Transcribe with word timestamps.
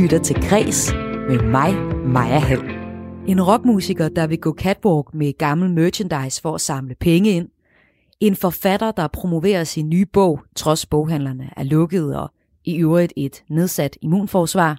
lytter 0.00 0.18
til 0.18 0.36
Græs 0.48 0.92
med 1.28 1.42
mig, 1.42 1.74
Maja 2.06 2.38
Hall. 2.38 2.62
En 3.28 3.42
rockmusiker, 3.42 4.08
der 4.08 4.26
vil 4.26 4.40
gå 4.40 4.54
catwalk 4.54 5.14
med 5.14 5.38
gammel 5.38 5.70
merchandise 5.70 6.42
for 6.42 6.54
at 6.54 6.60
samle 6.60 6.94
penge 6.94 7.30
ind. 7.30 7.48
En 8.20 8.36
forfatter, 8.36 8.90
der 8.90 9.08
promoverer 9.08 9.64
sin 9.64 9.88
nye 9.88 10.06
bog, 10.06 10.40
trods 10.56 10.86
boghandlerne 10.86 11.50
er 11.56 11.62
lukket 11.62 12.16
og 12.16 12.30
i 12.64 12.76
øvrigt 12.76 13.12
et 13.16 13.44
nedsat 13.48 13.98
immunforsvar. 14.02 14.78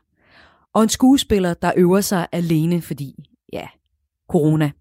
Og 0.73 0.83
en 0.83 0.89
skuespiller, 0.89 1.53
der 1.53 1.71
øver 1.77 2.01
sig 2.01 2.27
alene, 2.31 2.81
fordi, 2.81 3.15
ja, 3.53 3.67
corona. 4.29 4.71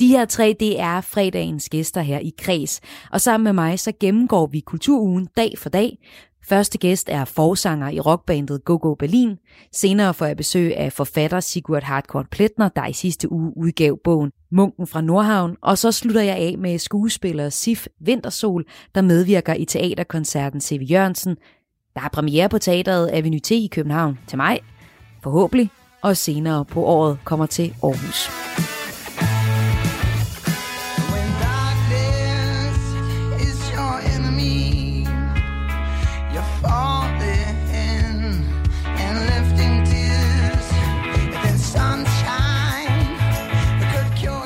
De 0.00 0.08
her 0.08 0.24
tre, 0.24 0.56
det 0.60 0.80
er 0.80 1.00
fredagens 1.00 1.68
gæster 1.68 2.00
her 2.00 2.18
i 2.18 2.32
Kreds, 2.38 2.80
og 3.10 3.20
sammen 3.20 3.44
med 3.44 3.52
mig 3.52 3.78
så 3.78 3.92
gennemgår 4.00 4.46
vi 4.46 4.60
kulturugen 4.60 5.28
dag 5.36 5.58
for 5.58 5.68
dag. 5.68 5.98
Første 6.48 6.78
gæst 6.78 7.08
er 7.08 7.24
forsanger 7.24 7.88
i 7.88 8.00
rockbandet 8.00 8.64
Go 8.64 8.78
Go 8.82 8.94
Berlin. 8.94 9.38
Senere 9.72 10.14
får 10.14 10.26
jeg 10.26 10.36
besøg 10.36 10.76
af 10.76 10.92
forfatter 10.92 11.40
Sigurd 11.40 11.82
Hardcore 11.82 12.24
Pletner, 12.30 12.68
der 12.68 12.86
i 12.86 12.92
sidste 12.92 13.32
uge 13.32 13.52
udgav 13.56 13.98
bogen 14.04 14.30
Munken 14.52 14.86
fra 14.86 15.00
Nordhavn. 15.00 15.56
Og 15.62 15.78
så 15.78 15.92
slutter 15.92 16.22
jeg 16.22 16.36
af 16.36 16.54
med 16.58 16.78
skuespiller 16.78 17.48
Sif 17.48 17.86
Vintersol, 18.00 18.64
der 18.94 19.02
medvirker 19.02 19.54
i 19.54 19.64
teaterkoncerten 19.64 20.60
C.V. 20.60 20.80
Jørgensen. 20.90 21.36
Der 21.94 22.00
er 22.00 22.08
premiere 22.08 22.48
på 22.48 22.58
teateret 22.58 23.10
Avenue 23.12 23.40
T 23.40 23.50
i 23.50 23.68
København 23.72 24.18
til 24.26 24.36
mig, 24.36 24.60
forhåbentlig, 25.22 25.70
og 26.02 26.16
senere 26.16 26.64
på 26.64 26.84
året 26.84 27.18
kommer 27.24 27.46
til 27.46 27.74
Aarhus. 27.82 28.71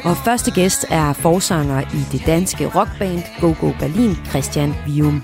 Og 0.07 0.17
første 0.17 0.51
gæst 0.51 0.87
er 0.91 1.13
forsanger 1.13 1.81
i 1.81 2.03
det 2.13 2.27
danske 2.27 2.67
rockband 2.67 3.23
Go 3.41 3.55
Go 3.61 3.73
Berlin, 3.81 4.15
Christian 4.31 4.75
Vium. 4.87 5.23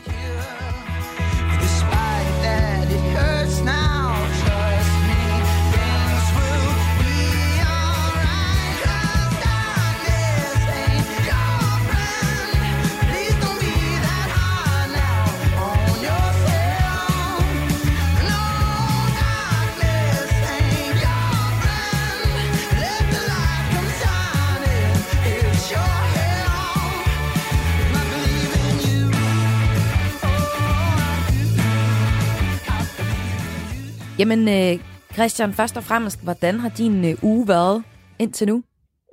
Jamen, 34.22 34.42
øh, 34.58 34.74
Christian, 35.16 35.52
først 35.60 35.76
og 35.76 35.84
fremmest, 35.90 36.18
hvordan 36.26 36.54
har 36.62 36.72
din 36.82 36.96
øh, 37.10 37.14
uge 37.30 37.44
været 37.54 37.76
indtil 38.22 38.48
nu? 38.48 38.56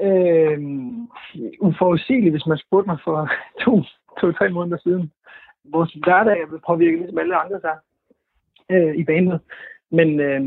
Øh, 0.08 0.60
uforudsigeligt, 1.68 2.34
hvis 2.34 2.48
man 2.52 2.58
spurgte 2.58 2.90
mig 2.92 3.00
for 3.04 3.18
to, 3.64 3.72
to-tre 4.20 4.50
måneder 4.50 4.78
siden. 4.84 5.12
Vores 5.76 5.94
hverdag 5.94 6.42
er 6.42 6.48
blevet 6.48 6.64
påvirket 6.68 7.00
ligesom 7.00 7.18
alle 7.18 7.36
andre 7.36 7.60
sig 7.66 7.78
øh, 8.74 8.96
i 9.02 9.04
banen. 9.04 9.40
Men 9.92 10.20
øh, 10.20 10.42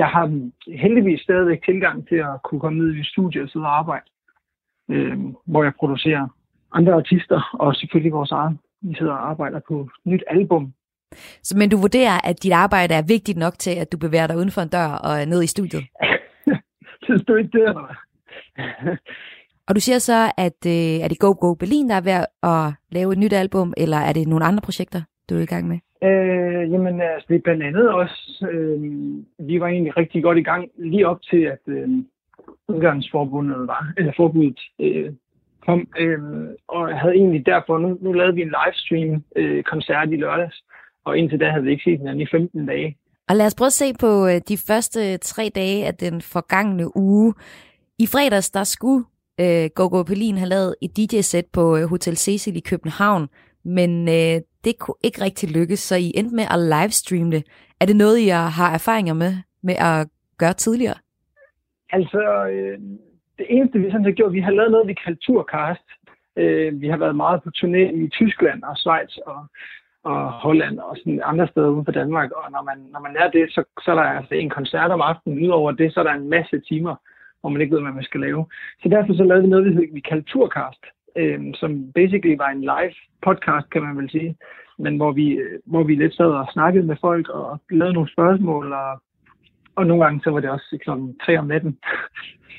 jeg 0.00 0.06
har 0.06 0.26
heldigvis 0.84 1.20
stadigvæk 1.20 1.64
tilgang 1.64 2.08
til 2.08 2.16
at 2.16 2.42
kunne 2.44 2.60
komme 2.60 2.78
ned 2.78 2.94
i 2.94 3.04
studiet 3.04 3.44
og 3.44 3.48
sidde 3.50 3.66
og 3.66 3.78
arbejde, 3.78 4.06
øh, 4.90 5.18
hvor 5.46 5.62
jeg 5.62 5.72
producerer 5.80 6.26
andre 6.72 6.92
artister, 6.92 7.40
og 7.52 7.74
selvfølgelig 7.74 8.12
vores 8.12 8.30
eget. 8.30 8.58
Vi 8.82 8.94
sidder 8.94 9.12
og 9.12 9.30
arbejder 9.30 9.60
på 9.68 9.80
et 9.80 9.88
nyt 10.04 10.24
album, 10.26 10.72
så, 11.42 11.56
men 11.58 11.70
du 11.70 11.76
vurderer, 11.76 12.18
at 12.28 12.42
dit 12.42 12.52
arbejde 12.52 12.94
er 12.94 13.02
vigtigt 13.08 13.38
nok 13.38 13.58
til, 13.58 13.74
at 13.82 13.92
du 13.92 13.98
bevæger 13.98 14.26
dig 14.26 14.36
uden 14.36 14.50
for 14.50 14.60
en 14.60 14.68
dør 14.68 14.86
og 14.86 15.26
ned 15.26 15.42
i 15.42 15.46
studiet? 15.46 15.84
Synes 17.06 17.22
du 17.28 17.34
ikke 17.34 17.58
det? 17.58 17.76
og 19.68 19.74
du 19.74 19.80
siger 19.80 19.98
så, 19.98 20.32
at 20.38 20.60
øh, 20.66 21.04
er 21.04 21.08
det 21.08 21.18
Go 21.18 21.34
Go 21.40 21.54
Berlin, 21.54 21.88
der 21.88 21.94
er 21.94 22.00
ved 22.10 22.24
at 22.42 22.72
lave 22.90 23.12
et 23.12 23.18
nyt 23.18 23.32
album, 23.32 23.74
eller 23.76 23.96
er 23.96 24.12
det 24.12 24.28
nogle 24.28 24.44
andre 24.44 24.60
projekter, 24.60 25.02
du 25.30 25.34
er 25.34 25.40
i 25.40 25.46
gang 25.46 25.68
med? 25.68 25.78
Øh, 26.04 26.72
jamen, 26.72 27.00
altså, 27.00 27.26
det 27.28 27.36
er 27.36 27.40
blandt 27.44 27.62
andet 27.62 27.92
også, 27.92 28.46
øh, 28.50 28.80
vi 29.48 29.60
var 29.60 29.66
egentlig 29.68 29.96
rigtig 29.96 30.22
godt 30.22 30.38
i 30.38 30.42
gang 30.42 30.70
lige 30.78 31.08
op 31.08 31.22
til, 31.22 31.42
at 31.42 31.62
øh, 31.66 31.88
udgangsforbundet 32.68 33.66
var, 33.66 33.92
eller 33.96 34.12
forbuddet 34.16 34.60
øh, 34.80 35.12
kom, 35.66 35.88
øh, 35.98 36.20
og 36.68 36.98
havde 37.00 37.14
egentlig 37.14 37.46
derfor, 37.46 37.78
nu, 37.78 37.98
nu 38.00 38.12
lavede 38.12 38.34
vi 38.34 38.42
en 38.42 38.54
livestream 38.58 39.24
øh, 39.36 39.62
koncert 39.62 40.12
i 40.12 40.16
lørdags, 40.16 40.64
og 41.04 41.18
indtil 41.18 41.40
da 41.40 41.50
havde 41.50 41.64
vi 41.64 41.70
ikke 41.70 41.84
set 41.84 41.98
hinanden 41.98 42.20
i 42.20 42.26
15 42.30 42.66
dage. 42.66 42.96
Og 43.28 43.36
lad 43.36 43.46
os 43.46 43.54
prøve 43.54 43.66
at 43.66 43.72
se 43.72 43.92
på 44.00 44.26
øh, 44.26 44.40
de 44.48 44.56
første 44.68 45.16
tre 45.16 45.50
dage 45.54 45.86
af 45.86 45.94
den 45.94 46.20
forgangne 46.20 46.96
uge. 46.96 47.34
I 47.98 48.06
fredags, 48.06 48.50
der 48.50 48.64
skulle 48.64 49.04
øh, 49.40 49.70
Gogo 49.74 50.02
Pelin 50.02 50.36
have 50.36 50.48
lavet 50.48 50.74
et 50.82 50.96
DJ-sæt 50.96 51.46
på 51.52 51.76
øh, 51.76 51.84
Hotel 51.84 52.16
Cecil 52.16 52.56
i 52.56 52.68
København, 52.70 53.28
men 53.64 54.08
øh, 54.08 54.36
det 54.64 54.78
kunne 54.78 55.00
ikke 55.04 55.24
rigtig 55.24 55.50
lykkes, 55.50 55.78
så 55.78 55.96
I 55.96 56.12
endte 56.14 56.36
med 56.36 56.46
at 56.54 56.58
livestreame 56.74 57.30
det. 57.30 57.42
Er 57.80 57.86
det 57.86 57.96
noget, 57.96 58.18
I 58.18 58.28
har 58.28 58.70
erfaringer 58.74 59.14
med, 59.14 59.32
med 59.62 59.74
at 59.74 60.08
gøre 60.38 60.52
tidligere? 60.52 60.98
Altså, 61.90 62.20
øh, 62.52 62.78
det 63.38 63.46
eneste, 63.48 63.78
vi 63.78 63.90
sådan 63.90 64.04
har 64.04 64.12
gjort, 64.12 64.32
vi 64.32 64.40
har 64.40 64.50
lavet 64.50 64.70
noget, 64.70 64.88
vi 64.88 64.94
kalder 65.04 65.18
Tourcast. 65.22 65.88
Øh, 66.36 66.80
vi 66.80 66.88
har 66.88 66.96
været 66.96 67.16
meget 67.16 67.42
på 67.42 67.50
turné 67.56 67.84
i 68.04 68.08
Tyskland 68.08 68.62
og 68.62 68.76
Schweiz 68.76 69.16
og 69.26 69.46
og 70.04 70.30
Holland 70.32 70.78
og 70.78 70.96
sådan 70.96 71.20
andre 71.24 71.48
steder 71.48 71.68
uden 71.68 71.84
for 71.84 71.92
Danmark. 71.92 72.30
Og 72.30 72.52
når 72.52 72.62
man, 72.62 72.78
når 72.92 73.00
man 73.00 73.16
er 73.16 73.30
det, 73.30 73.44
så, 73.50 73.64
så 73.84 73.90
er 73.90 73.94
der 73.94 74.02
altså 74.02 74.34
en 74.34 74.50
koncert 74.50 74.90
om 74.90 75.00
aftenen. 75.00 75.44
Udover 75.44 75.72
det, 75.72 75.94
så 75.94 76.00
er 76.00 76.04
der 76.04 76.14
en 76.14 76.30
masse 76.30 76.60
timer, 76.60 76.94
hvor 77.40 77.50
man 77.50 77.60
ikke 77.60 77.74
ved, 77.74 77.82
hvad 77.82 77.92
man 77.92 78.04
skal 78.04 78.20
lave. 78.20 78.46
Så 78.82 78.88
derfor 78.88 79.14
så 79.14 79.24
lavede 79.24 79.42
vi 79.42 79.48
noget, 79.48 79.88
vi, 79.92 80.00
kaldte 80.00 80.30
Turcast, 80.32 80.84
øh, 81.16 81.40
som 81.54 81.92
basically 81.92 82.36
var 82.36 82.48
en 82.48 82.60
live 82.60 82.94
podcast, 83.22 83.70
kan 83.70 83.82
man 83.82 83.96
vel 83.96 84.10
sige. 84.10 84.36
Men 84.78 84.96
hvor 84.96 85.12
vi, 85.12 85.26
øh, 85.30 85.58
hvor 85.66 85.82
vi 85.82 85.94
lidt 85.94 86.14
sad 86.14 86.26
og 86.26 86.48
snakkede 86.52 86.86
med 86.86 86.96
folk 87.00 87.28
og 87.28 87.60
lavede 87.70 87.94
nogle 87.94 88.12
spørgsmål. 88.12 88.72
Og, 88.72 89.02
og 89.76 89.86
nogle 89.86 90.04
gange 90.04 90.20
så 90.24 90.30
var 90.30 90.40
det 90.40 90.50
også 90.50 90.78
klokken 90.82 91.18
3 91.26 91.38
om 91.38 91.46
natten. 91.46 91.78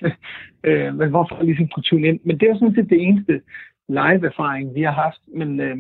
øh, 0.67 0.95
men 0.95 1.09
hvorfor 1.09 1.43
ligesom 1.43 1.67
kunne 1.67 1.83
tune 1.83 2.07
ind. 2.07 2.19
Men 2.23 2.39
det 2.39 2.49
var 2.49 2.55
sådan 2.55 2.75
set 2.75 2.89
det 2.89 3.01
eneste 3.01 3.41
live-erfaring, 3.89 4.75
vi 4.75 4.81
har 4.81 4.91
haft. 4.91 5.21
Men 5.27 5.59
øh, 5.59 5.77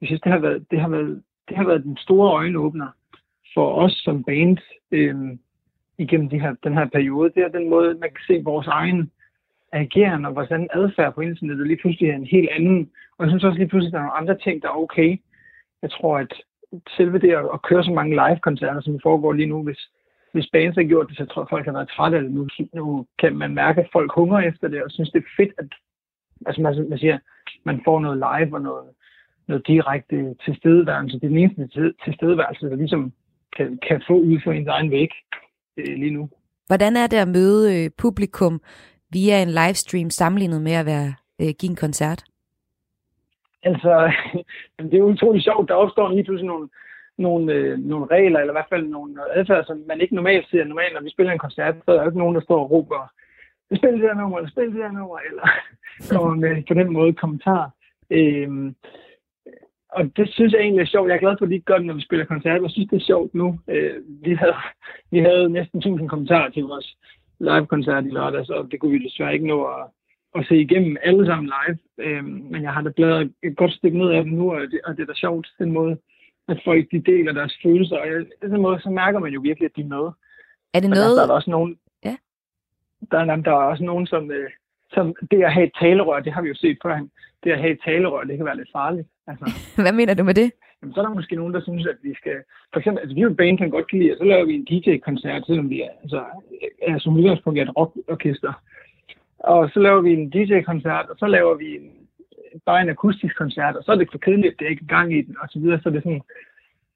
jeg 0.00 0.06
synes, 0.06 0.20
det 0.20 0.32
har 0.32 0.38
været, 0.38 0.66
det 0.70 0.80
har 0.80 0.88
været, 0.88 1.22
det 1.48 1.56
har 1.56 1.64
været 1.64 1.84
den 1.84 1.96
store 1.96 2.32
øjenåbner 2.32 2.88
for 3.54 3.74
os 3.74 3.92
som 3.92 4.24
band 4.24 4.58
øh, 4.90 5.16
igennem 5.98 6.28
de 6.28 6.40
her, 6.40 6.54
den 6.64 6.74
her 6.74 6.86
periode. 6.86 7.32
Det 7.34 7.42
er 7.42 7.48
den 7.48 7.70
måde, 7.70 7.94
man 7.94 8.10
kan 8.10 8.24
se 8.26 8.42
vores 8.44 8.66
egen 8.66 9.10
ageren 9.72 10.24
og 10.24 10.32
hvordan 10.32 10.68
adfærd 10.74 11.14
på 11.14 11.20
internettet 11.20 11.66
lige 11.66 11.80
pludselig 11.82 12.10
er 12.10 12.14
en 12.14 12.26
helt 12.26 12.48
anden. 12.50 12.90
Og 13.18 13.24
jeg 13.24 13.30
synes 13.30 13.44
også 13.44 13.58
lige 13.58 13.68
pludselig, 13.68 13.88
at 13.88 13.92
der 13.92 13.98
er 13.98 14.02
nogle 14.02 14.18
andre 14.20 14.38
ting, 14.38 14.62
der 14.62 14.68
er 14.68 14.82
okay. 14.84 15.20
Jeg 15.82 15.90
tror, 15.90 16.18
at 16.18 16.32
selve 16.96 17.18
det 17.18 17.32
at, 17.54 17.62
køre 17.62 17.84
så 17.84 17.92
mange 17.92 18.14
live-koncerter, 18.14 18.80
som 18.80 19.00
foregår 19.02 19.32
lige 19.32 19.48
nu, 19.48 19.62
hvis, 19.62 19.90
hvis 20.32 20.50
bands 20.52 20.76
har 20.76 20.82
gjort 20.82 21.08
det, 21.08 21.16
så 21.16 21.24
tror 21.24 21.42
jeg, 21.42 21.48
folk 21.50 21.64
har 21.64 21.72
været 21.72 21.88
trætte 21.88 22.16
af 22.16 22.22
det. 22.22 22.32
Nu, 22.32 22.48
nu 22.74 23.06
kan 23.18 23.36
man 23.36 23.54
mærke, 23.54 23.80
at 23.80 23.88
folk 23.92 24.12
hungrer 24.14 24.40
efter 24.40 24.68
det, 24.68 24.82
og 24.82 24.90
synes, 24.90 25.10
det 25.10 25.18
er 25.18 25.34
fedt, 25.36 25.52
at 25.58 25.66
altså 26.46 26.62
man, 26.62 26.88
man 26.88 26.98
siger, 26.98 27.18
man 27.64 27.80
får 27.84 28.00
noget 28.00 28.18
live 28.18 28.54
og 28.54 28.62
noget, 28.62 28.88
noget 29.48 29.66
direkte 29.66 30.34
tilstedeværelse. 30.44 31.16
Det 31.16 31.24
er 31.24 31.28
den 31.28 31.38
eneste 31.38 31.92
tilstedeværelse, 32.04 32.66
der 32.66 32.76
ligesom 32.76 33.12
kan, 33.56 33.78
kan 33.88 34.02
få 34.06 34.14
ud 34.14 34.40
for 34.44 34.52
ens 34.52 34.68
egen 34.68 34.90
væg 34.90 35.10
øh, 35.76 35.94
lige 35.96 36.10
nu. 36.10 36.28
Hvordan 36.66 36.96
er 36.96 37.06
det 37.06 37.16
at 37.16 37.28
møde 37.28 37.84
øh, 37.84 37.90
publikum 37.98 38.60
via 39.12 39.42
en 39.42 39.48
livestream 39.48 40.10
sammenlignet 40.10 40.62
med 40.62 40.72
at 40.72 40.86
være 40.86 41.14
øh, 41.40 41.52
give 41.58 41.70
en 41.70 41.76
koncert? 41.76 42.24
Altså, 43.62 44.12
det 44.78 44.94
er 44.94 44.98
jo 44.98 45.12
utroligt 45.12 45.44
sjovt. 45.44 45.68
Der 45.68 45.74
opstår 45.74 46.12
lige 46.12 46.24
pludselig 46.24 46.46
nogle, 46.46 46.68
nogle, 47.18 47.52
øh, 47.52 47.78
nogle 47.78 48.06
regler, 48.06 48.38
eller 48.40 48.52
i 48.52 48.58
hvert 48.58 48.72
fald 48.72 48.86
nogle 48.86 49.14
adfærd, 49.38 49.64
som 49.64 49.82
man 49.88 50.00
ikke 50.00 50.14
normalt 50.14 50.46
ser. 50.50 50.64
Normalt, 50.64 50.94
når 50.94 51.02
vi 51.02 51.10
spiller 51.10 51.32
en 51.32 51.38
koncert, 51.46 51.74
så 51.84 51.90
er 51.90 51.94
der 51.94 52.02
jo 52.02 52.08
ikke 52.08 52.18
nogen, 52.18 52.34
der 52.34 52.40
står 52.40 52.60
og 52.64 52.70
råber, 52.70 53.12
spil 53.76 53.92
det 53.92 54.02
der 54.02 54.14
nummer, 54.14 54.38
eller 54.38 54.50
spil 54.50 54.72
det 54.74 54.80
der 54.84 54.92
nummer, 54.92 55.18
eller 55.28 55.46
kommer 56.10 56.34
med 56.34 56.62
på 56.68 56.74
den 56.74 56.92
måde 56.92 57.12
kommentar. 57.12 57.70
Øh, 58.10 58.72
og 59.92 60.16
det 60.16 60.28
synes 60.30 60.52
jeg 60.52 60.60
egentlig 60.60 60.82
er 60.82 60.86
sjovt. 60.86 61.08
Jeg 61.08 61.16
er 61.16 61.20
glad 61.20 61.36
for, 61.38 61.44
at 61.44 61.48
de 61.50 61.54
ikke 61.54 61.64
gør 61.64 61.78
det, 61.78 61.86
når 61.86 61.94
vi 61.94 62.00
spiller 62.08 62.24
koncert. 62.24 62.62
Jeg 62.62 62.70
synes, 62.70 62.88
det 62.90 62.96
er 62.96 63.06
sjovt 63.12 63.34
nu. 63.34 63.58
Øh, 63.68 63.94
vi, 64.24 64.34
havde, 64.34 64.54
vi 65.10 65.18
havde 65.18 65.48
næsten 65.48 65.78
1000 65.78 66.08
kommentarer 66.08 66.50
til 66.50 66.62
vores 66.62 66.96
live-koncert 67.40 68.06
i 68.06 68.10
lørdag, 68.10 68.46
så 68.46 68.66
det 68.70 68.80
kunne 68.80 68.92
vi 68.92 69.04
desværre 69.04 69.34
ikke 69.34 69.46
nå 69.46 69.64
at, 69.64 69.86
at 70.34 70.46
se 70.48 70.56
igennem 70.56 70.96
alle 71.02 71.26
sammen 71.26 71.52
live. 71.56 71.78
Øh, 71.98 72.24
men 72.24 72.62
jeg 72.62 72.72
har 72.72 72.82
da 72.82 72.90
bladet 72.90 73.32
et 73.42 73.56
godt 73.56 73.72
stykke 73.72 73.98
ned 73.98 74.10
af 74.10 74.24
dem 74.24 74.32
nu, 74.32 74.52
og 74.54 74.60
det, 74.60 74.80
og 74.84 74.96
det 74.96 75.02
er 75.02 75.06
da 75.06 75.14
sjovt, 75.14 75.48
den 75.58 75.72
måde, 75.72 75.98
at 76.48 76.60
folk 76.64 76.90
de 76.92 77.00
deler 77.00 77.32
deres 77.32 77.58
følelser, 77.62 77.96
og 77.96 78.06
på 78.42 78.48
den 78.48 78.62
måde, 78.62 78.80
så 78.80 78.90
mærker 78.90 79.18
man 79.18 79.32
jo 79.32 79.40
virkelig, 79.40 79.66
at 79.66 79.76
de 79.76 79.80
er 79.80 79.94
med. 79.96 80.04
Er 80.74 80.80
det 80.80 80.90
Men 80.90 80.96
noget... 80.98 81.16
Der, 81.16 81.26
der 81.26 81.32
er 81.32 81.36
også 81.36 81.50
nogen, 81.50 81.78
Ja. 82.04 82.16
der, 83.10 83.18
er, 83.18 83.36
der 83.36 83.50
er 83.50 83.64
også 83.72 83.84
nogen, 83.84 84.06
som, 84.06 84.30
øh, 84.30 84.50
som 84.92 85.14
det 85.30 85.42
at 85.42 85.52
have 85.52 85.66
et 85.66 85.72
talerør, 85.80 86.20
det 86.20 86.32
har 86.32 86.42
vi 86.42 86.48
jo 86.48 86.54
set 86.54 86.78
før, 86.82 87.06
det 87.44 87.50
at 87.50 87.58
have 87.58 87.72
et 87.72 87.80
talerør, 87.84 88.24
det 88.24 88.36
kan 88.36 88.46
være 88.46 88.56
lidt 88.56 88.72
farligt. 88.72 89.08
Altså, 89.30 89.46
Hvad 89.84 89.92
mener 89.92 90.14
du 90.14 90.24
med 90.24 90.34
det? 90.34 90.50
jamen, 90.82 90.94
så 90.94 91.00
er 91.00 91.06
der 91.06 91.14
måske 91.14 91.36
nogen, 91.36 91.54
der 91.54 91.60
synes, 91.60 91.86
at 91.86 91.96
vi 92.02 92.14
skal... 92.14 92.36
For 92.72 92.78
eksempel, 92.80 93.00
altså 93.00 93.14
vi 93.14 93.20
er 93.20 93.24
jo 93.24 93.30
et 93.30 93.36
band, 93.36 93.58
kan 93.58 93.70
godt 93.70 93.90
kan 93.90 93.98
lide, 93.98 94.12
og 94.12 94.18
så 94.18 94.24
laver 94.24 94.44
vi 94.44 94.54
en 94.54 94.64
DJ-koncert, 94.70 95.46
selvom 95.46 95.70
vi 95.70 95.80
er, 95.80 95.92
altså, 96.02 96.24
er 96.82 96.98
som 96.98 97.16
udgangspunkt 97.16 97.58
er 97.58 97.62
et 97.62 97.76
rockorkester. 97.76 98.52
Og 99.38 99.70
så 99.72 99.80
laver 99.80 100.00
vi 100.00 100.12
en 100.12 100.30
DJ-koncert, 100.30 101.06
og 101.10 101.16
så 101.18 101.26
laver 101.26 101.54
vi 101.54 101.76
en, 101.76 101.90
bare 102.66 102.82
en 102.82 102.88
akustisk 102.88 103.36
koncert, 103.36 103.76
og 103.76 103.84
så 103.84 103.92
er 103.92 103.96
det 103.96 104.08
for 104.12 104.18
kedeligt, 104.18 104.52
at 104.52 104.58
det 104.58 104.66
er 104.66 104.70
ikke 104.70 104.86
gang 104.86 105.12
i 105.18 105.22
den, 105.22 105.36
og 105.40 105.48
så 105.48 105.58
videre. 105.58 105.80
Så 105.82 105.90
det 105.90 105.96
er 105.96 106.00
sådan, 106.00 106.22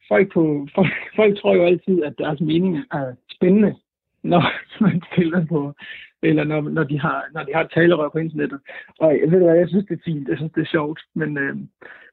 folk, 0.08 0.32
på, 0.32 0.68
folk, 0.74 0.92
folk 1.16 1.38
tror 1.38 1.54
jo 1.54 1.64
altid, 1.64 2.04
at 2.04 2.14
deres 2.18 2.40
mening 2.40 2.76
er 2.92 3.14
spændende, 3.36 3.74
når 4.22 4.42
man 4.84 5.02
spiller 5.12 5.46
på, 5.46 5.74
eller 6.22 6.44
når, 6.44 6.60
når, 6.60 6.84
de 6.84 7.00
har, 7.00 7.24
når 7.34 7.42
de 7.42 7.54
har 7.54 7.64
et 7.64 7.70
talerør 7.74 8.08
på 8.08 8.18
internettet. 8.18 8.60
Og 8.98 9.18
jeg 9.20 9.30
ved 9.30 9.38
hvad, 9.38 9.56
jeg 9.56 9.68
synes, 9.68 9.86
det 9.86 9.98
er 9.98 10.04
fint, 10.04 10.28
jeg 10.28 10.36
synes, 10.36 10.52
det 10.52 10.60
er 10.60 10.74
sjovt, 10.76 11.00
men, 11.14 11.38
øh, 11.38 11.56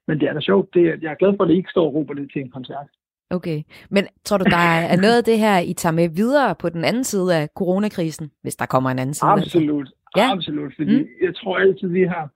men 0.07 0.19
det 0.19 0.29
er 0.29 0.33
da 0.33 0.39
sjovt, 0.39 0.73
det, 0.73 1.03
jeg 1.03 1.11
er 1.11 1.15
glad 1.15 1.33
for, 1.37 1.43
at 1.43 1.49
det 1.49 1.55
ikke 1.55 1.69
står 1.69 1.85
og 1.85 1.93
råber 1.93 2.13
det 2.13 2.29
til 2.33 2.41
en 2.41 2.49
koncert. 2.51 2.87
Okay. 3.29 3.63
Men 3.89 4.03
tror 4.25 4.37
du, 4.37 4.43
der 4.49 4.57
er 4.57 4.95
noget 5.01 5.17
af 5.17 5.23
det 5.23 5.39
her, 5.39 5.59
I 5.59 5.73
tager 5.73 5.93
med 5.93 6.09
videre 6.09 6.55
på 6.55 6.69
den 6.69 6.83
anden 6.85 7.03
side 7.03 7.35
af 7.37 7.49
coronakrisen, 7.55 8.31
hvis 8.41 8.55
der 8.55 8.65
kommer 8.65 8.89
en 8.89 8.99
anden 8.99 9.13
side? 9.13 9.29
Absolut, 9.31 9.89
Ja. 10.17 10.21
ja. 10.21 10.31
absolut, 10.31 10.73
fordi 10.75 10.99
Mm. 11.01 11.07
jeg 11.21 11.35
tror 11.35 11.57
altid, 11.57 11.87
vi 11.87 12.03
har 12.03 12.29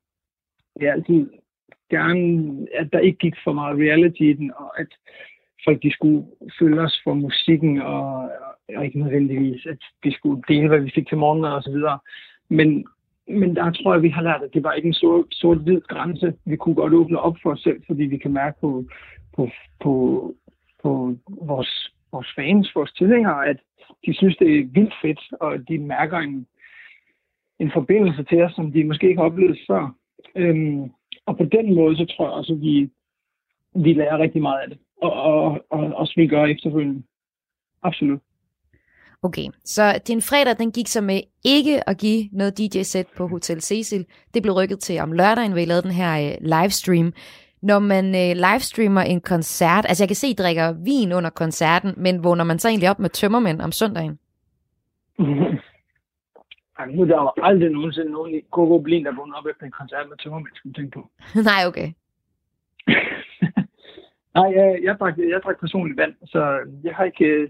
vi 0.79 0.85
altid 0.85 1.29
gerne, 1.89 2.67
at 2.73 2.88
der 2.94 3.00
ikke 3.00 3.17
gik 3.17 3.33
for 3.44 3.53
meget 3.53 3.77
reality 3.79 4.21
i 4.21 4.33
den, 4.33 4.51
og 4.56 4.79
at 4.79 4.88
folk 5.65 5.83
de 5.83 5.91
skulle 5.94 6.25
følge 6.59 6.81
os 6.81 7.01
for 7.03 7.13
musikken, 7.13 7.81
og, 7.81 8.29
og 8.75 8.85
ikke 8.85 9.00
nødvendigvis, 9.00 9.65
at 9.65 9.77
vi 10.03 10.12
skulle 10.12 10.41
dele, 10.47 10.67
hvad 10.67 10.79
vi 10.79 10.91
fik 10.95 11.07
til 11.07 11.17
morgenmad 11.17 11.51
og 11.51 11.63
så 11.63 11.71
videre. 11.71 12.00
Men, 12.50 12.85
men 13.27 13.56
der 13.56 13.72
tror 13.72 13.94
jeg, 13.94 14.04
vi 14.04 14.10
har 14.10 14.22
lært, 14.22 14.42
at 14.44 14.54
det 14.54 14.63
var 14.63 14.74
ikke 14.74 14.88
en 14.88 14.94
sort- 14.94 15.25
sort-hvid 15.31 15.81
grænse. 15.81 16.33
Vi 16.45 16.56
kunne 16.56 16.75
godt 16.75 16.94
åbne 16.94 17.19
op 17.19 17.36
for 17.44 17.51
os 17.51 17.60
selv, 17.60 17.81
fordi 17.88 18.04
vi 18.04 18.18
kan 18.18 18.33
mærke 18.33 18.60
på, 18.62 18.83
på, 19.36 19.50
på, 19.83 20.33
på 20.83 21.16
vores, 21.27 21.94
vores 22.12 22.27
fans, 22.36 22.75
vores 22.75 22.92
tilhængere, 22.92 23.48
at 23.48 23.57
de 24.06 24.13
synes, 24.13 24.38
det 24.38 24.60
er 24.60 24.66
vildt 24.66 24.94
fedt, 25.01 25.19
og 25.39 25.68
de 25.68 25.77
mærker 25.77 26.18
en, 26.18 26.48
en 27.60 27.72
forbindelse 27.72 28.24
til 28.24 28.42
os, 28.42 28.54
som 28.54 28.72
de 28.72 28.83
måske 28.83 29.07
ikke 29.07 29.19
har 29.19 29.30
oplevet 29.30 29.60
før. 29.68 29.95
Øhm, 30.36 30.92
og 31.25 31.38
på 31.38 31.45
den 31.45 31.75
måde, 31.75 31.98
så 31.98 32.06
tror 32.06 32.25
jeg 32.25 32.33
også, 32.33 32.54
at 32.54 32.62
vi, 32.62 32.89
vi 33.75 33.94
lærer 33.94 34.18
rigtig 34.18 34.42
meget 34.42 34.62
af 34.62 34.69
det. 34.69 34.80
Og, 35.01 35.13
og, 35.13 35.66
og 35.69 35.94
også 35.95 36.13
vi 36.16 36.27
gør 36.27 36.45
efterfølgende. 36.45 37.04
Absolut. 37.83 38.19
Okay, 39.27 39.48
så 39.63 39.83
din 40.07 40.22
fredag, 40.22 40.57
den 40.57 40.72
gik 40.72 40.88
så 40.88 41.01
med 41.01 41.19
ikke 41.45 41.89
at 41.89 41.98
give 41.98 42.30
noget 42.31 42.57
DJ-sæt 42.57 43.07
på 43.18 43.27
Hotel 43.27 43.62
Cecil. 43.62 44.06
Det 44.33 44.42
blev 44.42 44.54
rykket 44.54 44.80
til 44.80 45.00
om 45.00 45.12
lørdagen, 45.12 45.51
hvor 45.51 45.62
I 45.62 45.66
lavede 45.66 45.83
den 45.83 45.92
her 45.92 46.12
øh, 46.25 46.33
livestream. 46.42 47.13
Når 47.62 47.80
man 47.80 48.06
øh, 48.06 48.31
livestreamer 48.45 49.01
en 49.01 49.22
koncert, 49.22 49.86
altså 49.86 50.04
jeg 50.04 50.10
kan 50.10 50.16
se, 50.16 50.27
I 50.27 50.33
drikker 50.33 50.68
vin 50.89 51.12
under 51.13 51.30
koncerten, 51.30 51.94
men 51.98 52.24
vågner 52.24 52.44
man 52.44 52.60
så 52.60 52.68
egentlig 52.68 52.89
op 52.89 53.00
med 53.00 53.10
tømmermænd 53.10 53.62
om 53.62 53.72
søndagen? 53.72 54.19
Ej, 56.80 56.86
nu 56.86 57.01
er 57.01 57.06
der 57.06 57.22
jo 57.22 57.31
aldrig 57.44 57.69
nogensinde 57.69 58.12
nogen 58.12 58.36
i 58.36 58.42
Coco 58.51 58.77
Blin, 58.80 59.06
der 59.06 59.16
vågner 59.16 59.36
op 59.36 59.45
efter 59.51 59.66
en 59.66 59.72
koncert 59.72 60.10
med 60.10 60.18
tømmermænd, 60.18 60.56
skulle 60.56 60.74
tænke 60.74 60.92
på. 60.92 61.10
Nej, 61.50 61.62
okay. 61.68 61.89
Nej, 64.38 64.48
jeg, 64.57 64.80
jeg, 64.83 64.95
drak, 65.00 65.18
jeg 65.18 65.42
drak 65.44 65.60
personligt 65.60 65.98
vand, 65.98 66.13
så 66.25 66.42
jeg 66.83 66.95
har 66.95 67.04
ikke, 67.04 67.25
øh, 67.25 67.50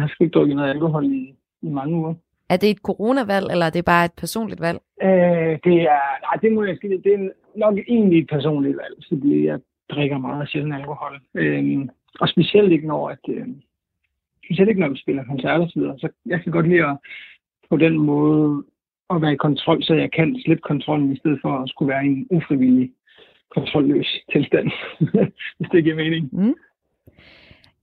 jeg 0.00 0.08
har 0.08 0.14
sgu 0.14 0.24
ikke 0.24 0.34
drukket 0.34 0.56
noget 0.56 0.70
alkohol 0.70 1.04
i, 1.04 1.34
i 1.62 1.68
mange 1.68 1.96
uger. 1.96 2.14
Er 2.48 2.56
det 2.56 2.70
et 2.70 2.86
coronavalg, 2.88 3.46
eller 3.50 3.66
er 3.66 3.70
det 3.70 3.84
bare 3.84 4.04
et 4.04 4.16
personligt 4.22 4.60
valg? 4.60 4.78
Øh, 5.02 5.54
det 5.66 5.76
er, 5.94 6.04
nej, 6.26 6.36
det 6.42 6.52
må 6.52 6.64
jeg 6.64 6.76
sige, 6.80 7.02
det 7.04 7.12
er 7.14 7.28
nok 7.56 7.78
egentlig 7.88 8.18
et 8.18 8.28
personligt 8.28 8.76
valg, 8.76 8.94
fordi 9.08 9.46
jeg 9.46 9.60
drikker 9.90 10.18
meget 10.18 10.48
sjældent 10.48 10.74
alkohol. 10.74 11.20
Øh, 11.34 11.88
og 12.20 12.28
specielt 12.28 12.72
ikke 12.72 12.86
når, 12.86 13.08
at, 13.08 13.24
øh, 13.28 13.46
specielt 14.44 14.68
ikke 14.68 14.80
når 14.80 14.88
vi 14.88 14.98
spiller 14.98 15.24
koncerter 15.24 15.64
og 15.64 15.70
så 15.70 15.80
videre. 15.80 15.98
Så 15.98 16.08
jeg 16.26 16.42
kan 16.42 16.52
godt 16.52 16.68
lide 16.68 16.86
at 16.86 16.96
på 17.70 17.76
den 17.76 17.98
måde 17.98 18.64
at 19.10 19.22
være 19.22 19.32
i 19.32 19.44
kontrol, 19.46 19.82
så 19.82 19.94
jeg 19.94 20.10
kan 20.12 20.40
slippe 20.44 20.62
kontrollen, 20.62 21.12
i 21.12 21.18
stedet 21.18 21.38
for 21.42 21.52
at 21.58 21.68
skulle 21.68 21.92
være 21.92 22.04
i 22.04 22.08
en 22.08 22.26
ufrivillig 22.30 22.90
kontrolløs 23.56 24.08
tilstand, 24.32 24.70
hvis 25.56 25.70
det 25.72 25.84
giver 25.84 25.96
mening. 25.96 26.28
Mm. 26.32 26.54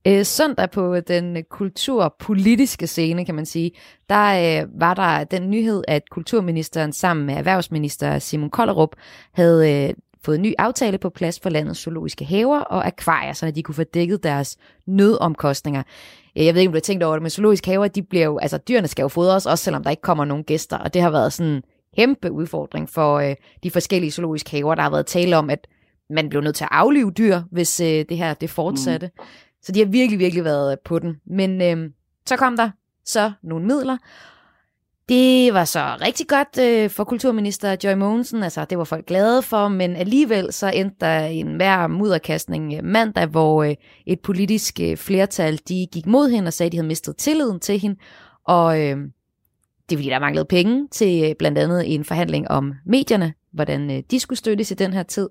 Øh, 0.06 0.24
søndag 0.24 0.70
på 0.70 1.00
den 1.00 1.44
kulturpolitiske 1.50 2.86
scene, 2.86 3.24
kan 3.24 3.34
man 3.34 3.46
sige, 3.46 3.70
der 4.08 4.60
øh, 4.62 4.80
var 4.80 4.94
der 4.94 5.24
den 5.24 5.50
nyhed, 5.50 5.82
at 5.88 6.10
kulturministeren 6.10 6.92
sammen 6.92 7.26
med 7.26 7.34
erhvervsminister 7.34 8.18
Simon 8.18 8.50
Kollerup 8.50 8.96
havde 9.32 9.88
øh, 9.88 9.94
fået 10.24 10.36
en 10.36 10.42
ny 10.42 10.54
aftale 10.58 10.98
på 10.98 11.10
plads 11.10 11.40
for 11.40 11.50
landets 11.50 11.80
zoologiske 11.80 12.24
haver 12.24 12.60
og 12.60 12.86
akvarier, 12.86 13.32
så 13.32 13.50
de 13.50 13.62
kunne 13.62 13.74
få 13.74 13.84
dækket 13.84 14.22
deres 14.22 14.56
nødomkostninger. 14.86 15.82
Øh, 16.38 16.46
jeg 16.46 16.54
ved 16.54 16.60
ikke, 16.60 16.68
om 16.68 16.72
du 16.72 16.76
har 16.76 16.80
tænkt 16.80 17.04
over 17.04 17.14
det, 17.14 17.22
men 17.22 17.30
zoologiske 17.30 17.70
haver, 17.70 17.88
de 17.88 18.02
bliver 18.02 18.24
jo, 18.24 18.38
altså 18.38 18.58
dyrene 18.58 18.88
skal 18.88 19.02
jo 19.02 19.08
fodres, 19.08 19.46
også 19.46 19.64
selvom 19.64 19.82
der 19.82 19.90
ikke 19.90 20.02
kommer 20.02 20.24
nogen 20.24 20.44
gæster, 20.44 20.78
og 20.78 20.94
det 20.94 21.02
har 21.02 21.10
været 21.10 21.32
sådan 21.32 21.52
en 21.52 21.62
kæmpe 21.96 22.32
udfordring 22.32 22.90
for 22.90 23.18
øh, 23.18 23.34
de 23.62 23.70
forskellige 23.70 24.10
zoologiske 24.10 24.50
haver. 24.50 24.74
Der 24.74 24.82
har 24.82 24.90
været 24.90 25.06
tale 25.06 25.36
om, 25.36 25.50
at 25.50 25.66
man 26.10 26.28
blev 26.28 26.42
nødt 26.42 26.56
til 26.56 26.64
at 26.64 26.70
aflive 26.72 27.10
dyr, 27.10 27.40
hvis 27.50 27.80
øh, 27.80 28.04
det 28.08 28.16
her 28.16 28.34
det 28.34 28.50
fortsatte. 28.50 29.10
Mm. 29.18 29.24
Så 29.62 29.72
de 29.72 29.78
har 29.78 29.86
virkelig, 29.86 30.18
virkelig 30.18 30.44
været 30.44 30.78
på 30.84 30.98
den. 30.98 31.16
Men 31.26 31.62
øh, 31.62 31.90
så 32.26 32.36
kom 32.36 32.56
der 32.56 32.70
så 33.04 33.32
nogle 33.42 33.66
midler. 33.66 33.96
Det 35.08 35.54
var 35.54 35.64
så 35.64 35.96
rigtig 36.00 36.28
godt 36.28 36.58
øh, 36.60 36.90
for 36.90 37.04
kulturminister 37.04 37.76
Joy 37.84 37.92
Mogensen, 37.92 38.42
altså 38.42 38.64
det 38.64 38.78
var 38.78 38.84
folk 38.84 39.06
glade 39.06 39.42
for, 39.42 39.68
men 39.68 39.96
alligevel 39.96 40.52
så 40.52 40.70
endte 40.70 40.96
der 41.00 41.20
en 41.20 41.56
hver 41.56 41.86
mudderkastning 41.86 42.74
øh, 42.74 42.84
mandag, 42.84 43.26
hvor 43.26 43.62
øh, 43.62 43.74
et 44.06 44.20
politisk 44.20 44.80
øh, 44.80 44.96
flertal, 44.96 45.60
de 45.68 45.86
gik 45.92 46.06
mod 46.06 46.30
hende 46.30 46.48
og 46.48 46.52
sagde, 46.52 46.68
at 46.68 46.72
de 46.72 46.76
havde 46.76 46.88
mistet 46.88 47.16
tilliden 47.16 47.60
til 47.60 47.78
hende, 47.78 47.96
og 48.44 48.80
øh, 48.80 48.96
det 49.88 49.94
er 49.94 49.98
fordi, 49.98 50.08
der 50.08 50.18
manglede 50.18 50.44
penge 50.44 50.88
til 50.90 51.24
øh, 51.24 51.34
blandt 51.38 51.58
andet 51.58 51.94
en 51.94 52.04
forhandling 52.04 52.50
om 52.50 52.72
medierne, 52.86 53.34
hvordan 53.52 53.90
øh, 53.90 54.02
de 54.10 54.20
skulle 54.20 54.38
støttes 54.38 54.70
i 54.70 54.74
den 54.74 54.92
her 54.92 55.02
tid. 55.02 55.28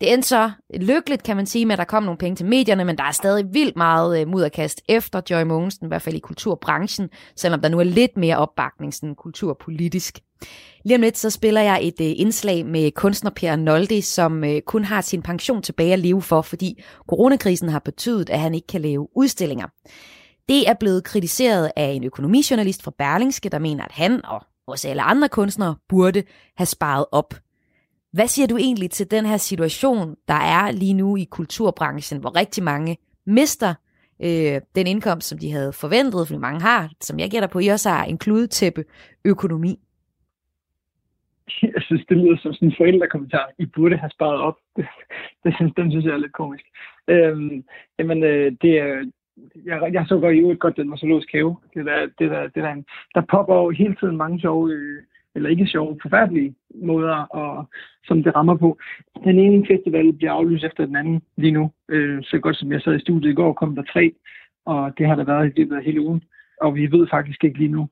Det 0.00 0.12
endte 0.12 0.28
så 0.28 0.50
lykkeligt, 0.74 1.22
kan 1.22 1.36
man 1.36 1.46
sige, 1.46 1.66
med 1.66 1.72
at 1.72 1.78
der 1.78 1.84
kom 1.84 2.02
nogle 2.02 2.18
penge 2.18 2.36
til 2.36 2.46
medierne, 2.46 2.84
men 2.84 2.98
der 2.98 3.04
er 3.04 3.12
stadig 3.12 3.44
vildt 3.52 3.76
meget 3.76 4.20
øh, 4.20 4.28
mudderkast 4.28 4.82
efter 4.88 5.20
Joy 5.30 5.42
Mogensen, 5.42 5.86
i 5.86 5.88
hvert 5.88 6.02
fald 6.02 6.14
i 6.14 6.18
kulturbranchen, 6.18 7.08
selvom 7.36 7.60
der 7.60 7.68
nu 7.68 7.78
er 7.78 7.84
lidt 7.84 8.16
mere 8.16 8.36
opbakning 8.36 8.94
sådan 8.94 9.14
kulturpolitisk. 9.14 10.18
Lige 10.84 10.96
om 10.96 11.00
lidt 11.00 11.18
så 11.18 11.30
spiller 11.30 11.60
jeg 11.60 11.80
et 11.82 12.00
øh, 12.00 12.12
indslag 12.16 12.66
med 12.66 12.90
kunstner 12.90 13.30
Per 13.30 13.56
Noldi, 13.56 14.00
som 14.00 14.44
øh, 14.44 14.60
kun 14.62 14.84
har 14.84 15.00
sin 15.00 15.22
pension 15.22 15.62
tilbage 15.62 15.92
at 15.92 15.98
leve 15.98 16.22
for, 16.22 16.42
fordi 16.42 16.82
coronakrisen 17.08 17.68
har 17.68 17.78
betydet, 17.78 18.30
at 18.30 18.40
han 18.40 18.54
ikke 18.54 18.66
kan 18.66 18.80
lave 18.80 19.08
udstillinger. 19.16 19.66
Det 20.48 20.68
er 20.68 20.74
blevet 20.80 21.04
kritiseret 21.04 21.70
af 21.76 21.88
en 21.88 22.04
økonomijournalist 22.04 22.82
fra 22.82 22.92
Berlingske, 22.98 23.48
der 23.48 23.58
mener, 23.58 23.84
at 23.84 23.92
han 23.92 24.24
og 24.24 24.42
også 24.66 24.88
alle 24.88 25.02
andre 25.02 25.28
kunstnere 25.28 25.76
burde 25.88 26.22
have 26.56 26.66
sparet 26.66 27.04
op. 27.12 27.34
Hvad 28.16 28.28
siger 28.34 28.46
du 28.46 28.56
egentlig 28.56 28.90
til 28.90 29.10
den 29.10 29.24
her 29.26 29.36
situation, 29.36 30.16
der 30.28 30.40
er 30.56 30.72
lige 30.72 30.94
nu 30.94 31.16
i 31.16 31.24
kulturbranchen, 31.30 32.20
hvor 32.20 32.36
rigtig 32.36 32.62
mange 32.64 32.96
mister 33.26 33.74
øh, 34.26 34.56
den 34.76 34.86
indkomst, 34.86 35.28
som 35.28 35.38
de 35.38 35.52
havde 35.52 35.72
forventet, 35.72 36.26
fordi 36.26 36.40
mange 36.48 36.60
har, 36.60 36.90
som 37.00 37.18
jeg 37.18 37.30
gætter 37.30 37.48
på, 37.48 37.58
I 37.58 37.68
også 37.68 37.88
har 37.90 38.04
en 38.04 38.18
kludetæppe 38.18 38.84
økonomi? 39.24 39.72
Jeg 41.62 41.82
synes, 41.86 42.04
det 42.08 42.16
lyder 42.16 42.36
som 42.38 42.52
sådan 42.52 42.68
en 42.68 42.74
forældrekommentar. 42.78 43.50
I 43.58 43.66
burde 43.66 43.96
have 43.96 44.10
sparet 44.10 44.40
op. 44.40 44.58
Det, 45.44 45.54
synes, 45.56 45.72
den 45.76 45.90
synes 45.90 46.04
jeg 46.04 46.14
er 46.14 46.24
lidt 46.24 46.32
komisk. 46.42 46.64
Øhm, 47.08 47.64
jamen, 47.98 48.22
øh, 48.22 48.52
det 48.62 48.72
er, 48.78 49.10
jeg, 49.64 49.90
jeg 49.92 50.04
så 50.08 50.18
godt 50.18 50.34
i 50.36 50.38
øvrigt 50.38 50.60
godt 50.60 50.76
den 50.76 50.98
zoologisk 50.98 51.32
have. 51.32 51.56
Det 51.74 51.86
der, 51.86 51.98
det 52.18 52.30
der, 52.30 52.42
det 52.42 52.62
der, 52.64 52.72
en, 52.72 52.84
der 53.14 53.22
popper 53.30 53.54
jo 53.54 53.70
hele 53.70 53.96
tiden 54.00 54.16
mange 54.16 54.40
sjove, 54.40 54.72
øh, 54.72 55.02
eller 55.36 55.50
ikke 55.50 55.66
sjove, 55.66 55.98
forfærdelige 56.02 56.54
måder, 56.74 57.14
og, 57.14 57.68
som 58.04 58.22
det 58.22 58.34
rammer 58.34 58.56
på. 58.56 58.78
Den 59.24 59.38
ene 59.38 59.66
festival 59.66 60.12
bliver 60.12 60.32
aflyst 60.32 60.64
efter 60.64 60.86
den 60.86 60.96
anden 60.96 61.22
lige 61.36 61.52
nu. 61.52 61.70
Øh, 61.88 62.24
så 62.24 62.38
godt 62.38 62.56
som 62.56 62.72
jeg 62.72 62.80
sad 62.80 62.96
i 62.96 63.00
studiet 63.00 63.30
i 63.30 63.34
går, 63.34 63.52
kom 63.52 63.74
der 63.74 63.82
tre, 63.82 64.12
og 64.64 64.98
det 64.98 65.06
har 65.06 65.14
der 65.14 65.24
været 65.24 65.46
i 65.46 65.60
løbet 65.60 65.76
af 65.76 65.84
hele 65.84 66.00
ugen. 66.00 66.22
Og 66.60 66.74
vi 66.74 66.92
ved 66.92 67.06
faktisk 67.10 67.44
ikke 67.44 67.58
lige 67.58 67.72
nu, 67.72 67.88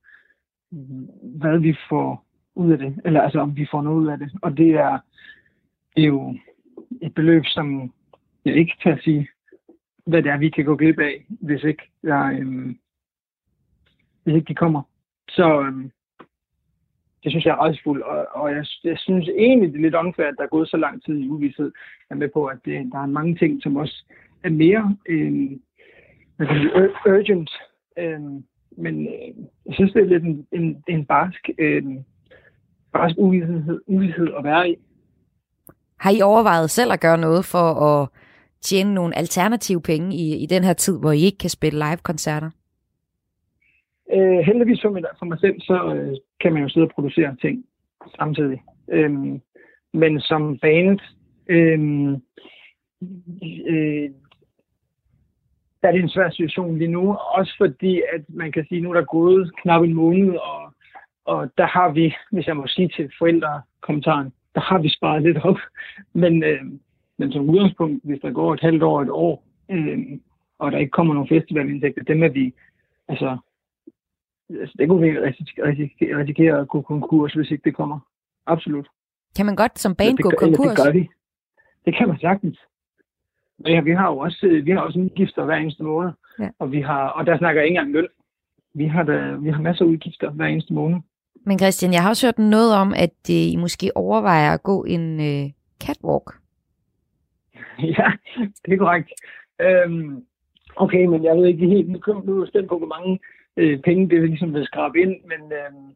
hvad 1.23 1.59
vi 1.59 1.77
får 1.89 2.25
ud 2.55 2.73
af 2.73 2.79
det, 2.79 3.01
eller 3.05 3.21
altså 3.21 3.39
om 3.39 3.57
vi 3.57 3.67
får 3.71 3.83
noget 3.83 4.01
ud 4.03 4.07
af 4.07 4.19
det. 4.19 4.31
Og 4.43 4.57
det 4.57 4.71
er, 4.71 4.99
det 5.97 6.03
er 6.03 6.09
jo 6.09 6.37
et 7.03 7.15
beløb, 7.15 7.43
som 7.47 7.93
jeg 8.45 8.57
ikke 8.57 8.77
kan 8.83 8.99
sige, 9.05 9.29
hvad 10.07 10.23
det 10.23 10.33
er, 10.33 10.39
vi 10.39 10.51
kan 10.51 10.65
gå 10.65 10.77
glip 10.77 10.99
af, 10.99 11.27
hvis 11.29 11.63
ikke, 11.65 11.83
jeg, 12.03 12.39
øhm, 12.41 12.79
hvis 14.23 14.35
ikke 14.35 14.49
de 14.49 14.55
kommer. 14.55 14.83
Så 15.29 15.61
øhm, 15.61 15.91
det 17.25 17.33
synes 17.33 17.45
jeg 17.45 17.53
er 17.53 17.63
rejsfuldt, 17.67 18.03
og, 18.03 18.27
og 18.33 18.51
jeg, 18.51 18.65
jeg 18.85 18.99
synes 18.99 19.29
egentlig, 19.29 19.73
det 19.73 19.79
er 19.79 19.83
lidt 19.83 19.95
unfair, 19.95 20.27
at 20.27 20.35
der 20.39 20.45
er 20.45 20.55
gået 20.57 20.69
så 20.69 20.77
lang 20.77 21.05
tid 21.05 21.19
i 21.19 21.29
uvidshed. 21.29 21.73
Jeg 22.11 22.15
er 22.17 22.19
med 22.19 22.29
på, 22.29 22.47
at 22.47 22.59
det, 22.65 22.93
der 22.93 22.99
er 22.99 23.07
mange 23.07 23.37
ting, 23.37 23.63
som 23.63 23.77
også 23.77 24.05
er 24.45 24.51
mere 24.51 24.97
øh, 25.09 25.51
hvad 26.37 26.89
urgent. 27.07 27.51
Øh, 27.99 28.21
men 28.77 29.07
øh, 29.07 29.45
jeg 29.67 29.75
synes, 29.75 29.93
det 29.93 30.03
er 30.03 30.07
lidt 30.07 30.25
en, 30.25 30.47
en, 30.53 30.85
en 30.89 31.05
barsk, 31.07 31.51
øh, 31.59 31.85
barsk 32.93 33.15
uvidshed, 33.19 33.81
uvidshed 33.87 34.29
at 34.39 34.45
være 34.45 34.71
i. 34.71 34.77
Har 35.99 36.11
I 36.11 36.21
overvejet 36.21 36.71
selv 36.71 36.93
at 36.93 37.01
gøre 37.01 37.19
noget 37.19 37.45
for 37.45 37.69
at 37.85 38.09
tjene 38.61 38.95
nogle 38.95 39.19
alternative 39.19 39.83
penge 39.83 40.17
i, 40.17 40.43
i 40.43 40.47
den 40.47 40.65
her 40.65 40.73
tid, 40.73 40.99
hvor 40.99 41.13
I 41.13 41.21
ikke 41.21 41.39
kan 41.39 41.51
spille 41.51 41.79
live-koncerter? 41.79 42.51
Øh, 44.15 44.39
heldigvis 44.39 44.83
for 44.83 44.91
mig, 44.91 45.03
for 45.19 45.27
mig 45.27 45.41
selv, 45.41 45.61
så 45.61 45.95
øh, 45.95 46.17
kan 46.41 46.53
man 46.53 46.63
jo 46.63 46.69
sidde 46.69 46.87
og 46.87 46.91
producere 46.95 47.37
ting 47.41 47.65
samtidig. 48.19 48.63
Øhm, 48.89 49.41
men 49.93 50.21
som 50.21 50.59
band, 50.59 50.99
øhm, 51.49 52.13
øh, 53.69 54.11
der 55.83 55.89
er 55.89 55.93
det 55.93 56.03
en 56.03 56.09
svær 56.09 56.31
situation 56.31 56.79
lige 56.79 56.91
nu. 56.91 57.15
Også 57.15 57.55
fordi, 57.59 58.03
at 58.13 58.25
man 58.29 58.53
kan 58.53 58.67
sige, 58.69 58.79
at 58.79 58.83
nu 58.83 58.91
er 58.91 58.95
der 58.95 59.05
gået 59.05 59.51
knap 59.63 59.83
en 59.83 59.95
måned, 59.95 60.35
og, 60.35 60.73
og 61.25 61.51
der 61.59 61.67
har 61.67 61.93
vi, 61.93 62.15
hvis 62.33 62.47
jeg 62.47 62.57
må 62.57 62.67
sige 62.67 62.89
til 62.89 63.13
forældrekommentaren, 63.19 64.33
der 64.55 64.61
har 64.61 64.79
vi 64.79 64.89
sparet 64.89 65.23
lidt 65.23 65.39
op. 65.45 65.59
Men, 66.13 66.43
øh, 66.43 66.63
men 67.19 67.33
som 67.33 67.51
udgangspunkt, 67.51 68.05
hvis 68.05 68.21
der 68.21 68.31
går 68.33 68.55
et 68.55 68.61
halvt 68.61 68.83
år, 68.83 69.03
et 69.03 69.11
år, 69.11 69.45
øh, 69.71 69.99
og 70.59 70.73
der 70.73 70.79
ikke 70.79 70.91
kommer 70.91 71.15
nogen 71.15 71.29
festivalindtægter, 71.29 72.03
dem 72.03 72.23
er 72.23 72.29
vi, 72.29 72.55
altså, 73.09 73.39
altså 74.51 74.75
det 74.79 74.89
kunne 74.89 75.03
vi 75.03 75.19
risikere, 75.19 75.67
risikere, 76.21 76.61
at 76.61 76.69
gå 76.69 76.83
konkurs, 76.83 77.33
hvis 77.33 77.51
ikke 77.51 77.65
det 77.65 77.77
kommer. 77.77 77.99
Absolut. 78.47 78.89
Kan 79.37 79.47
man 79.47 79.57
godt 79.57 79.79
som 79.79 79.95
band 79.95 80.19
gå 80.19 80.31
konkurs? 80.39 80.67
Ja, 80.67 80.71
det 80.71 80.79
gør 80.85 80.93
vi. 80.93 81.09
Det 81.85 81.97
kan 81.97 82.09
man 82.09 82.19
sagtens. 82.19 82.59
Ja, 83.67 83.81
vi 83.81 83.91
har 83.91 84.09
jo 84.11 84.19
også, 84.19 84.61
vi 84.65 84.71
har 84.71 84.81
også 84.81 84.99
udgifter 84.99 85.45
hver 85.45 85.55
eneste 85.55 85.83
måned. 85.83 86.13
Ja. 86.39 86.49
Og, 86.59 86.73
vi 86.73 86.81
har, 86.81 87.09
og 87.09 87.27
der 87.27 87.39
snakker 87.39 87.61
jeg 87.61 87.69
ikke 87.69 87.79
engang 87.79 87.93
løn. 87.93 88.09
Vi 88.75 88.87
har, 88.87 89.03
da, 89.03 89.37
vi 89.41 89.51
har 89.51 89.61
masser 89.61 89.85
af 89.85 89.89
udgifter 89.89 90.31
hver 90.31 90.47
eneste 90.47 90.75
måned. 90.75 90.99
Men 91.47 91.59
Christian, 91.59 91.93
jeg 91.93 92.03
har 92.03 92.09
også 92.09 92.27
hørt 92.27 92.39
noget 92.39 92.75
om, 92.75 92.95
at 92.97 93.21
øh, 93.31 93.53
I 93.53 93.57
måske 93.57 93.97
overvejer 93.97 94.53
at 94.53 94.63
gå 94.63 94.85
en 94.85 95.21
øh, 95.21 95.51
catwalk. 95.85 96.27
ja, 97.99 98.13
det 98.67 98.73
er 98.73 98.79
korrekt. 98.79 99.11
Øhm, 99.61 100.25
okay, 100.77 101.05
men 101.05 101.25
jeg 101.25 101.37
ved 101.37 101.47
ikke 101.47 101.67
helt, 101.67 101.89
nu 101.89 102.37
er 102.37 102.41
jeg 102.41 102.49
spændt 102.49 102.69
på, 102.69 102.79
hvor 102.79 102.87
mange 102.87 103.19
øh, 103.57 103.79
penge 103.79 104.09
det 104.09 104.29
ligesom 104.29 104.51
blevet 104.51 104.67
skrabet 104.67 105.01
ind, 105.01 105.17
men 105.31 105.41
øhm, 105.61 105.89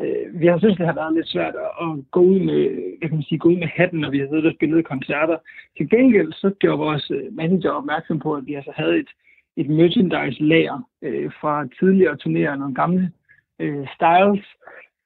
øh, 0.00 0.40
vi 0.40 0.46
har 0.46 0.58
synes, 0.58 0.76
det 0.76 0.86
har 0.86 0.94
været 0.94 1.14
lidt 1.14 1.28
svært 1.28 1.54
at 1.80 1.88
gå 2.10 2.20
ud 2.20 2.38
med, 2.38 2.60
jeg 3.02 3.10
kan 3.10 3.22
sige, 3.22 3.38
gå 3.38 3.48
ud 3.48 3.56
med 3.56 3.66
hatten, 3.66 4.00
når 4.00 4.10
vi 4.10 4.18
har 4.18 4.26
siddet 4.26 4.46
og 4.46 4.54
spillet 4.56 4.84
koncerter. 4.84 5.36
Til 5.76 5.90
gengæld 5.90 6.32
så 6.32 6.50
gjorde 6.58 6.78
vores 6.78 7.10
øh, 7.10 7.36
manager 7.36 7.70
opmærksom 7.70 8.18
på, 8.18 8.34
at 8.34 8.46
vi 8.46 8.54
altså 8.54 8.72
havde 8.76 8.98
et, 8.98 9.10
et 9.56 9.68
merchandise-lager 9.68 10.88
øh, 11.02 11.30
fra 11.40 11.68
tidligere 11.78 12.16
turnéer, 12.22 12.56
nogle 12.56 12.74
gamle 12.74 13.12
øh, 13.58 13.86
styles, 13.94 14.46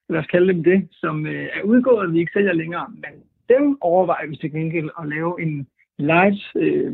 lad 0.08 0.20
os 0.20 0.26
kalde 0.26 0.52
dem 0.52 0.64
det, 0.64 0.88
som 0.92 1.26
øh, 1.26 1.48
er 1.54 1.62
udgået, 1.62 2.06
og 2.06 2.12
vi 2.12 2.18
ikke 2.18 2.32
sælger 2.32 2.52
længere. 2.52 2.86
Men 2.88 3.12
dem 3.48 3.78
overvejer 3.80 4.26
vi 4.26 4.36
til 4.36 4.52
gengæld 4.52 4.90
at 5.00 5.08
lave 5.08 5.42
en 5.42 5.66
live 5.98 6.40
øh, 6.56 6.92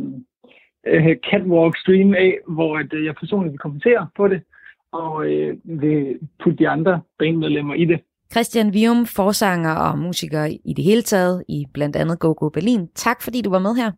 øh 0.87 1.17
catwalk 1.31 1.77
stream 1.79 2.15
af, 2.15 2.39
hvor 2.49 2.79
at, 2.79 2.93
øh, 2.93 3.05
jeg 3.05 3.15
personligt 3.15 3.53
vil 3.53 3.59
kommentere 3.59 4.09
på 4.17 4.29
det, 4.29 4.43
og 4.95 5.27
øh, 5.27 5.57
vil 5.65 6.19
putte 6.43 6.59
de 6.59 6.69
andre 6.69 7.01
bandmedlemmer 7.19 7.75
i 7.75 7.85
det. 7.85 8.01
Christian 8.33 8.73
Vium, 8.73 9.07
forsanger 9.07 9.75
og 9.75 9.99
musiker 9.99 10.45
i 10.65 10.73
det 10.77 10.85
hele 10.85 11.03
taget, 11.03 11.45
i 11.49 11.67
blandt 11.75 11.97
andet 11.97 12.19
Go 12.19 12.35
Go 12.37 12.49
Berlin. 12.49 12.89
Tak 12.95 13.23
fordi 13.23 13.41
du 13.41 13.51
var 13.51 13.59
med 13.59 13.75
her. 13.75 13.93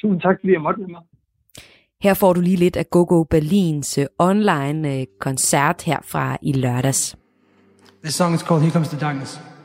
Tusind 0.00 0.20
tak, 0.20 0.36
fordi 0.40 0.52
jeg 0.52 0.60
måtte 0.60 0.80
være 0.80 0.88
med. 0.88 0.98
Her 2.02 2.14
får 2.14 2.32
du 2.32 2.40
lige 2.40 2.56
lidt 2.56 2.76
af 2.76 2.90
Go 2.90 3.04
Go 3.08 3.22
Berlins 3.22 3.98
øh, 3.98 4.06
online 4.18 4.94
øh, 4.94 5.06
koncert 5.20 5.82
her 5.82 5.98
fra 6.04 6.36
i 6.42 6.52
lørdags. 6.52 7.16
This 8.02 8.14
song 8.14 8.34
is 8.34 8.40
called 8.40 8.62
Here 8.62 8.72
Comes 8.72 8.88
the 8.88 9.00
Darkness. 9.00 9.55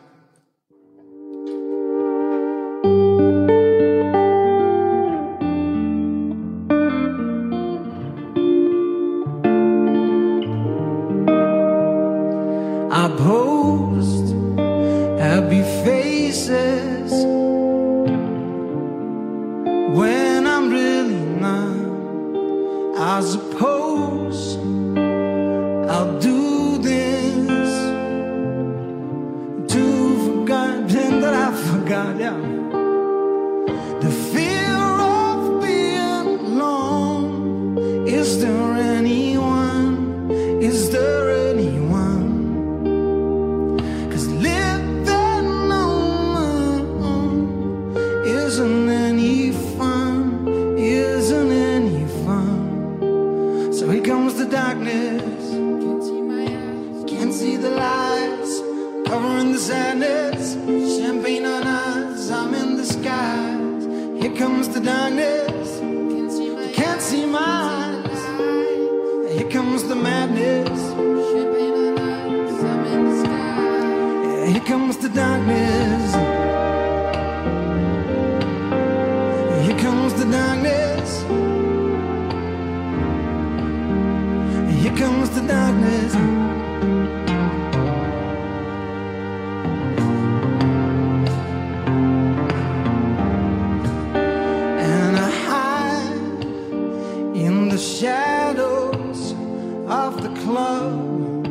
club 100.52 101.48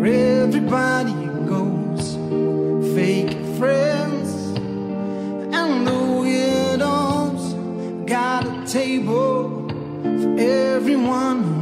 where 0.00 0.44
everybody 0.44 1.14
goes, 1.48 2.14
fake 2.94 3.32
friends 3.58 4.30
and 5.58 5.84
the 5.84 6.00
weirdos 6.20 7.42
got 8.06 8.46
a 8.46 8.72
table 8.72 9.68
for 10.02 10.36
everyone. 10.38 11.55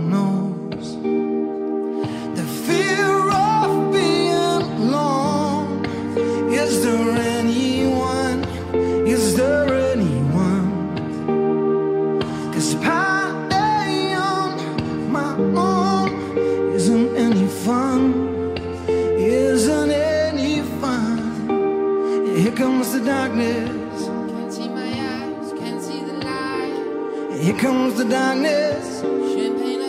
the 28.05 28.11
darkness. 28.11 29.01
Champagne 29.01 29.81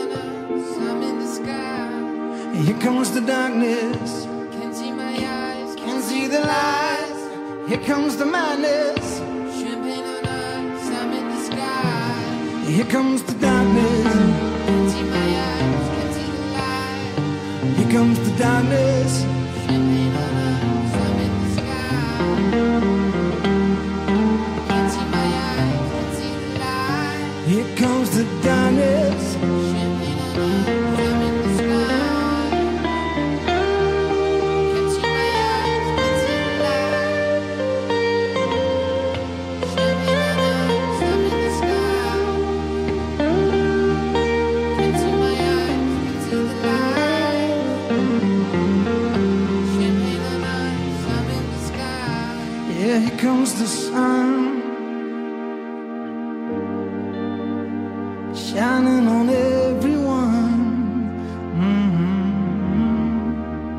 I'm 0.88 1.02
in 1.04 1.20
the 1.20 1.28
sky. 1.28 2.64
Here 2.64 2.80
comes 2.80 3.12
the 3.12 3.22
darkness. 3.22 4.26
Can't 4.52 4.76
see 4.76 4.92
my 4.92 5.14
eyes, 5.14 5.76
can't 5.76 6.04
see 6.04 6.28
the 6.28 6.40
lies. 6.40 7.70
Here 7.70 7.84
comes 7.86 8.16
the 8.18 8.26
madness. 8.26 9.20
Champagne 9.60 10.06
on 10.06 10.26
ice, 10.26 10.88
I'm 11.00 11.12
in 11.12 11.26
the 11.30 11.42
sky. 11.50 12.72
Here 12.72 12.86
comes 12.86 13.24
the 13.24 13.34
darkness. 13.34 14.14
Can't 14.66 14.92
see 14.92 15.04
my 15.04 15.30
eyes, 15.48 15.86
can't 15.96 16.14
see 16.16 16.30
the 16.38 16.46
lies. 16.58 17.78
Here 17.78 17.92
comes 17.92 18.20
the 18.20 18.38
darkness. 18.38 19.26
Shining 58.56 59.08
on 59.10 59.30
everyone. 59.30 60.48
Mm-hmm. 61.56 63.00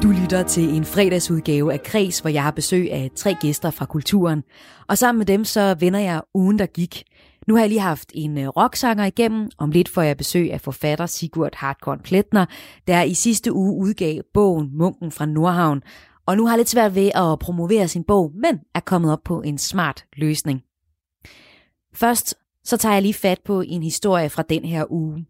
Du 0.02 0.08
lytter 0.22 0.42
til 0.42 0.68
en 0.74 0.84
fredagsudgave 0.84 1.72
af 1.72 1.82
Kres, 1.82 2.20
hvor 2.20 2.30
jeg 2.30 2.42
har 2.42 2.50
besøg 2.50 2.92
af 2.92 3.10
tre 3.16 3.34
gæster 3.40 3.70
fra 3.70 3.86
kulturen. 3.86 4.42
Og 4.88 4.98
sammen 4.98 5.18
med 5.18 5.26
dem 5.26 5.44
så 5.44 5.76
vender 5.80 6.00
jeg 6.00 6.22
ugen, 6.34 6.58
der 6.58 6.66
gik. 6.66 7.02
Nu 7.46 7.54
har 7.54 7.62
jeg 7.62 7.68
lige 7.68 7.80
haft 7.80 8.10
en 8.14 8.38
øh, 8.38 8.48
rocksanger 8.48 9.04
igennem. 9.04 9.50
Om 9.58 9.70
lidt 9.70 9.88
får 9.88 10.02
jeg 10.02 10.16
besøg 10.16 10.52
af 10.52 10.60
forfatter 10.60 11.06
Sigurd 11.06 11.54
Hartkorn 11.54 12.00
Pletner, 12.00 12.46
der 12.86 13.02
i 13.02 13.14
sidste 13.14 13.52
uge 13.52 13.72
udgav 13.72 14.22
bogen 14.34 14.78
Munken 14.78 15.12
fra 15.12 15.26
Nordhavn. 15.26 15.82
Og 16.26 16.36
nu 16.36 16.46
har 16.46 16.56
lidt 16.56 16.68
svært 16.68 16.94
ved 16.94 17.10
at 17.14 17.38
promovere 17.38 17.88
sin 17.88 18.04
bog, 18.04 18.32
men 18.34 18.60
er 18.74 18.80
kommet 18.80 19.12
op 19.12 19.22
på 19.24 19.42
en 19.42 19.58
smart 19.58 20.04
løsning. 20.16 20.62
Først 21.94 22.34
så 22.66 22.76
tager 22.76 22.92
jeg 22.92 23.02
lige 23.02 23.14
fat 23.14 23.40
på 23.44 23.60
en 23.60 23.82
historie 23.82 24.30
fra 24.30 24.42
den 24.42 24.64
her 24.64 24.84
uge. 24.92 25.26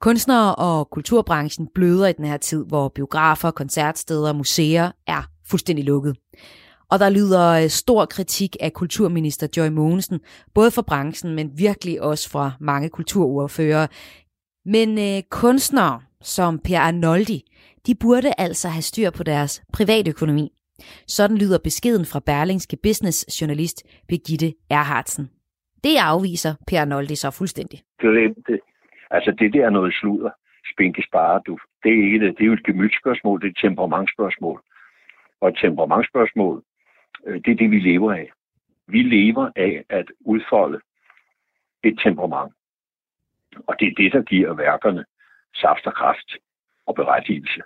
Kunstnere 0.00 0.54
og 0.54 0.90
kulturbranchen 0.90 1.68
bløder 1.74 2.06
i 2.06 2.12
den 2.12 2.24
her 2.24 2.36
tid, 2.36 2.64
hvor 2.68 2.88
biografer, 2.88 3.50
koncertsteder 3.50 4.28
og 4.28 4.36
museer 4.36 4.90
er 5.06 5.22
fuldstændig 5.46 5.84
lukket. 5.84 6.16
Og 6.90 6.98
der 6.98 7.08
lyder 7.08 7.48
øh, 7.50 7.70
stor 7.70 8.04
kritik 8.04 8.56
af 8.60 8.72
kulturminister 8.72 9.46
Joy 9.56 9.68
Mogensen, 9.68 10.20
både 10.54 10.70
fra 10.70 10.82
branchen, 10.82 11.34
men 11.34 11.50
virkelig 11.58 12.02
også 12.02 12.30
fra 12.30 12.52
mange 12.60 12.88
kulturordfører. 12.88 13.86
Men 14.66 14.98
øh, 14.98 15.22
kunstnere 15.30 16.00
som 16.22 16.58
Per 16.58 16.78
Arnoldi, 16.78 17.42
de 17.86 17.94
burde 17.94 18.32
altså 18.38 18.68
have 18.68 18.82
styr 18.82 19.10
på 19.10 19.22
deres 19.22 19.62
privatøkonomi. 19.72 20.52
Sådan 21.08 21.36
lyder 21.36 21.58
beskeden 21.58 22.06
fra 22.06 22.20
Berlingske 22.20 22.76
Business 22.82 23.40
journalist 23.40 23.82
Birgitte 24.08 24.54
Erhardsen. 24.70 25.28
Det 25.86 25.96
afviser 26.12 26.54
Per 26.68 26.84
Noldi 26.84 27.16
så 27.16 27.30
fuldstændig. 27.38 27.78
Glem 27.98 28.34
det. 28.48 28.60
Altså 29.10 29.30
det 29.30 29.52
der 29.52 29.66
er 29.66 29.70
noget 29.70 29.94
sludder. 29.94 30.30
Spinke 30.72 31.02
sparer 31.08 31.38
du. 31.38 31.58
Det 31.82 31.92
er 31.92 32.04
ikke 32.04 32.20
det. 32.20 32.38
Det 32.38 32.42
er 32.44 32.46
jo 32.46 32.52
et 32.52 32.66
gemytspørgsmål, 32.66 33.40
det 33.40 33.46
er 33.46 33.50
et 33.50 33.68
temperamentspørgsmål. 33.68 34.62
Og 35.40 35.48
et 35.48 35.58
temperamentspørgsmål, 35.62 36.62
øh, 37.26 37.34
det 37.44 37.50
er 37.50 37.56
det, 37.56 37.70
vi 37.70 37.78
lever 37.78 38.12
af. 38.12 38.30
Vi 38.86 39.02
lever 39.02 39.50
af 39.56 39.84
at 39.88 40.06
udfolde 40.20 40.80
et 41.84 41.98
temperament. 42.04 42.52
Og 43.66 43.80
det 43.80 43.88
er 43.88 43.94
det, 43.96 44.12
der 44.12 44.22
giver 44.22 44.54
værkerne 44.54 45.04
saft 45.54 45.86
og 45.86 45.94
kraft 45.94 46.36
og 46.86 46.94
berettigelse. 46.94 47.62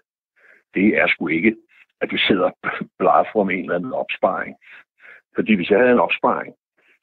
Det 0.75 0.87
er 0.99 1.07
sgu 1.09 1.29
ikke, 1.29 1.57
at 2.01 2.11
du 2.11 2.17
sidder 2.17 2.45
og 2.45 2.57
bladrer 2.99 3.41
om 3.41 3.51
en 3.51 3.61
eller 3.61 3.75
anden 3.75 3.93
opsparing. 3.93 4.57
Fordi 5.35 5.55
hvis 5.55 5.71
jeg 5.71 5.79
havde 5.79 5.93
en 5.93 6.07
opsparing, 6.07 6.55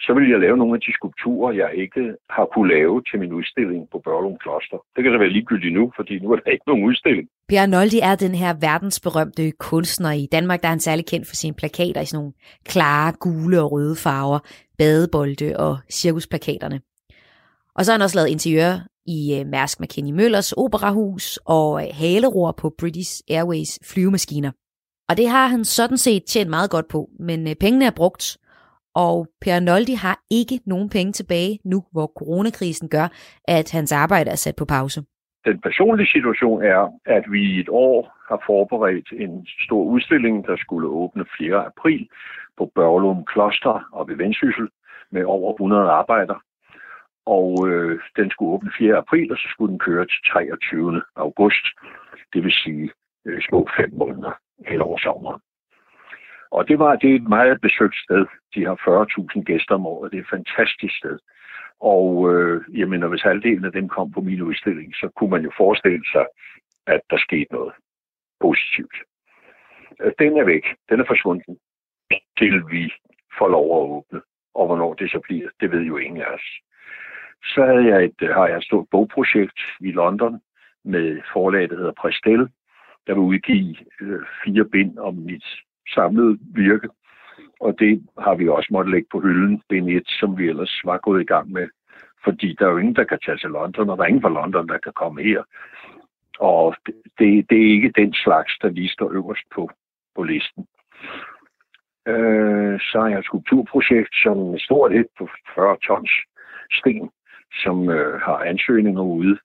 så 0.06 0.14
ville 0.14 0.32
jeg 0.32 0.40
lave 0.40 0.58
nogle 0.58 0.76
af 0.76 0.82
de 0.82 0.94
skulpturer, 0.94 1.52
jeg 1.52 1.70
ikke 1.84 2.04
har 2.30 2.46
kunne 2.54 2.70
lave 2.76 3.02
til 3.10 3.20
min 3.20 3.34
udstilling 3.34 3.90
på 3.92 3.98
Børlum 4.06 4.38
Kloster. 4.44 4.78
Det 4.96 5.04
kan 5.04 5.14
så 5.14 5.18
være 5.18 5.36
ligegyldigt 5.38 5.74
nu, 5.74 5.92
fordi 5.96 6.20
nu 6.20 6.32
er 6.32 6.36
der 6.36 6.52
ikke 6.52 6.68
nogen 6.68 6.86
udstilling. 6.90 7.28
Per 7.50 7.66
Noldi 7.66 8.00
er 8.00 8.16
den 8.16 8.36
her 8.36 8.54
verdensberømte 8.62 9.52
kunstner 9.52 10.12
i 10.12 10.28
Danmark, 10.32 10.62
der 10.62 10.68
er 10.68 10.76
han 10.78 10.80
særlig 10.80 11.06
kendt 11.06 11.28
for 11.28 11.36
sine 11.36 11.56
plakater 11.56 12.02
i 12.02 12.06
sådan 12.06 12.18
nogle 12.20 12.34
klare, 12.66 13.14
gule 13.20 13.62
og 13.62 13.72
røde 13.72 13.96
farver, 13.96 14.40
badebolde 14.78 15.58
og 15.60 15.78
cirkusplakaterne. 15.92 16.82
Og 17.76 17.86
så 17.86 17.92
har 17.92 17.98
han 17.98 18.04
også 18.04 18.18
lavet 18.18 18.30
interiør 18.30 18.74
i 19.06 19.40
øh, 19.40 19.48
Mærsk 19.48 19.80
McKinney 19.80 20.12
Møllers 20.12 20.52
operahus 20.52 21.40
og 21.46 21.84
øh, 21.84 21.90
haleror 21.94 22.52
på 22.52 22.74
British 22.80 23.22
Airways 23.30 23.80
flyvemaskiner. 23.92 24.52
Og 25.10 25.18
det 25.18 25.30
har 25.30 25.48
han 25.48 25.66
sådan 25.66 25.98
set 25.98 26.24
tjent 26.24 26.50
meget 26.50 26.70
godt 26.70 26.88
på, 26.88 27.10
men 27.20 27.48
øh, 27.48 27.56
pengene 27.56 27.86
er 27.86 27.92
brugt, 27.96 28.38
og 29.06 29.28
Per 29.42 29.60
Noldi 29.60 29.94
har 29.94 30.18
ikke 30.32 30.60
nogen 30.66 30.90
penge 30.90 31.12
tilbage 31.12 31.60
nu, 31.66 31.80
hvor 31.92 32.08
coronakrisen 32.20 32.90
gør, 32.90 33.08
at 33.58 33.72
hans 33.72 33.92
arbejde 33.92 34.30
er 34.32 34.36
sat 34.36 34.56
på 34.56 34.66
pause. 34.66 35.00
Den 35.46 35.62
personlige 35.62 36.12
situation 36.16 36.64
er, 36.64 36.82
at 37.06 37.24
vi 37.32 37.42
i 37.56 37.60
et 37.60 37.70
år 37.70 37.98
har 38.30 38.44
forberedt 38.46 39.10
en 39.12 39.48
stor 39.66 39.84
udstilling, 39.84 40.48
der 40.48 40.58
skulle 40.58 40.88
åbne 40.88 41.26
4. 41.38 41.66
april 41.66 42.10
på 42.58 42.72
Børlum 42.76 43.26
Kloster 43.26 43.90
og 43.92 44.08
ved 44.08 44.16
Vendsyssel 44.16 44.68
med 45.12 45.24
over 45.24 45.54
100 45.54 45.92
arbejdere. 45.92 46.40
Og 47.26 47.68
øh, 47.70 48.00
den 48.16 48.32
skulle 48.32 48.52
åbne 48.52 48.72
4. 48.80 48.98
april, 48.98 49.32
og 49.32 49.38
så 49.38 49.48
skulle 49.54 49.72
den 49.72 49.80
køre 49.80 50.06
til 50.06 50.22
23. 50.32 51.02
august. 51.16 51.66
Det 52.34 52.44
vil 52.44 52.52
sige 52.52 52.90
øh, 53.26 53.42
små 53.50 53.68
fem 53.78 53.92
måneder 53.94 54.34
hen 54.68 54.82
over 54.82 54.98
sommeren. 54.98 55.42
Og 56.52 56.68
det 56.68 56.80
var 56.80 56.96
det 56.96 57.12
er 57.12 57.16
et 57.16 57.30
meget 57.30 57.62
besøgt 57.62 57.96
sted. 57.96 58.26
De 58.56 58.66
har 58.66 58.76
40.000 59.36 59.44
gæster 59.44 59.76
om 59.76 59.86
året. 59.86 60.12
Det 60.12 60.18
er 60.18 60.22
et 60.22 60.30
fantastisk 60.30 60.98
sted. 60.98 61.20
Og 61.80 62.34
øh, 62.34 62.80
jamen, 62.80 63.10
hvis 63.10 63.22
halvdelen 63.22 63.66
af 63.66 63.72
dem 63.72 63.88
kom 63.88 64.12
på 64.12 64.22
min 64.22 64.42
udstilling, 64.42 64.96
så 64.96 65.10
kunne 65.16 65.30
man 65.30 65.44
jo 65.44 65.52
forestille 65.58 66.04
sig, 66.12 66.26
at 66.88 67.02
der 67.10 67.18
skete 67.18 67.54
noget 67.54 67.74
positivt. 68.40 68.96
Øh, 70.02 70.12
den 70.20 70.38
er 70.38 70.46
væk. 70.46 70.66
Den 70.90 71.00
er 71.00 71.06
forsvundet, 71.08 71.58
til 72.38 72.64
vi 72.72 72.94
får 73.38 73.48
lov 73.48 73.66
at 73.78 73.90
åbne. 73.90 74.22
Og 74.56 74.68
hvornår 74.68 74.94
det 74.94 75.12
så 75.12 75.20
bliver, 75.20 75.50
det 75.60 75.72
ved 75.72 75.82
jo 75.82 75.98
ingen 75.98 76.22
af 76.22 76.34
os. 76.34 76.48
Så 77.44 77.66
havde 77.66 77.86
jeg 77.86 78.04
et, 78.04 78.22
øh, 78.22 78.30
har 78.30 78.48
jeg 78.48 78.58
et 78.58 78.64
stort 78.64 78.88
bogprojekt 78.92 79.60
i 79.80 79.92
London 79.92 80.42
med 80.86 81.22
forlaget, 81.34 81.70
der 81.70 81.78
hedder 81.78 82.02
Prestel, 82.02 82.50
der 83.08 83.14
vil 83.14 83.28
udgive 83.32 83.76
øh, 84.02 84.22
fire 84.44 84.66
bind 84.66 84.98
om 84.98 85.16
mit 85.16 85.46
samlede 85.94 86.38
virke. 86.56 86.90
Og 87.60 87.76
det 87.80 88.08
har 88.20 88.36
vi 88.36 88.48
også 88.48 88.70
måttet 88.72 88.92
lægge 88.92 89.08
på 89.12 89.20
hylden, 89.20 89.62
bind 89.70 89.90
1, 89.90 90.04
som 90.08 90.38
vi 90.38 90.50
ellers 90.50 90.82
var 90.86 90.98
gået 90.98 91.22
i 91.22 91.26
gang 91.26 91.52
med. 91.52 91.68
Fordi 92.24 92.56
der 92.60 92.66
er 92.66 92.72
jo 92.72 92.78
ingen, 92.78 92.96
der 92.96 93.04
kan 93.04 93.20
tage 93.26 93.38
til 93.38 93.50
London, 93.50 93.90
og 93.90 93.98
der 93.98 94.04
er 94.04 94.08
ingen 94.08 94.22
fra 94.22 94.38
London, 94.42 94.68
der 94.68 94.78
kan 94.78 94.94
komme 94.94 95.24
her. 95.24 95.44
Og 96.40 96.76
det, 97.20 97.50
det 97.50 97.58
er 97.58 97.72
ikke 97.76 97.92
den 97.96 98.14
slags, 98.14 98.58
der 98.62 98.70
lige 98.70 98.90
står 98.90 99.12
øverst 99.12 99.48
på, 99.56 99.70
på 100.16 100.24
listen. 100.24 100.68
Øh, 102.08 102.80
så 102.80 103.00
har 103.02 103.08
jeg 103.08 103.20
et 103.20 103.26
skulpturprojekt, 103.26 104.16
som 104.24 104.38
er 104.54 104.60
stort 104.60 104.94
et 104.94 105.08
på 105.18 105.30
40 105.56 105.78
tons 105.88 106.12
sten, 106.72 107.10
som 107.64 107.90
øh, 107.90 108.22
har 108.22 108.38
ansøgninger 108.38 109.02
ude. 109.02 109.38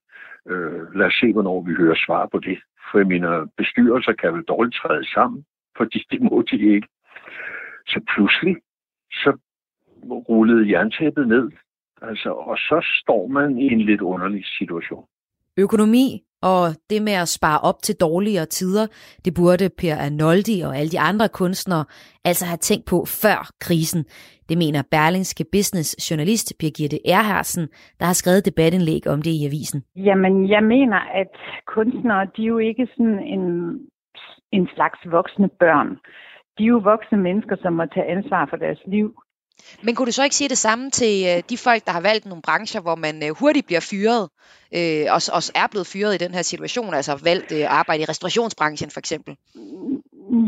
Øh, 0.49 0.95
lad 0.95 1.05
os 1.05 1.13
se, 1.13 1.33
hvornår 1.33 1.61
vi 1.61 1.73
hører 1.73 1.95
svar 2.05 2.25
på 2.31 2.39
det. 2.39 2.59
For 2.91 3.03
mine 3.03 3.47
bestyrelser 3.57 4.13
kan 4.13 4.33
vel 4.33 4.43
dårligt 4.43 4.75
træde 4.75 5.05
sammen, 5.13 5.45
fordi 5.77 6.05
det 6.11 6.21
må 6.29 6.43
de 6.51 6.57
ikke. 6.75 6.87
Så 7.87 7.99
pludselig, 8.15 8.55
så 9.11 9.37
rullede 10.29 10.71
jerntæppet 10.71 11.27
ned. 11.27 11.51
Altså, 12.01 12.29
og 12.29 12.57
så 12.57 12.85
står 13.01 13.27
man 13.27 13.57
i 13.57 13.65
en 13.73 13.81
lidt 13.81 14.01
underlig 14.01 14.45
situation. 14.45 15.05
Økonomi 15.57 16.23
og 16.51 16.63
det 16.89 17.01
med 17.01 17.13
at 17.13 17.27
spare 17.27 17.59
op 17.69 17.79
til 17.83 17.95
dårligere 17.95 18.45
tider, 18.45 18.85
det 19.25 19.33
burde 19.33 19.69
Per 19.77 19.95
Arnoldi 20.05 20.61
og 20.67 20.77
alle 20.77 20.91
de 20.95 20.99
andre 20.99 21.27
kunstnere 21.29 21.85
altså 22.25 22.45
have 22.45 22.57
tænkt 22.57 22.85
på 22.85 22.97
før 23.23 23.39
krisen. 23.65 24.05
Det 24.49 24.57
mener 24.57 24.81
Berlingske 24.91 25.45
Business 25.51 26.11
journalist 26.11 26.53
Birgitte 26.59 26.99
Erhardsen, 27.17 27.67
der 27.99 28.05
har 28.05 28.13
skrevet 28.13 28.45
debatindlæg 28.45 29.07
om 29.07 29.21
det 29.21 29.33
i 29.39 29.45
avisen. 29.45 29.79
Jamen, 29.95 30.49
jeg 30.49 30.63
mener, 30.63 30.99
at 31.21 31.33
kunstnere, 31.75 32.27
de 32.35 32.41
er 32.43 32.47
jo 32.47 32.57
ikke 32.57 32.87
sådan 32.95 33.19
en, 33.19 33.45
en 34.51 34.67
slags 34.75 34.99
voksne 35.05 35.49
børn. 35.49 35.89
De 36.57 36.63
er 36.63 36.67
jo 36.67 36.77
voksne 36.77 37.17
mennesker, 37.17 37.55
som 37.61 37.73
må 37.73 37.85
tage 37.85 38.11
ansvar 38.15 38.45
for 38.45 38.57
deres 38.57 38.81
liv. 38.85 39.15
Men 39.85 39.95
kunne 39.95 40.05
du 40.05 40.11
så 40.11 40.23
ikke 40.23 40.35
sige 40.35 40.49
det 40.49 40.57
samme 40.67 40.89
til 40.89 41.13
øh, 41.29 41.43
de 41.49 41.57
folk, 41.67 41.81
der 41.85 41.91
har 41.97 42.01
valgt 42.09 42.25
nogle 42.25 42.45
brancher, 42.47 42.81
hvor 42.81 42.95
man 42.95 43.15
øh, 43.25 43.31
hurtigt 43.39 43.67
bliver 43.69 43.85
fyret, 43.91 44.23
øh, 44.77 45.05
og 45.15 45.19
også 45.37 45.51
er 45.61 45.67
blevet 45.71 45.91
fyret 45.93 46.13
i 46.15 46.23
den 46.25 46.33
her 46.37 46.45
situation, 46.51 46.93
altså 46.93 47.13
valgt 47.29 47.51
at 47.51 47.71
arbejde 47.79 48.01
i 48.01 48.09
restaurationsbranchen 48.13 48.89
for 48.93 48.99
eksempel? 49.03 49.33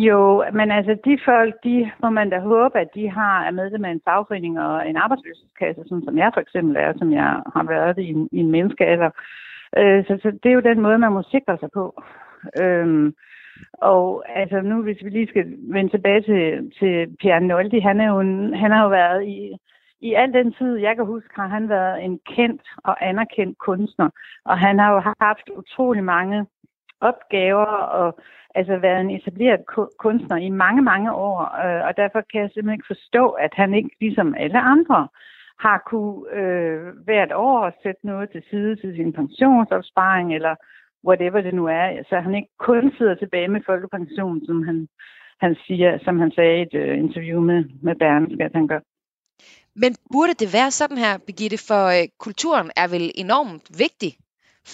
Jo, 0.07 0.43
men 0.53 0.71
altså 0.71 0.93
de 1.05 1.19
folk, 1.25 1.53
de 1.63 1.91
må 2.01 2.09
man 2.09 2.29
da 2.29 2.39
håbe, 2.39 2.79
at 2.79 2.89
de 2.95 3.09
har 3.09 3.35
er 3.47 3.51
med 3.51 3.77
med 3.77 3.91
en 3.91 4.05
fagforening 4.07 4.59
og 4.59 4.89
en 4.89 4.97
arbejdsløshedskasse, 4.97 5.81
sådan 5.89 6.05
som 6.05 6.17
jeg 6.17 6.31
for 6.33 6.41
eksempel 6.41 6.75
er, 6.75 6.93
som 6.97 7.11
jeg 7.11 7.29
har 7.55 7.65
været 7.75 7.97
i 7.97 8.07
en, 8.15 8.29
i 8.31 8.39
en 8.39 8.51
menneskealder. 8.51 9.09
Øh, 9.79 10.05
så, 10.07 10.13
så 10.23 10.29
det 10.43 10.49
er 10.49 10.57
jo 10.57 10.69
den 10.69 10.81
måde, 10.81 10.97
man 10.97 11.11
må 11.11 11.23
sikre 11.31 11.57
sig 11.59 11.69
på. 11.73 12.03
Øh, 12.61 13.13
og 13.73 14.23
altså 14.39 14.61
nu, 14.61 14.81
hvis 14.81 15.03
vi 15.03 15.09
lige 15.09 15.27
skal 15.27 15.45
vende 15.57 15.89
tilbage 15.89 16.21
til, 16.21 16.71
til 16.79 17.15
Pierre 17.19 17.41
Noldi, 17.41 17.79
han, 17.79 18.01
er 18.01 18.07
jo 18.07 18.19
en, 18.19 18.53
han 18.53 18.71
har 18.71 18.83
jo 18.83 18.89
været 18.89 19.27
i, 19.27 19.57
i 20.01 20.13
al 20.13 20.33
den 20.33 20.53
tid, 20.53 20.75
jeg 20.77 20.95
kan 20.95 21.05
huske, 21.05 21.29
har 21.35 21.47
han 21.47 21.69
været 21.69 22.03
en 22.03 22.19
kendt 22.35 22.61
og 22.83 23.07
anerkendt 23.09 23.57
kunstner. 23.57 24.09
Og 24.45 24.59
han 24.59 24.79
har 24.79 24.93
jo 24.93 25.01
haft 25.21 25.49
utrolig 25.49 26.03
mange 26.03 26.45
opgaver 27.01 27.65
og 27.99 28.19
altså 28.55 28.77
været 28.77 29.01
en 29.01 29.09
etableret 29.09 29.61
kunstner 29.97 30.37
i 30.37 30.49
mange, 30.49 30.81
mange 30.81 31.13
år. 31.13 31.39
Øh, 31.65 31.87
og 31.87 31.97
derfor 31.97 32.21
kan 32.31 32.41
jeg 32.41 32.49
simpelthen 32.49 32.77
ikke 32.77 32.93
forstå, 32.93 33.29
at 33.29 33.53
han 33.53 33.73
ikke, 33.73 33.89
ligesom 34.01 34.35
alle 34.37 34.59
andre, 34.59 35.07
har 35.59 35.83
kunne 35.85 36.33
øh, 36.39 36.93
hvert 37.05 37.31
år 37.33 37.71
sætte 37.83 38.05
noget 38.05 38.29
til 38.29 38.43
side 38.49 38.75
til 38.75 38.95
sin 38.95 39.13
pensionsopsparing, 39.13 40.35
eller 40.35 40.55
whatever 41.07 41.41
det 41.41 41.53
nu 41.53 41.65
er. 41.65 42.03
Så 42.09 42.15
han 42.19 42.35
ikke 42.35 42.49
kun 42.59 42.91
sidder 42.97 43.15
tilbage 43.15 43.47
med 43.47 43.61
folkepension, 43.65 44.45
som 44.45 44.63
han, 44.63 44.87
han 45.39 45.55
siger, 45.67 45.99
som 46.05 46.19
han 46.19 46.31
sagde 46.31 46.57
i 46.59 46.61
et 46.61 46.73
uh, 46.73 46.97
interview 47.05 47.41
med, 47.41 47.63
med 47.81 47.95
Berlingske, 47.95 48.43
at 48.43 48.55
han 48.55 48.67
gør. 48.67 48.79
Men 49.75 49.91
burde 50.13 50.33
det 50.33 50.49
være 50.57 50.71
sådan 50.71 50.97
her, 50.97 51.13
Birgitte, 51.27 51.57
for 51.69 51.83
øh, 51.95 52.07
kulturen 52.19 52.71
er 52.75 52.87
vel 52.95 53.11
enormt 53.15 53.65
vigtig 53.83 54.11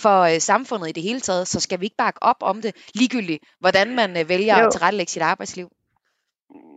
for 0.02 0.18
øh, 0.30 0.40
samfundet 0.52 0.88
i 0.90 0.98
det 0.98 1.04
hele 1.04 1.20
taget, 1.20 1.48
så 1.48 1.60
skal 1.60 1.80
vi 1.80 1.86
ikke 1.86 2.04
bakke 2.06 2.24
op 2.24 2.42
om 2.42 2.58
det, 2.66 2.72
ligegyldigt 3.00 3.44
hvordan 3.60 3.88
man 3.96 4.10
øh, 4.20 4.30
vælger 4.34 4.56
jo. 4.60 4.66
at 4.66 4.72
tilrettelægge 4.72 5.12
sit 5.16 5.30
arbejdsliv? 5.34 5.68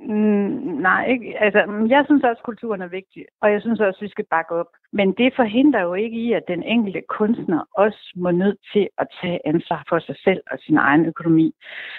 Mm, 0.09 0.55
nej, 0.89 1.03
ikke. 1.15 1.29
Altså, 1.45 1.61
jeg 1.95 2.03
synes 2.07 2.23
også, 2.25 2.41
at 2.41 2.49
kulturen 2.51 2.83
er 2.83 2.97
vigtig, 2.99 3.23
og 3.43 3.53
jeg 3.53 3.61
synes 3.61 3.81
også, 3.81 3.99
at 4.01 4.07
vi 4.07 4.15
skal 4.15 4.27
bakke 4.31 4.53
op. 4.61 4.71
Men 4.99 5.13
det 5.13 5.33
forhindrer 5.37 5.83
jo 5.83 5.95
ikke 5.95 6.17
i, 6.17 6.33
at 6.33 6.49
den 6.49 6.63
enkelte 6.63 7.03
kunstner 7.09 7.61
også 7.73 8.13
må 8.17 8.31
nødt 8.31 8.59
til 8.73 8.89
at 8.99 9.07
tage 9.21 9.41
ansvar 9.47 9.85
for 9.89 9.99
sig 9.99 10.17
selv 10.25 10.43
og 10.51 10.59
sin 10.59 10.77
egen 10.77 11.07
økonomi. 11.07 11.55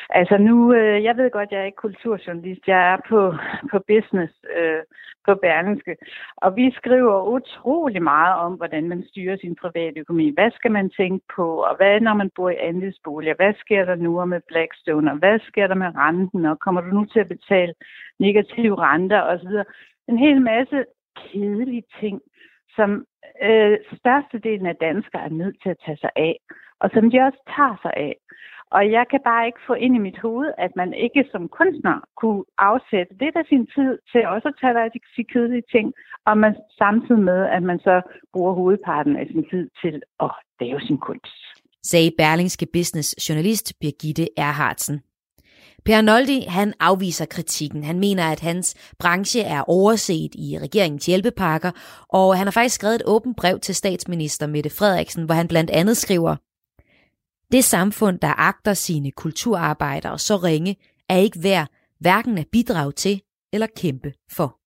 Altså 0.10 0.38
nu, 0.38 0.74
øh, 0.74 1.04
jeg 1.04 1.18
ved 1.18 1.32
godt, 1.32 1.52
jeg 1.52 1.60
er 1.62 1.66
ikke 1.66 1.86
kulturjournalist, 1.86 2.68
jeg 2.68 2.94
er 2.94 2.98
på, 3.10 3.34
på 3.72 3.80
business 3.88 4.34
øh, 4.58 4.84
på 5.26 5.36
Berlingske, 5.36 5.96
og 6.38 6.56
vi 6.56 6.72
skriver 6.72 7.24
utrolig 7.36 8.04
meget 8.04 8.36
om, 8.36 8.54
hvordan 8.54 8.90
man 8.90 9.04
styrer 9.10 9.38
sin 9.38 9.56
private 9.56 10.00
økonomi. 10.00 10.32
Hvad 10.34 10.52
skal 10.52 10.72
man 10.72 10.90
tænke 10.90 11.26
på, 11.36 11.48
og 11.68 11.76
hvad 11.76 12.00
når 12.00 12.14
man 12.14 12.30
bor 12.36 12.50
i 12.50 12.56
andelsboliger? 12.70 13.36
Hvad 13.36 13.54
sker 13.60 13.86
der 13.86 13.96
nu 13.96 14.26
med 14.26 14.42
Blackstone, 14.48 15.12
og 15.12 15.18
hvad 15.18 15.40
sker 15.40 15.68
der 15.68 15.76
med 15.76 15.96
renten, 15.96 16.46
og 16.46 16.60
kommer 16.60 16.82
du 16.82 16.88
nu 16.88 17.06
til 17.06 17.20
at 17.20 17.28
betale 17.28 17.74
negative 18.20 18.76
renter 18.80 19.22
osv.? 19.22 19.54
En 20.08 20.18
hel 20.18 20.42
masse 20.42 20.86
kedelige 21.16 21.84
ting, 22.00 22.22
som 22.76 23.06
øh, 23.48 23.78
størstedelen 24.00 24.66
af 24.66 24.76
danskere 24.88 25.24
er 25.26 25.38
nødt 25.42 25.58
til 25.64 25.70
at 25.70 25.82
tage 25.86 25.98
sig 25.98 26.10
af, 26.16 26.36
og 26.82 26.90
som 26.94 27.12
de 27.12 27.18
også 27.28 27.42
tager 27.56 27.78
sig 27.82 27.94
af. 27.98 28.16
Og 28.72 28.92
jeg 28.92 29.06
kan 29.12 29.22
bare 29.24 29.46
ikke 29.46 29.68
få 29.68 29.74
ind 29.74 29.96
i 29.96 30.06
mit 30.08 30.20
hoved, 30.20 30.52
at 30.58 30.72
man 30.76 30.94
ikke 30.94 31.26
som 31.32 31.50
kunstner 31.50 31.98
kunne 32.22 32.44
afsætte 32.58 33.14
lidt 33.22 33.36
af 33.36 33.46
sin 33.50 33.68
tid 33.76 33.92
til 34.12 34.28
også 34.28 34.48
at 34.48 34.58
tage 34.62 34.84
af 34.84 34.92
de 34.92 35.24
kedelige 35.34 35.68
ting, 35.72 35.94
og 36.26 36.38
man 36.38 36.56
samtidig 36.78 37.24
med, 37.32 37.42
at 37.56 37.64
man 37.64 37.80
så 37.80 38.02
bruger 38.34 38.54
hovedparten 38.54 39.16
af 39.16 39.28
sin 39.28 39.46
tid 39.52 39.70
til 39.82 40.02
at 40.20 40.32
lave 40.60 40.80
sin 40.82 40.98
kunst. 40.98 41.38
Sagde 41.84 42.12
Berlingske 42.18 42.68
Business 42.74 43.30
journalist 43.30 43.74
Birgitte 43.82 44.28
Erhardsen. 44.38 45.02
Per 45.86 46.02
Noldi, 46.02 46.40
han 46.48 46.74
afviser 46.80 47.26
kritikken. 47.26 47.84
Han 47.84 48.00
mener, 48.00 48.24
at 48.24 48.40
hans 48.40 48.96
branche 49.00 49.42
er 49.42 49.62
overset 49.70 50.32
i 50.36 50.58
regeringens 50.62 51.06
hjælpepakker, 51.06 51.72
og 52.10 52.38
han 52.38 52.48
har 52.48 52.52
faktisk 52.52 52.76
skrevet 52.76 52.96
et 52.96 53.02
åbent 53.06 53.38
brev 53.38 53.60
til 53.60 53.76
statsminister 53.76 54.48
Mette 54.48 54.70
Frederiksen, 54.70 55.26
hvor 55.26 55.36
han 55.36 55.48
blandt 55.48 55.72
andet 55.72 55.98
skriver, 55.98 56.36
det 57.52 57.64
samfund, 57.64 58.20
der 58.20 58.40
agter 58.40 58.74
sine 58.74 59.12
kulturarbejdere 59.12 60.20
så 60.20 60.36
ringe, 60.36 60.76
er 61.10 61.18
ikke 61.18 61.40
værd 61.44 61.68
hverken 62.00 62.38
at 62.38 62.48
bidrage 62.52 62.92
til 62.92 63.22
eller 63.54 63.68
kæmpe 63.82 64.14
for. 64.32 64.60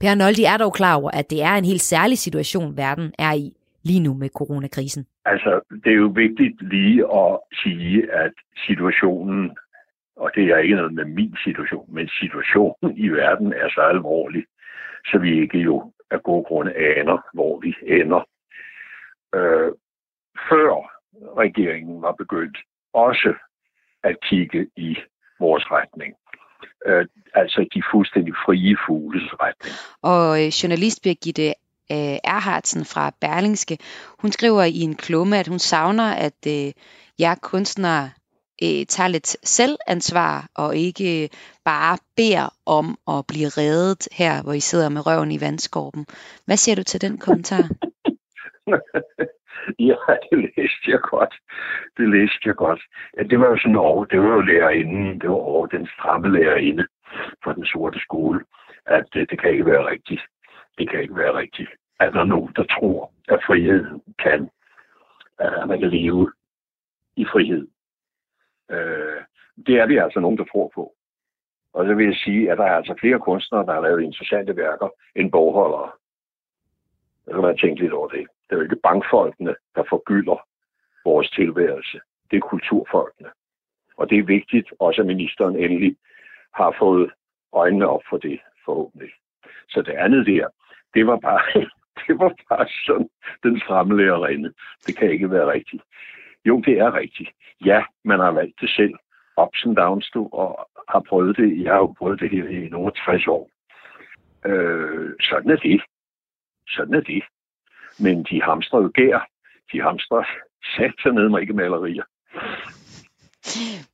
Per 0.00 0.14
Noldi 0.14 0.44
er 0.44 0.56
dog 0.56 0.72
klar 0.72 0.94
over, 0.94 1.10
at 1.10 1.30
det 1.30 1.42
er 1.42 1.54
en 1.54 1.64
helt 1.64 1.80
særlig 1.80 2.18
situation, 2.18 2.76
verden 2.76 3.12
er 3.18 3.32
i 3.32 3.52
lige 3.84 4.00
nu 4.00 4.14
med 4.14 4.28
coronakrisen. 4.28 5.06
Altså, 5.24 5.60
det 5.84 5.90
er 5.92 5.96
jo 5.96 6.12
vigtigt 6.24 6.56
lige 6.74 7.04
at 7.22 7.38
sige, 7.62 8.12
at 8.24 8.32
situationen 8.66 9.50
og 10.22 10.30
det 10.34 10.44
er 10.44 10.58
ikke 10.58 10.74
noget 10.74 10.94
med 10.94 11.04
min 11.04 11.36
situation, 11.44 11.94
men 11.94 12.08
situationen 12.08 12.96
i 12.96 13.08
verden 13.08 13.52
er 13.52 13.68
så 13.68 13.80
alvorlig, 13.80 14.44
så 15.06 15.18
vi 15.18 15.40
ikke 15.42 15.58
jo 15.58 15.92
af 16.10 16.22
gode 16.22 16.44
grunde 16.44 16.72
aner, 16.74 17.18
hvor 17.34 17.60
vi 17.60 17.74
ender. 18.00 18.22
Øh, 19.34 19.72
før 20.48 20.70
regeringen 21.42 22.02
var 22.02 22.12
begyndt 22.12 22.58
også 22.92 23.34
at 24.04 24.16
kigge 24.20 24.70
i 24.76 24.96
vores 25.40 25.64
retning. 25.70 26.14
Øh, 26.86 27.06
altså 27.34 27.66
de 27.74 27.82
fuldstændig 27.92 28.34
frie 28.46 28.76
fugles 28.86 29.32
retning. 29.40 29.74
Og 30.02 30.26
øh, 30.40 30.48
journalist 30.48 31.02
Birgitte 31.02 31.48
øh, 31.92 32.18
Erhardsen 32.34 32.84
fra 32.84 33.12
Berlingske, 33.20 33.78
hun 34.22 34.30
skriver 34.32 34.62
i 34.62 34.80
en 34.88 34.96
klumme, 34.96 35.38
at 35.38 35.48
hun 35.48 35.58
savner, 35.58 36.10
at 36.26 36.40
øh, 36.46 36.72
jer 37.18 37.34
kunstnere 37.42 38.10
øh, 38.62 38.86
tager 38.94 39.08
lidt 39.08 39.30
selvansvar 39.56 40.48
og 40.56 40.76
ikke 40.76 41.28
bare 41.64 41.98
beder 42.16 42.48
om 42.66 42.86
at 43.14 43.24
blive 43.30 43.48
reddet 43.58 44.08
her, 44.20 44.42
hvor 44.42 44.52
I 44.52 44.60
sidder 44.60 44.88
med 44.88 45.06
røven 45.06 45.32
i 45.32 45.40
vandskorben. 45.40 46.06
Hvad 46.46 46.56
siger 46.56 46.76
du 46.76 46.82
til 46.82 47.00
den 47.00 47.18
kommentar? 47.18 47.64
ja, 49.88 49.98
det 50.30 50.38
læste 50.56 50.86
jeg 50.94 51.00
godt. 51.00 51.34
Det 51.96 52.08
læste 52.08 52.44
jeg 52.44 52.54
godt. 52.54 52.80
Ja, 53.16 53.22
det 53.22 53.40
var 53.40 53.48
jo 53.48 53.56
sådan 53.58 53.76
over, 53.76 54.04
det 54.04 54.20
var 54.20 54.32
jo 54.34 54.40
lærerinden, 54.40 55.20
det 55.20 55.28
var 55.28 55.42
over 55.54 55.66
den 55.66 55.86
stramme 55.94 56.38
lærerinde 56.38 56.86
fra 57.44 57.54
den 57.54 57.66
sorte 57.66 58.00
skole, 58.00 58.40
at 58.86 59.04
det, 59.12 59.30
det 59.30 59.40
kan 59.40 59.50
ikke 59.50 59.66
være 59.66 59.86
rigtigt. 59.86 60.22
Det 60.78 60.90
kan 60.90 61.02
ikke 61.02 61.16
være 61.16 61.34
rigtigt. 61.34 61.70
At 62.00 62.12
der 62.12 62.20
er 62.20 62.24
nogen, 62.24 62.52
der 62.56 62.64
tror, 62.64 63.12
at 63.28 63.40
friheden 63.46 64.02
kan, 64.18 64.50
at 65.38 65.68
man 65.68 65.80
kan 65.80 65.90
leve 65.90 66.32
i 67.16 67.24
frihed 67.32 67.66
Øh, 68.70 69.20
det 69.66 69.74
er 69.74 69.86
vi 69.86 69.96
altså 69.96 70.20
nogen, 70.20 70.38
der 70.38 70.44
tror 70.44 70.70
på. 70.74 70.94
Og 71.72 71.86
så 71.86 71.94
vil 71.94 72.06
jeg 72.06 72.14
sige, 72.14 72.52
at 72.52 72.58
der 72.58 72.64
er 72.64 72.76
altså 72.76 72.94
flere 73.00 73.18
kunstnere, 73.18 73.66
der 73.66 73.72
har 73.72 73.80
lavet 73.80 74.02
interessante 74.02 74.56
værker 74.56 74.88
end 75.16 75.30
bogholdere. 75.30 75.90
Så 77.24 77.30
kan 77.32 77.42
man 77.42 77.58
tænke 77.58 77.80
lidt 77.82 77.92
over 77.92 78.08
det. 78.08 78.26
Det 78.46 78.52
er 78.52 78.56
jo 78.56 78.62
ikke 78.62 78.76
bankfolkene, 78.76 79.54
der 79.74 79.82
forgylder 79.88 80.46
vores 81.04 81.30
tilværelse. 81.30 82.00
Det 82.30 82.36
er 82.36 82.40
kulturfolkene. 82.40 83.28
Og 83.96 84.10
det 84.10 84.18
er 84.18 84.22
vigtigt, 84.22 84.68
også 84.78 85.00
at 85.00 85.06
ministeren 85.06 85.56
endelig 85.56 85.96
har 86.54 86.76
fået 86.78 87.10
øjnene 87.52 87.88
op 87.88 88.02
for 88.10 88.16
det, 88.16 88.40
forhåbentlig. 88.64 89.10
Så 89.68 89.82
det 89.82 89.92
andet 89.92 90.26
der, 90.26 90.48
det 90.94 91.06
var 91.06 91.16
bare, 91.16 91.42
det 92.06 92.18
var 92.18 92.32
bare 92.48 92.68
sådan 92.86 93.08
den 93.42 93.60
stramme 93.60 93.96
lærerinde. 93.96 94.52
Det 94.86 94.96
kan 94.96 95.10
ikke 95.10 95.30
være 95.30 95.52
rigtigt. 95.52 95.82
Jo, 96.48 96.60
det 96.60 96.78
er 96.78 96.94
rigtigt. 96.94 97.30
Ja, 97.64 97.80
man 98.04 98.18
har 98.20 98.30
valgt 98.30 98.60
det 98.60 98.70
selv. 98.70 98.94
Ups 99.42 99.64
and 99.66 99.76
downs, 99.76 100.10
du, 100.14 100.28
og 100.32 100.68
har 100.88 101.02
prøvet 101.08 101.36
det. 101.36 101.64
Jeg 101.64 101.72
har 101.72 101.78
jo 101.78 101.94
prøvet 101.98 102.20
det 102.20 102.30
her 102.30 102.44
i 102.48 102.68
nogle 102.68 102.92
60 103.04 103.26
år. 103.26 103.50
Øh, 104.50 105.10
sådan 105.20 105.50
er 105.50 105.56
det. 105.56 105.80
Sådan 106.68 106.94
er 106.94 107.00
det. 107.00 107.22
Men 107.98 108.24
de 108.30 108.42
hamstrer 108.42 108.82
jo 108.82 108.90
gær. 108.94 109.28
De 109.72 109.80
hamstrer 109.80 110.24
sat 110.76 111.14
ned 111.14 111.28
med 111.28 111.40
ikke 111.40 111.52
malerier. 111.52 112.04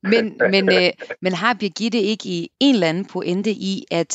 Men, 0.03 0.25
men, 0.51 0.65
øh, 0.69 0.91
men 1.21 1.33
har 1.33 1.57
Birgitte 1.61 1.99
ikke 1.99 2.29
i 2.29 2.49
en 2.61 2.75
eller 2.75 2.89
anden 2.89 3.07
pointe 3.13 3.51
i, 3.51 3.85
at 3.91 4.13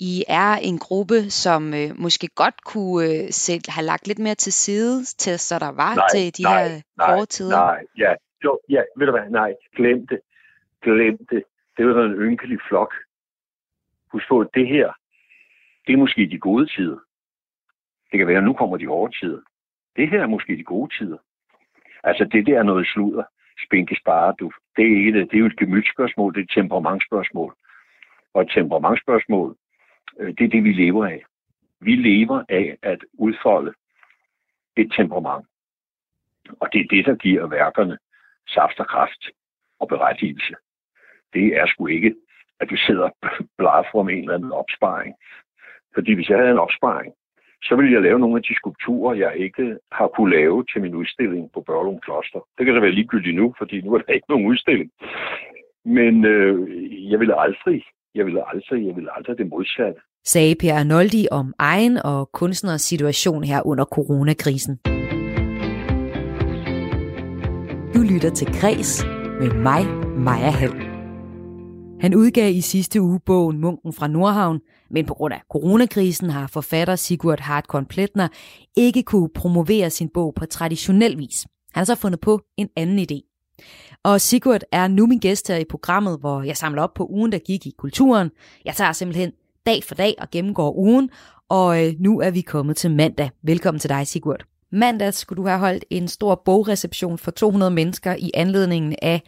i 0.00 0.24
er 0.28 0.52
en 0.62 0.78
gruppe, 0.78 1.30
som 1.30 1.74
øh, 1.74 1.90
måske 1.96 2.28
godt 2.34 2.64
kunne 2.64 3.04
øh, 3.04 3.30
sætte, 3.30 3.70
have 3.70 3.86
lagt 3.86 4.06
lidt 4.06 4.18
mere 4.18 4.34
til 4.34 4.52
side, 4.52 5.04
til, 5.04 5.38
så 5.38 5.58
der 5.58 5.72
var 5.72 5.94
nej, 5.94 6.06
til 6.12 6.38
de 6.38 6.42
nej, 6.42 6.68
her 6.68 6.80
nej, 6.96 7.14
hårde 7.14 7.26
tider? 7.26 7.56
Nej, 7.56 7.80
ja, 7.98 8.14
jo, 8.44 8.60
ja, 8.68 8.82
ved 8.96 9.06
du 9.06 9.12
hvad, 9.12 9.30
nej, 9.30 9.54
glem 9.76 10.06
det. 10.06 10.20
Glem 10.82 11.16
det. 11.30 11.42
Det 11.76 11.86
var 11.86 12.04
en 12.04 12.12
ynkelig 12.12 12.58
flok. 12.68 12.94
Husk 14.12 14.28
på, 14.28 14.40
at 14.40 14.48
det 14.54 14.66
her, 14.68 14.92
det 15.86 15.92
er 15.92 15.96
måske 15.96 16.28
de 16.30 16.38
gode 16.38 16.66
tider. 16.66 16.98
Det 18.10 18.18
kan 18.18 18.26
være, 18.26 18.38
at 18.38 18.44
nu 18.44 18.52
kommer 18.52 18.76
de 18.76 18.86
hårde 18.86 19.18
tider. 19.20 19.40
Det 19.96 20.10
her 20.10 20.22
er 20.22 20.26
måske 20.26 20.56
de 20.56 20.64
gode 20.64 20.90
tider. 20.98 21.18
Altså, 22.04 22.24
det 22.24 22.46
der 22.46 22.58
er 22.58 22.62
noget 22.62 22.86
sludder. 22.86 23.24
Spinke 23.66 23.96
spare, 24.00 24.34
du. 24.40 24.52
Det 24.76 24.84
er, 24.84 24.96
ikke 24.96 25.12
det. 25.12 25.30
det 25.30 25.36
er 25.36 25.40
jo 25.40 25.46
et 25.46 25.58
gemytspørgsmål, 25.58 26.34
det 26.34 26.40
er 26.40 26.44
et 26.44 26.50
temperamentspørgsmål. 26.54 27.54
Og 28.34 28.42
et 28.42 28.50
temperamentspørgsmål, 28.54 29.50
Øh, 29.50 29.67
Øh, 30.18 30.34
det 30.38 30.44
er 30.44 30.48
det, 30.48 30.64
vi 30.64 30.72
lever 30.72 31.06
af. 31.06 31.24
Vi 31.80 31.94
lever 31.94 32.42
af 32.48 32.76
at 32.82 33.04
udfolde 33.12 33.72
et 34.76 34.92
temperament. 34.96 35.46
Og 36.60 36.72
det 36.72 36.80
er 36.80 36.88
det, 36.90 37.06
der 37.06 37.14
giver 37.14 37.46
værkerne 37.46 37.98
saft 38.48 38.80
og 38.80 38.86
kraft 38.86 39.30
og 39.80 39.88
berettigelse. 39.88 40.54
Det 41.34 41.46
er 41.56 41.66
sgu 41.66 41.86
ikke, 41.86 42.14
at 42.60 42.70
vi 42.70 42.76
sidder 42.76 43.10
og 43.58 43.86
for 43.92 44.08
en 44.08 44.18
eller 44.18 44.34
anden 44.34 44.52
opsparing. 44.52 45.14
Fordi 45.94 46.12
hvis 46.14 46.28
jeg 46.28 46.38
havde 46.38 46.50
en 46.50 46.58
opsparing, 46.58 47.14
så 47.62 47.76
ville 47.76 47.92
jeg 47.92 48.02
lave 48.02 48.18
nogle 48.18 48.36
af 48.36 48.42
de 48.42 48.54
skulpturer, 48.54 49.14
jeg 49.14 49.36
ikke 49.36 49.78
har 49.92 50.08
kunne 50.08 50.36
lave 50.36 50.64
til 50.72 50.82
min 50.82 50.94
udstilling 50.94 51.52
på 51.52 51.60
Børlum 51.60 52.00
Kloster. 52.00 52.40
Det 52.58 52.66
kan 52.66 52.74
da 52.74 52.80
være 52.80 52.98
ligegyldigt 52.98 53.36
nu, 53.36 53.54
fordi 53.58 53.80
nu 53.80 53.94
er 53.94 53.98
der 53.98 54.12
ikke 54.12 54.30
nogen 54.30 54.46
udstilling. 54.46 54.90
Men 55.84 56.24
øh, 56.24 57.10
jeg 57.10 57.20
ville 57.20 57.40
aldrig, 57.40 57.84
jeg 58.14 58.26
ville 58.26 58.48
aldrig, 58.48 58.86
jeg 58.86 58.96
ville 58.96 59.16
aldrig 59.16 59.38
det 59.38 59.48
modsatte 59.48 60.00
sagde 60.28 60.54
Per 60.54 60.74
Arnoldi 60.74 61.26
om 61.30 61.54
egen 61.58 61.96
og 61.96 62.30
kunstners 62.32 62.82
situation 62.82 63.44
her 63.44 63.66
under 63.66 63.84
coronakrisen. 63.84 64.78
Du 67.94 68.02
lytter 68.12 68.30
til 68.34 68.46
Græs 68.60 69.04
med 69.40 69.54
mig, 69.62 69.86
Maja 70.18 70.50
Hall. 70.50 70.72
Han 72.00 72.14
udgav 72.14 72.52
i 72.52 72.60
sidste 72.60 73.02
uge 73.02 73.20
bogen 73.26 73.58
Munken 73.58 73.92
fra 73.92 74.08
Nordhavn, 74.08 74.60
men 74.90 75.06
på 75.06 75.14
grund 75.14 75.34
af 75.34 75.42
coronakrisen 75.52 76.30
har 76.30 76.46
forfatter 76.46 76.96
Sigurd 76.96 77.40
Hartkorn 77.40 77.86
Pletner 77.86 78.28
ikke 78.76 79.02
kunne 79.02 79.28
promovere 79.34 79.90
sin 79.90 80.08
bog 80.14 80.34
på 80.34 80.46
traditionel 80.46 81.18
vis. 81.18 81.46
Han 81.72 81.80
har 81.80 81.84
så 81.84 81.94
fundet 81.94 82.20
på 82.20 82.40
en 82.56 82.68
anden 82.76 82.98
idé. 82.98 83.44
Og 84.04 84.20
Sigurd 84.20 84.60
er 84.72 84.88
nu 84.88 85.06
min 85.06 85.18
gæst 85.18 85.48
her 85.48 85.56
i 85.56 85.64
programmet, 85.70 86.20
hvor 86.20 86.42
jeg 86.42 86.56
samler 86.56 86.82
op 86.82 86.94
på 86.94 87.06
ugen, 87.10 87.32
der 87.32 87.38
gik 87.38 87.66
i 87.66 87.74
kulturen. 87.78 88.30
Jeg 88.64 88.74
tager 88.74 88.92
simpelthen 88.92 89.32
dag 89.70 89.80
for 89.88 89.94
dag 89.94 90.14
og 90.22 90.28
gennemgår 90.34 90.70
ugen, 90.86 91.10
og 91.58 91.68
øh, 91.80 91.90
nu 92.06 92.12
er 92.26 92.30
vi 92.30 92.40
kommet 92.40 92.76
til 92.76 92.90
mandag. 92.90 93.30
Velkommen 93.50 93.80
til 93.80 93.90
dig, 93.90 94.06
Sigurd. 94.06 94.42
Mandag 94.72 95.14
skulle 95.14 95.42
du 95.42 95.46
have 95.48 95.58
holdt 95.66 95.84
en 95.90 96.08
stor 96.08 96.42
bogreception 96.48 97.18
for 97.18 97.30
200 97.30 97.70
mennesker 97.80 98.12
i 98.26 98.30
anledningen 98.34 98.94
af 99.02 99.18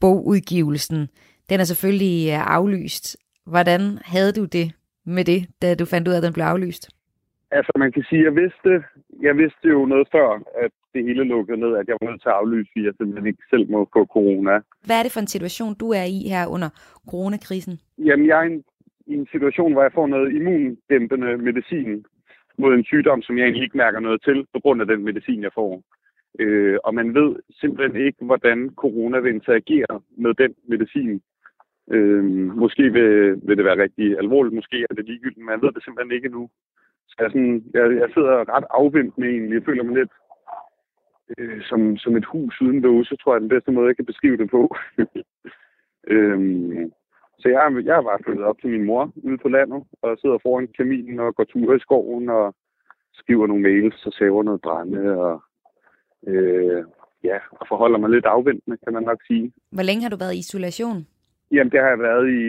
bogudgivelsen. 0.00 1.08
Den 1.50 1.60
er 1.60 1.64
selvfølgelig 1.64 2.16
øh, 2.32 2.56
aflyst. 2.56 3.16
Hvordan 3.46 3.80
havde 4.04 4.32
du 4.32 4.44
det 4.44 4.66
med 5.16 5.24
det, 5.24 5.40
da 5.62 5.74
du 5.74 5.84
fandt 5.84 6.08
ud 6.08 6.12
af, 6.12 6.16
at 6.16 6.22
den 6.22 6.32
blev 6.32 6.44
aflyst? 6.44 6.84
Altså, 7.50 7.72
man 7.76 7.92
kan 7.92 8.04
sige, 8.08 8.20
at 8.20 8.24
jeg 8.24 8.34
vidste, 8.42 8.70
jeg 9.28 9.34
vidste 9.42 9.68
jo 9.68 9.86
noget 9.86 10.08
før, 10.12 10.28
at 10.64 10.72
det 10.94 11.04
hele 11.08 11.24
lukkede 11.24 11.60
ned, 11.60 11.72
at 11.80 11.86
jeg 11.88 11.96
var 12.00 12.10
nødt 12.10 12.22
til 12.22 12.28
at 12.28 12.38
aflyse, 12.40 12.68
fordi 12.72 12.84
jeg 12.86 12.94
simpelthen 12.96 13.26
ikke 13.26 13.44
selv 13.50 13.70
må 13.70 13.88
få 13.92 14.04
corona. 14.16 14.54
Hvad 14.86 14.98
er 14.98 15.02
det 15.02 15.12
for 15.12 15.20
en 15.20 15.34
situation, 15.36 15.74
du 15.82 15.88
er 16.00 16.06
i 16.16 16.18
her 16.32 16.46
under 16.46 16.70
coronakrisen? 17.10 17.74
Jamen, 17.98 18.26
jeg 18.26 18.36
er 18.40 18.46
en, 18.50 18.64
i 19.12 19.14
en 19.14 19.28
situation, 19.34 19.72
hvor 19.72 19.82
jeg 19.82 19.92
får 19.92 20.06
noget 20.06 20.32
immundæmpende 20.32 21.36
medicin 21.36 22.04
mod 22.58 22.74
en 22.74 22.84
sygdom, 22.84 23.22
som 23.22 23.38
jeg 23.38 23.44
egentlig 23.44 23.62
ikke 23.64 23.76
mærker 23.76 24.00
noget 24.00 24.22
til, 24.22 24.46
på 24.54 24.60
grund 24.60 24.80
af 24.80 24.86
den 24.86 25.04
medicin, 25.04 25.42
jeg 25.42 25.52
får. 25.54 25.82
Øh, 26.38 26.78
og 26.84 26.94
man 26.94 27.14
ved 27.14 27.36
simpelthen 27.60 28.06
ikke, 28.06 28.24
hvordan 28.24 28.70
corona 28.76 29.18
vil 29.18 29.34
interagere 29.34 30.00
med 30.16 30.34
den 30.34 30.54
medicin. 30.68 31.22
Øh, 31.90 32.24
måske 32.62 32.82
vil, 32.92 33.40
vil 33.46 33.56
det 33.56 33.64
være 33.64 33.82
rigtig 33.82 34.18
alvorligt, 34.18 34.54
måske 34.54 34.86
er 34.90 34.94
det 34.94 35.04
ligegyldigt, 35.06 35.38
men 35.38 35.46
man 35.46 35.62
ved 35.62 35.72
det 35.72 35.84
simpelthen 35.84 36.16
ikke 36.16 36.28
nu. 36.28 36.48
Så 37.08 37.16
jeg, 37.18 37.30
sådan, 37.30 37.64
jeg, 37.74 37.82
jeg 38.02 38.10
sidder 38.14 38.54
ret 38.56 38.64
afventende 38.70 39.20
med 39.20 39.28
egentlig. 39.28 39.54
Jeg 39.54 39.64
føler 39.64 39.82
mig 39.82 39.94
lidt 39.94 40.12
øh, 41.38 41.62
som, 41.62 41.96
som 41.96 42.16
et 42.16 42.24
hus 42.24 42.60
uden 42.60 42.80
låse, 42.80 43.16
tror 43.16 43.32
jeg 43.32 43.36
er 43.36 43.46
den 43.46 43.54
bedste 43.54 43.72
måde, 43.72 43.86
jeg 43.86 43.96
kan 43.96 44.06
beskrive 44.06 44.36
det 44.36 44.50
på. 44.50 44.76
øhm, 46.14 46.92
så 47.38 47.48
jeg, 47.48 47.84
jeg 47.84 47.96
er 47.96 48.02
bare 48.02 48.22
flyttet 48.24 48.44
op 48.44 48.58
til 48.60 48.70
min 48.70 48.84
mor 48.84 49.12
ude 49.16 49.38
på 49.38 49.48
landet, 49.48 49.82
og 50.02 50.18
sidder 50.18 50.38
foran 50.42 50.68
kaminen 50.76 51.20
og 51.20 51.34
går 51.34 51.44
ture 51.44 51.76
i 51.76 51.80
skoven 51.80 52.28
og 52.28 52.54
skriver 53.12 53.46
nogle 53.46 53.62
mails 53.62 54.06
og 54.06 54.12
saver 54.12 54.42
noget 54.42 54.60
brænde 54.60 55.16
og 55.18 55.42
øh, 56.26 56.84
ja, 57.24 57.38
og 57.50 57.66
forholder 57.68 57.98
mig 57.98 58.10
lidt 58.10 58.26
afventende, 58.26 58.76
kan 58.84 58.92
man 58.92 59.02
nok 59.02 59.20
sige. 59.26 59.52
Hvor 59.70 59.82
længe 59.82 60.02
har 60.02 60.10
du 60.10 60.16
været 60.16 60.34
i 60.34 60.38
isolation? 60.38 61.06
Jamen, 61.50 61.72
det 61.72 61.80
har 61.80 61.88
jeg 61.88 61.98
været 61.98 62.26
i 62.30 62.44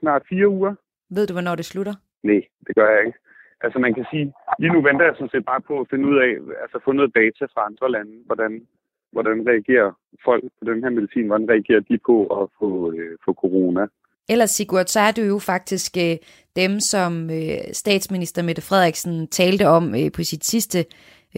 snart 0.00 0.22
fire 0.28 0.48
uger. 0.48 0.74
Ved 1.10 1.26
du, 1.26 1.32
hvornår 1.32 1.54
det 1.54 1.64
slutter? 1.64 1.94
Nej, 2.22 2.42
det 2.66 2.74
gør 2.74 2.90
jeg 2.90 3.06
ikke. 3.06 3.18
Altså 3.60 3.78
man 3.78 3.94
kan 3.94 4.06
sige, 4.10 4.32
lige 4.58 4.72
nu 4.72 4.80
venter 4.82 5.04
jeg 5.04 5.14
sådan 5.14 5.34
set 5.34 5.44
bare 5.44 5.60
på 5.60 5.80
at 5.80 5.86
finde 5.90 6.08
ud 6.08 6.18
af, 6.18 6.30
altså 6.62 6.78
få 6.84 6.92
noget 6.92 7.14
data 7.14 7.44
fra 7.44 7.66
andre 7.66 7.90
lande, 7.90 8.12
hvordan, 8.26 8.66
hvordan 9.12 9.48
reagerer 9.50 9.90
folk 10.24 10.44
på 10.58 10.64
den 10.70 10.82
her 10.82 10.90
medicin, 10.90 11.26
hvordan 11.26 11.50
reagerer 11.50 11.80
de 11.80 11.98
på 12.06 12.16
at 12.40 12.48
få, 12.58 12.92
øh, 12.92 13.16
få 13.24 13.32
corona. 13.32 13.86
Ellers 14.30 14.50
Sigurd, 14.50 14.86
så 14.86 15.00
er 15.00 15.12
du 15.12 15.22
jo 15.22 15.38
faktisk 15.38 15.92
øh, 15.96 16.16
dem, 16.56 16.80
som 16.80 17.30
øh, 17.30 17.58
statsminister 17.72 18.42
Mette 18.42 18.62
Frederiksen 18.62 19.26
talte 19.26 19.66
om 19.66 19.84
øh, 19.94 20.08
på 20.16 20.22
sit 20.22 20.44
sidste 20.44 20.78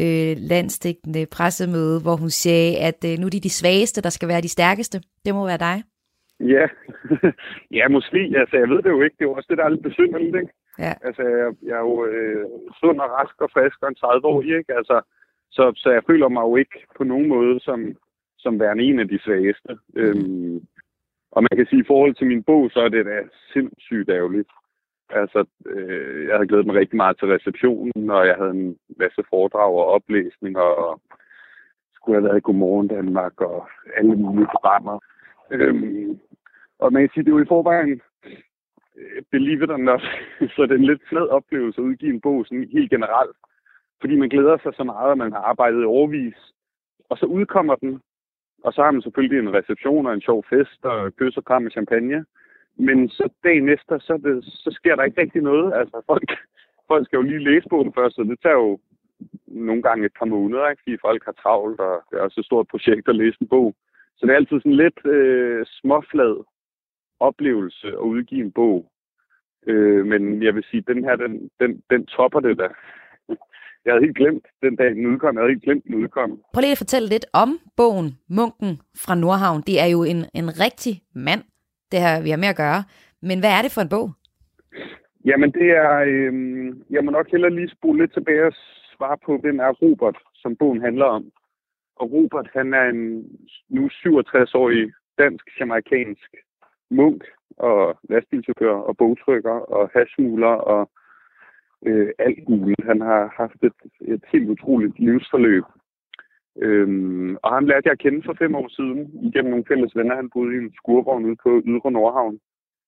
øh, 0.02 0.34
landstækkende 0.52 1.26
pressemøde, 1.36 2.02
hvor 2.02 2.16
hun 2.16 2.30
sagde, 2.30 2.78
at 2.88 3.00
øh, 3.08 3.18
nu 3.18 3.26
er 3.26 3.30
de 3.30 3.40
de 3.40 3.58
svageste, 3.60 4.02
der 4.02 4.12
skal 4.16 4.28
være 4.28 4.40
de 4.46 4.56
stærkeste. 4.56 4.98
Det 5.24 5.34
må 5.34 5.46
være 5.46 5.64
dig. 5.68 5.76
Ja, 6.40 6.66
ja 7.78 7.88
måske. 7.88 8.20
Altså, 8.40 8.56
jeg 8.62 8.68
ved 8.68 8.82
det 8.82 8.90
jo 8.90 9.02
ikke. 9.02 9.16
Det 9.18 9.24
er 9.24 9.30
jo 9.30 9.36
også 9.38 9.46
det, 9.50 9.58
der 9.58 9.64
er 9.64 9.74
lidt 9.74 9.88
besynderligt, 9.90 10.36
ikke? 10.42 10.52
Ja. 10.78 10.92
Altså, 11.06 11.22
jeg, 11.22 11.48
jeg 11.68 11.76
er 11.80 11.84
jo 11.90 12.06
øh, 12.06 12.44
sund 12.80 12.98
og 13.00 13.10
rask 13.16 13.36
og 13.44 13.50
frisk 13.54 13.78
og 13.82 13.88
en 13.88 13.94
30 13.94 14.26
år, 14.26 14.42
ikke? 14.42 14.72
Altså, 14.80 14.96
så, 15.50 15.72
så 15.76 15.90
jeg 15.90 16.02
føler 16.06 16.28
mig 16.28 16.42
jo 16.42 16.56
ikke 16.56 16.86
på 16.96 17.04
nogen 17.04 17.28
måde 17.28 17.60
som, 17.60 17.96
som 18.38 18.60
værende 18.60 18.84
en 18.84 19.00
af 19.00 19.08
de 19.08 19.18
svageste. 19.18 19.78
Mm. 19.94 20.00
Øhm, 20.00 20.66
og 21.32 21.42
man 21.42 21.56
kan 21.56 21.66
sige, 21.66 21.80
at 21.80 21.84
i 21.84 21.90
forhold 21.92 22.14
til 22.14 22.26
min 22.26 22.42
bog, 22.42 22.70
så 22.70 22.80
er 22.80 22.88
det 22.88 23.06
da 23.06 23.22
sindssygt 23.52 24.08
ærgerligt. 24.08 24.50
Altså, 25.10 25.44
øh, 25.66 26.26
jeg 26.28 26.34
havde 26.34 26.48
glædet 26.48 26.66
mig 26.66 26.74
rigtig 26.74 26.96
meget 26.96 27.18
til 27.18 27.28
receptionen, 27.28 28.10
og 28.10 28.26
jeg 28.26 28.34
havde 28.34 28.50
en 28.50 28.76
masse 28.98 29.22
foredrag 29.30 29.72
og 29.72 29.86
oplæsninger, 29.86 30.60
og 30.60 31.00
skulle 31.94 32.16
have 32.16 32.24
været 32.24 32.38
i 32.38 32.46
Godmorgen 32.46 32.88
Danmark, 32.88 33.40
og 33.40 33.68
alle 33.96 34.14
mulige 34.16 34.48
programmer. 34.54 34.98
Øhm, 35.50 36.20
og 36.78 36.92
man 36.92 37.02
kan 37.02 37.10
sige, 37.14 37.24
det 37.24 37.30
er 37.30 37.36
jo 37.36 37.42
i 37.42 37.52
forvejen 37.54 38.00
øh, 38.96 39.22
believe 39.30 39.64
it 39.64 39.70
or 39.70 39.76
not, 39.76 40.02
så 40.54 40.62
det 40.62 40.70
er 40.70 40.78
en 40.78 40.90
lidt 40.92 41.02
flad 41.08 41.28
oplevelse 41.28 41.80
at 41.80 41.84
udgive 41.84 42.14
en 42.14 42.20
bog 42.20 42.46
sådan 42.46 42.68
helt 42.72 42.90
generelt. 42.90 43.36
Fordi 44.00 44.16
man 44.16 44.28
glæder 44.28 44.58
sig 44.58 44.72
så 44.74 44.84
meget, 44.84 45.12
at 45.12 45.18
man 45.18 45.32
har 45.32 45.38
arbejdet 45.38 45.82
i 45.82 45.84
overvis. 45.84 46.38
Og 47.08 47.18
så 47.18 47.26
udkommer 47.26 47.74
den, 47.74 48.00
og 48.64 48.72
så 48.72 48.82
har 48.82 48.90
man 48.90 49.02
selvfølgelig 49.02 49.38
en 49.38 49.54
reception 49.54 50.06
og 50.06 50.14
en 50.14 50.20
sjov 50.20 50.44
fest 50.50 50.84
og 50.84 51.16
kys 51.16 51.36
og 51.36 51.44
kram 51.44 51.62
med 51.62 51.70
champagne. 51.70 52.24
Men 52.76 53.08
så 53.08 53.28
dagen 53.44 53.68
efter, 53.68 53.98
så, 53.98 54.16
det, 54.24 54.44
så 54.44 54.70
sker 54.72 54.96
der 54.96 55.02
ikke 55.04 55.20
rigtig 55.20 55.42
noget. 55.42 55.72
Altså 55.74 56.02
folk, 56.06 56.30
folk 56.88 57.06
skal 57.06 57.16
jo 57.16 57.22
lige 57.22 57.44
læse 57.50 57.68
bogen 57.70 57.92
først, 57.94 58.18
og 58.18 58.24
det 58.24 58.38
tager 58.42 58.54
jo 58.54 58.78
nogle 59.46 59.82
gange 59.82 60.06
et 60.06 60.12
par 60.18 60.26
måneder, 60.26 60.68
ikke? 60.68 60.82
fordi 60.82 60.96
folk 61.00 61.24
har 61.24 61.32
travlt, 61.32 61.80
og 61.80 62.02
det 62.10 62.18
er 62.18 62.22
også 62.22 62.40
et 62.40 62.46
stort 62.46 62.66
projekt 62.68 63.08
at 63.08 63.16
læse 63.16 63.36
en 63.40 63.48
bog. 63.48 63.74
Så 64.16 64.26
det 64.26 64.32
er 64.32 64.36
altid 64.36 64.60
sådan 64.60 64.82
lidt 64.84 65.06
øh, 65.06 65.66
småflad 65.66 66.44
oplevelse 67.20 67.88
at 67.88 68.06
udgive 68.12 68.44
en 68.44 68.52
bog. 68.52 68.90
Øh, 69.66 70.06
men 70.06 70.42
jeg 70.42 70.54
vil 70.54 70.64
sige, 70.70 70.82
den 70.82 71.04
her, 71.04 71.16
den, 71.16 71.50
den, 71.60 71.82
den 71.90 72.06
topper 72.06 72.40
det 72.40 72.58
da. 72.58 72.68
Jeg 73.84 73.92
havde 73.92 74.04
helt 74.06 74.16
glemt 74.16 74.46
den 74.62 74.76
dag, 74.76 74.90
den 74.90 75.06
udkom. 75.06 75.34
Jeg 75.34 75.42
havde 75.42 75.52
helt 75.54 75.62
glemt, 75.62 75.84
den 75.84 75.94
udkom. 75.94 76.30
Prøv 76.54 76.60
lige 76.60 76.72
at 76.72 76.84
fortælle 76.84 77.08
lidt 77.08 77.26
om 77.32 77.58
bogen 77.76 78.08
Munken 78.28 78.72
fra 79.04 79.14
Nordhavn. 79.14 79.60
Det 79.66 79.80
er 79.80 79.86
jo 79.86 80.00
en, 80.12 80.20
en 80.40 80.48
rigtig 80.64 80.94
mand, 81.14 81.42
det 81.92 81.98
her 82.00 82.22
vi 82.22 82.30
har 82.30 82.36
med 82.36 82.48
at 82.54 82.56
gøre. 82.56 82.80
Men 83.22 83.40
hvad 83.40 83.52
er 83.58 83.62
det 83.62 83.72
for 83.74 83.80
en 83.80 83.88
bog? 83.88 84.08
Jamen 85.24 85.52
det 85.52 85.68
er, 85.70 85.92
øh, 86.10 86.32
jeg 86.90 87.04
må 87.04 87.10
nok 87.10 87.30
hellere 87.30 87.54
lige 87.54 87.74
spole 87.76 88.00
lidt 88.00 88.12
tilbage 88.12 88.46
og 88.46 88.52
svare 88.96 89.18
på, 89.26 89.38
hvem 89.38 89.58
er 89.58 89.70
Robert, 89.82 90.18
som 90.34 90.56
bogen 90.56 90.80
handler 90.80 91.04
om. 91.04 91.24
Og 91.96 92.12
Robert, 92.12 92.48
han 92.52 92.74
er 92.74 92.84
en 92.94 93.02
nu 93.68 93.82
67-årig 93.86 94.92
dansk-jamaikansk 95.18 96.30
munk 96.90 97.24
og 97.56 97.98
lastbilchauffør 98.10 98.74
og 98.88 98.96
bogtrykker 98.96 99.56
og 99.76 99.90
hashmugler 99.94 100.54
og 100.74 100.90
øh, 101.86 102.08
alt 102.18 102.48
muligt. 102.48 102.84
Han 102.84 103.00
har 103.00 103.34
haft 103.36 103.62
et, 103.62 103.78
et 104.00 104.24
helt 104.32 104.50
utroligt 104.50 104.98
livsforløb. 104.98 105.64
Øhm, 106.56 107.36
og 107.42 107.54
han 107.54 107.66
lærte 107.66 107.86
jeg 107.86 107.92
at 107.92 107.98
kende 107.98 108.22
for 108.22 108.34
fem 108.38 108.54
år 108.54 108.68
siden 108.68 109.10
igennem 109.22 109.50
nogle 109.50 109.68
fælles 109.68 109.96
venner. 109.96 110.16
Han 110.16 110.30
boede 110.30 110.54
i 110.54 110.58
en 110.58 110.72
skurvogn 110.76 111.24
ude 111.24 111.36
på 111.42 111.62
Ydre 111.64 111.90
Nordhavn 111.92 112.40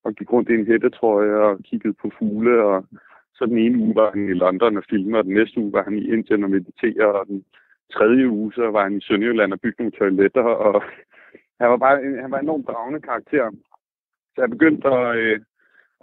og 0.04 0.14
gik 0.14 0.32
rundt 0.32 0.48
i 0.48 0.54
en 0.54 0.66
hættetrøje 0.66 1.34
og 1.34 1.58
kiggede 1.58 1.94
på 2.02 2.10
fugle. 2.18 2.62
Og 2.62 2.86
så 3.34 3.46
den 3.46 3.58
ene 3.58 3.78
uge 3.78 3.94
var 3.94 4.10
han 4.10 4.28
i 4.28 4.32
London 4.32 4.76
og 4.76 4.84
filmer, 4.90 5.18
og 5.18 5.24
den 5.24 5.34
næste 5.34 5.60
uge 5.60 5.72
var 5.72 5.82
han 5.84 5.98
i 5.98 6.12
Indien 6.12 6.44
og 6.44 6.50
mediterer, 6.50 7.06
og 7.06 7.26
den 7.26 7.44
tredje 7.92 8.28
uge 8.28 8.52
så 8.52 8.70
var 8.70 8.82
han 8.82 8.96
i 8.96 9.00
Sønderjylland 9.00 9.52
og 9.52 9.60
byggede 9.60 9.82
nogle 9.82 9.98
toiletter. 9.98 10.42
Og 10.42 10.82
han 11.60 11.70
var 11.70 11.76
bare 11.76 12.20
han 12.22 12.30
var 12.30 12.38
en 12.38 12.44
enormt 12.44 12.66
dragende 12.66 13.00
karakter. 13.00 13.50
Så 14.34 14.40
jeg 14.40 14.50
begyndte 14.50 14.88
at, 14.88 15.16
øh, 15.16 15.40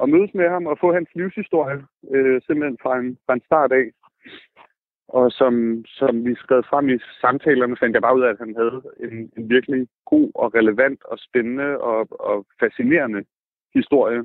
at 0.01 0.09
mødes 0.09 0.33
med 0.33 0.49
ham 0.49 0.65
og 0.65 0.77
få 0.79 0.93
hans 0.93 1.09
livshistorie, 1.15 1.81
øh, 2.13 2.41
simpelthen 2.41 2.77
fra 2.81 2.99
en, 2.99 3.17
fra 3.25 3.33
en 3.33 3.41
start 3.45 3.71
af. 3.71 3.91
Og 5.07 5.31
som, 5.31 5.85
som 5.85 6.25
vi 6.25 6.35
skrev 6.35 6.63
frem 6.63 6.89
i 6.89 6.97
samtalerne, 7.21 7.77
fandt 7.77 7.93
jeg 7.93 8.01
bare 8.01 8.17
ud 8.17 8.21
af, 8.21 8.29
at 8.29 8.39
han 8.39 8.55
havde 8.55 8.81
en, 8.99 9.31
en 9.37 9.49
virkelig 9.49 9.87
god 10.05 10.31
og 10.35 10.53
relevant 10.55 11.03
og 11.03 11.17
spændende 11.19 11.77
og, 11.77 12.07
og 12.29 12.45
fascinerende 12.59 13.23
historie, 13.73 14.21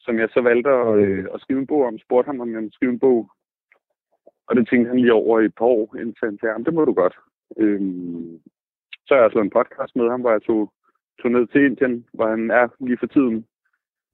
som 0.00 0.18
jeg 0.18 0.28
så 0.30 0.40
valgte 0.40 0.70
at, 0.70 0.98
øh, 0.98 1.26
at 1.34 1.40
skrive 1.40 1.60
en 1.60 1.66
bog 1.66 1.84
om. 1.84 1.98
Spurgte 1.98 2.28
ham, 2.28 2.40
om 2.40 2.52
jeg 2.52 2.60
ville 2.60 2.72
skrive 2.72 2.92
en 2.92 2.98
bog. 2.98 3.30
Og 4.46 4.56
det 4.56 4.68
tænkte 4.68 4.88
han 4.88 4.98
lige 5.00 5.12
over 5.12 5.40
i 5.40 5.44
et 5.44 5.54
par 5.58 5.64
år, 5.64 5.96
indtil 5.96 6.24
han 6.24 6.38
sagde, 6.38 6.64
det 6.64 6.74
må 6.74 6.84
du 6.84 6.92
godt. 6.92 7.16
Øhm, 7.56 8.40
så 9.06 9.14
har 9.14 9.22
jeg 9.22 9.30
slået 9.30 9.44
en 9.44 9.56
podcast 9.58 9.96
med 9.96 10.10
ham, 10.10 10.20
hvor 10.20 10.30
jeg 10.30 10.42
tog 10.42 10.72
tog 11.22 11.30
ned 11.30 11.46
til 11.46 11.64
Indien, 11.64 12.06
hvor 12.12 12.28
han 12.28 12.50
er 12.50 12.68
lige 12.80 12.98
for 12.98 13.06
tiden, 13.06 13.46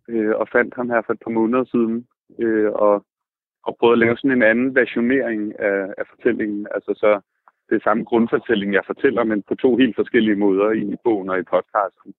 øh, 0.08 0.34
og 0.36 0.48
fandt 0.52 0.74
ham 0.74 0.90
her 0.90 1.02
for 1.06 1.12
et 1.12 1.22
par 1.24 1.30
måneder 1.30 1.64
siden, 1.64 2.06
øh, 2.38 2.72
og, 2.72 3.04
og 3.66 3.76
prøvede 3.78 3.94
at 3.94 3.98
lave 3.98 4.16
sådan 4.16 4.36
en 4.36 4.42
anden 4.42 4.74
versionering 4.74 5.60
af, 5.60 5.94
af 5.98 6.04
fortællingen. 6.10 6.66
Altså 6.74 6.92
så 6.96 7.20
det 7.68 7.74
er 7.76 7.80
samme 7.84 8.04
grundfortælling, 8.04 8.74
jeg 8.74 8.82
fortæller, 8.86 9.24
men 9.24 9.42
på 9.42 9.54
to 9.54 9.76
helt 9.76 9.96
forskellige 9.96 10.36
måder 10.36 10.70
i 10.70 10.96
bogen 11.04 11.30
og 11.30 11.38
i 11.38 11.42
podcasten. 11.42 12.14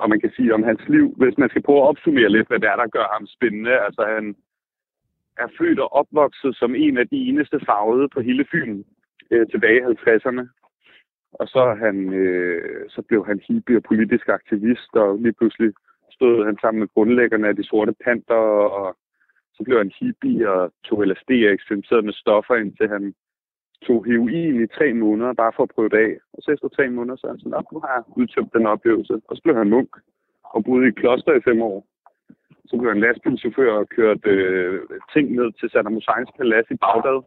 og 0.00 0.08
man 0.08 0.20
kan 0.20 0.32
sige 0.36 0.54
om 0.54 0.62
hans 0.62 0.80
liv, 0.88 1.14
hvis 1.16 1.38
man 1.38 1.48
skal 1.48 1.62
prøve 1.62 1.78
at 1.78 1.88
opsummere 1.88 2.28
lidt, 2.28 2.48
hvad 2.48 2.58
det 2.60 2.68
er, 2.68 2.76
der 2.76 2.86
gør 2.86 3.06
ham 3.12 3.26
spændende. 3.26 3.80
Altså 3.86 4.02
han 4.14 4.36
er 5.36 5.48
født 5.58 5.80
og 5.80 5.92
opvokset 5.92 6.56
som 6.56 6.74
en 6.74 6.98
af 6.98 7.08
de 7.08 7.16
eneste 7.28 7.60
farvede 7.66 8.08
på 8.08 8.20
hele 8.20 8.46
Fyn 8.52 8.84
øh, 9.30 9.46
tilbage 9.50 9.78
i 9.78 9.82
50'erne. 9.82 10.44
Og 11.32 11.48
så, 11.48 11.74
han, 11.74 12.12
øh, 12.12 12.90
så 12.90 13.02
blev 13.02 13.26
han 13.26 13.40
hippie 13.48 13.76
og 13.76 13.82
politisk 13.82 14.28
aktivist, 14.28 14.94
og 14.94 15.18
lige 15.18 15.32
pludselig 15.32 15.72
stod 16.16 16.44
han 16.44 16.56
sammen 16.60 16.80
med 16.80 16.88
grundlæggerne 16.94 17.48
af 17.48 17.56
de 17.56 17.64
sorte 17.64 17.94
panter, 18.04 18.44
og 18.80 18.96
så 19.54 19.60
blev 19.64 19.78
han 19.78 19.92
hippie 20.00 20.50
og 20.50 20.72
tog 20.84 21.06
LSD 21.06 21.30
og 21.46 21.52
eksperimenterede 21.52 22.06
med 22.06 22.12
stoffer, 22.12 22.54
indtil 22.54 22.88
han 22.88 23.14
tog 23.86 24.04
heroin 24.06 24.62
i 24.64 24.66
tre 24.66 24.92
måneder, 24.94 25.32
bare 25.32 25.52
for 25.56 25.62
at 25.62 25.72
prøve 25.74 25.88
det 25.88 26.00
af. 26.08 26.12
Og 26.32 26.38
så 26.42 26.50
efter 26.50 26.68
tre 26.68 26.90
måneder, 26.90 27.16
så 27.16 27.26
er 27.26 27.30
han 27.30 27.40
sådan, 27.40 27.64
nu 27.72 27.78
har 27.80 27.92
jeg 27.96 28.02
udtømt 28.16 28.54
den 28.56 28.66
oplevelse. 28.66 29.14
Og 29.28 29.36
så 29.36 29.42
blev 29.42 29.56
han 29.56 29.70
munk 29.70 29.92
og 30.44 30.64
boede 30.64 30.86
i 30.86 30.88
et 30.88 30.96
kloster 30.96 31.32
i 31.34 31.46
fem 31.48 31.62
år. 31.62 31.86
Så 32.68 32.76
blev 32.78 32.90
han 32.92 33.00
lastbilchauffør 33.00 33.72
og 33.72 33.88
kørte 33.88 34.30
øh, 34.30 34.80
ting 35.14 35.26
ned 35.38 35.52
til 35.52 35.70
Saddam 35.70 35.94
Husseins 35.94 36.30
palads 36.36 36.70
i 36.70 36.76
Bagdad. 36.84 37.20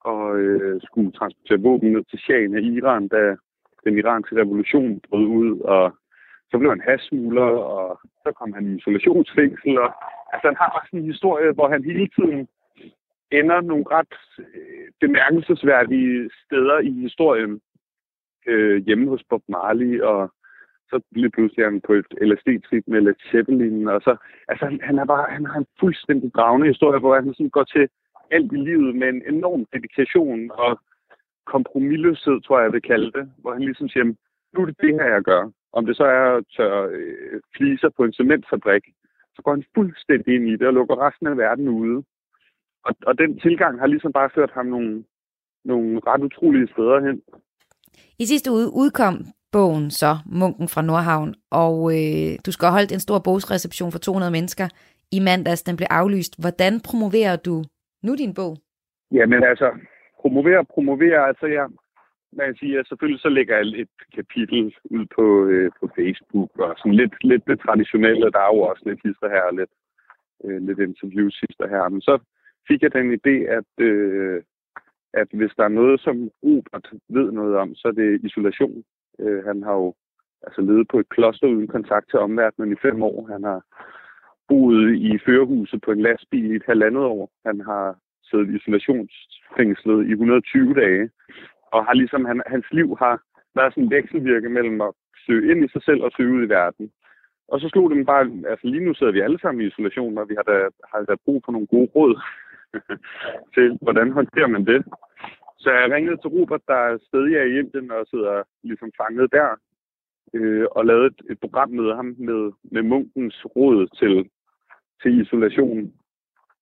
Og 0.00 0.38
øh, 0.38 0.80
skulle 0.84 1.12
transportere 1.12 1.62
våben 1.62 1.92
ned 1.92 2.04
til 2.10 2.18
Shahen 2.18 2.56
af 2.56 2.62
Iran, 2.62 3.08
da 3.08 3.36
den 3.84 3.98
iranske 3.98 4.36
revolution 4.36 5.00
brød 5.08 5.26
ud. 5.26 5.60
Og 5.60 5.84
så 6.52 6.58
blev 6.58 6.70
han 6.70 6.86
hasmugler, 6.88 7.50
og 7.76 8.00
så 8.22 8.32
kom 8.38 8.52
han 8.52 8.66
i 8.66 8.76
isolationsfængsel. 8.76 9.78
Og, 9.78 9.88
altså, 10.32 10.46
han 10.50 10.56
har 10.60 10.68
bare 10.74 10.86
sådan 10.86 11.00
en 11.00 11.12
historie, 11.12 11.52
hvor 11.52 11.68
han 11.68 11.84
hele 11.84 12.08
tiden 12.16 12.48
ender 13.40 13.60
nogle 13.60 13.84
ret 13.90 14.14
øh, 14.38 14.86
bemærkelsesværdige 15.00 16.30
steder 16.44 16.78
i 16.78 16.92
historien 17.06 17.60
øh, 18.46 18.84
hjemme 18.86 19.08
hos 19.08 19.22
Bob 19.30 19.42
Marley, 19.48 20.00
og 20.00 20.32
så 20.90 21.00
lige 21.10 21.30
pludselig 21.30 21.62
er 21.62 21.70
han 21.70 21.80
på 21.80 21.92
et 21.92 22.10
LSD-trip 22.28 22.84
med 22.86 23.00
Led 23.00 23.14
Zeppelin, 23.30 23.88
og 23.88 24.00
så, 24.00 24.16
altså 24.48 24.64
han, 24.64 24.80
han, 24.82 24.98
er 24.98 25.04
bare, 25.04 25.26
han 25.30 25.46
har 25.46 25.58
en 25.58 25.72
fuldstændig 25.80 26.34
dragende 26.34 26.66
historie, 26.66 27.00
hvor 27.00 27.14
han 27.14 27.34
sådan 27.34 27.50
går 27.50 27.64
til 27.64 27.88
alt 28.30 28.52
i 28.52 28.56
livet 28.56 28.96
med 28.96 29.08
en 29.08 29.22
enorm 29.34 29.66
dedikation 29.72 30.50
og 30.54 30.80
kompromilløshed, 31.46 32.40
tror 32.40 32.58
jeg, 32.58 32.64
jeg 32.64 32.72
vil 32.72 32.82
kalde 32.82 33.12
det, 33.12 33.32
hvor 33.38 33.52
han 33.52 33.62
ligesom 33.62 33.88
siger, 33.88 34.04
nu 34.52 34.62
er 34.62 34.66
det 34.66 34.80
det 34.80 34.94
her, 34.94 35.08
jeg 35.16 35.22
gør. 35.22 35.50
Om 35.72 35.86
det 35.86 35.96
så 35.96 36.04
er 36.04 36.36
at 36.36 36.44
tørre 36.56 36.88
øh, 36.88 37.40
fliser 37.56 37.88
på 37.96 38.04
en 38.04 38.12
cementfabrik, 38.12 38.84
så 39.34 39.42
går 39.42 39.50
han 39.50 39.64
fuldstændig 39.74 40.34
ind 40.34 40.48
i 40.48 40.56
det 40.56 40.66
og 40.66 40.74
lukker 40.74 41.06
resten 41.06 41.26
af 41.26 41.36
verden 41.36 41.68
ude. 41.68 42.04
Og, 42.84 42.94
og 43.06 43.18
den 43.18 43.38
tilgang 43.38 43.80
har 43.80 43.86
ligesom 43.86 44.12
bare 44.12 44.30
ført 44.34 44.50
ham 44.54 44.66
nogle, 44.66 45.04
nogle 45.64 46.00
ret 46.06 46.22
utrolige 46.22 46.68
steder 46.72 47.00
hen. 47.06 47.22
I 48.18 48.24
sidste 48.26 48.50
uge 48.50 48.66
udkom 48.82 49.14
bogen 49.52 49.90
så, 49.90 50.12
Munken 50.26 50.68
fra 50.68 50.82
Nordhavn, 50.82 51.34
og 51.50 51.76
øh, 51.96 52.30
du 52.46 52.52
skal 52.52 52.66
have 52.66 52.78
holdt 52.78 52.92
en 52.92 53.00
stor 53.06 53.18
bogsreception 53.18 53.92
for 53.92 53.98
200 53.98 54.32
mennesker 54.32 54.68
i 55.12 55.18
mandags. 55.20 55.62
Den 55.62 55.76
blev 55.76 55.86
aflyst. 55.90 56.40
Hvordan 56.42 56.80
promoverer 56.88 57.36
du 57.36 57.64
nu 58.06 58.12
din 58.14 58.34
bog? 58.34 58.56
Jamen 59.12 59.44
altså, 59.44 59.68
promovere, 60.20 60.64
promovere, 60.74 61.20
altså 61.28 61.46
jeg, 61.46 61.66
man 62.32 62.46
kan 62.46 62.56
sige, 62.56 62.78
at 62.78 62.88
selvfølgelig 62.88 63.20
så 63.20 63.28
lægger 63.28 63.56
jeg 63.56 63.66
et 63.66 63.88
kapitel 64.14 64.74
ud 64.84 65.06
på, 65.16 65.46
øh, 65.46 65.70
på 65.80 65.90
Facebook, 65.96 66.50
og 66.58 66.74
sådan 66.78 66.94
lidt, 66.94 67.14
lidt 67.24 67.46
det 67.46 67.60
traditionelle, 67.60 68.30
der 68.30 68.38
er 68.38 68.54
jo 68.54 68.60
også 68.60 68.82
lidt 68.86 69.00
hister 69.04 69.28
her, 69.28 69.42
og 69.42 69.54
lidt, 69.54 69.72
øh, 70.44 70.62
lidt 70.66 70.78
interviews 70.78 71.40
hister 71.40 71.68
her, 71.68 71.88
men 71.88 72.00
så 72.00 72.18
fik 72.68 72.82
jeg 72.82 72.92
den 72.92 73.08
idé, 73.18 73.36
at, 73.58 73.72
øh, 73.78 74.42
at 75.12 75.28
hvis 75.32 75.52
der 75.56 75.64
er 75.64 75.78
noget, 75.80 76.00
som 76.00 76.30
Robert 76.42 76.92
ved 77.08 77.32
noget 77.32 77.56
om, 77.56 77.74
så 77.74 77.88
er 77.88 77.92
det 77.92 78.24
isolation. 78.24 78.84
Øh, 79.18 79.44
han 79.44 79.62
har 79.62 79.72
jo 79.72 79.94
altså 80.42 80.60
levet 80.60 80.88
på 80.88 80.98
et 80.98 81.08
kloster 81.08 81.46
uden 81.46 81.68
kontakt 81.68 82.10
til 82.10 82.18
omverdenen 82.18 82.72
i 82.72 82.82
fem 82.82 83.02
år. 83.02 83.28
Han 83.32 83.44
har 83.44 83.60
boet 84.48 84.96
i 84.96 85.18
førerhuset 85.26 85.80
på 85.80 85.90
en 85.92 86.02
lastbil 86.02 86.52
i 86.52 86.56
et 86.56 86.66
halvandet 86.66 87.02
år. 87.02 87.30
Han 87.46 87.60
har 87.60 87.96
siddet 88.24 88.54
isolationsfængslet 88.54 90.06
i 90.08 90.10
120 90.10 90.74
dage. 90.74 91.10
Og 91.72 91.84
har 91.86 91.94
ligesom, 91.94 92.24
han, 92.24 92.42
hans 92.46 92.66
liv 92.72 92.96
har 92.98 93.14
været 93.54 93.72
sådan 93.72 93.84
en 93.84 93.90
vekselvirke 93.90 94.48
mellem 94.48 94.80
at 94.80 94.92
søge 95.26 95.50
ind 95.50 95.64
i 95.64 95.68
sig 95.72 95.82
selv 95.82 96.02
og 96.02 96.10
søge 96.16 96.32
ud 96.36 96.42
i 96.46 96.48
verden. 96.48 96.92
Og 97.48 97.60
så 97.60 97.68
slog 97.68 97.90
det 97.90 97.96
mig 97.96 98.06
bare, 98.06 98.24
altså 98.48 98.66
lige 98.66 98.84
nu 98.84 98.94
sidder 98.94 99.12
vi 99.12 99.20
alle 99.20 99.38
sammen 99.40 99.60
i 99.62 99.66
isolation, 99.66 100.18
og 100.18 100.28
vi 100.28 100.34
har 100.34 100.42
da, 100.42 100.68
har 100.90 101.02
da 101.04 101.14
brug 101.24 101.42
for 101.44 101.52
nogle 101.52 101.66
gode 101.66 101.90
råd 101.96 102.14
til, 103.54 103.78
hvordan 103.82 104.12
håndterer 104.12 104.46
man 104.46 104.64
det. 104.66 104.84
Så 105.58 105.70
jeg 105.70 105.90
ringede 105.90 106.16
til 106.16 106.30
Robert, 106.36 106.60
der 106.68 106.74
er 106.74 106.98
stadig 107.08 107.34
i 107.46 107.58
Indien 107.58 107.90
og 107.90 108.06
sidder 108.06 108.42
ligesom 108.62 108.90
fanget 109.00 109.32
der, 109.32 109.48
øh, 110.34 110.66
og 110.70 110.86
lavede 110.86 111.06
et, 111.06 111.20
et 111.30 111.40
program 111.40 111.70
med 111.70 111.94
ham 111.94 112.14
med, 112.18 112.52
med 112.62 112.82
munkens 112.82 113.46
råd 113.56 113.86
til, 113.98 114.30
til 115.02 115.20
isolation, 115.20 115.92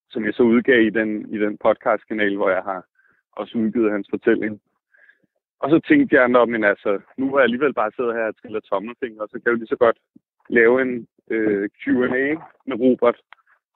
som 0.09 0.25
jeg 0.25 0.33
så 0.33 0.43
udgav 0.43 0.81
i 0.81 0.89
den, 0.89 1.33
i 1.33 1.37
den 1.39 1.57
podcastkanal, 1.57 2.35
hvor 2.35 2.49
jeg 2.49 2.63
har 2.63 2.85
også 3.31 3.57
udgivet 3.57 3.91
hans 3.91 4.07
fortælling. 4.09 4.61
Og 5.61 5.69
så 5.69 5.79
tænkte 5.87 6.15
jeg, 6.15 6.27
når, 6.27 6.45
men 6.45 6.63
altså, 6.63 6.99
nu 7.17 7.25
har 7.29 7.37
jeg 7.37 7.43
alligevel 7.43 7.73
bare 7.73 7.91
siddet 7.95 8.13
her 8.13 8.25
og 8.31 8.35
triller 8.37 8.59
tommelfinger, 8.59 9.21
og 9.21 9.27
så 9.29 9.33
kan 9.33 9.41
jeg 9.45 9.51
jo 9.51 9.61
lige 9.61 9.73
så 9.75 9.79
godt 9.85 9.97
lave 10.49 10.81
en 10.81 11.07
øh, 11.29 11.69
Q&A 11.79 12.25
med 12.67 12.75
Robert, 12.85 13.17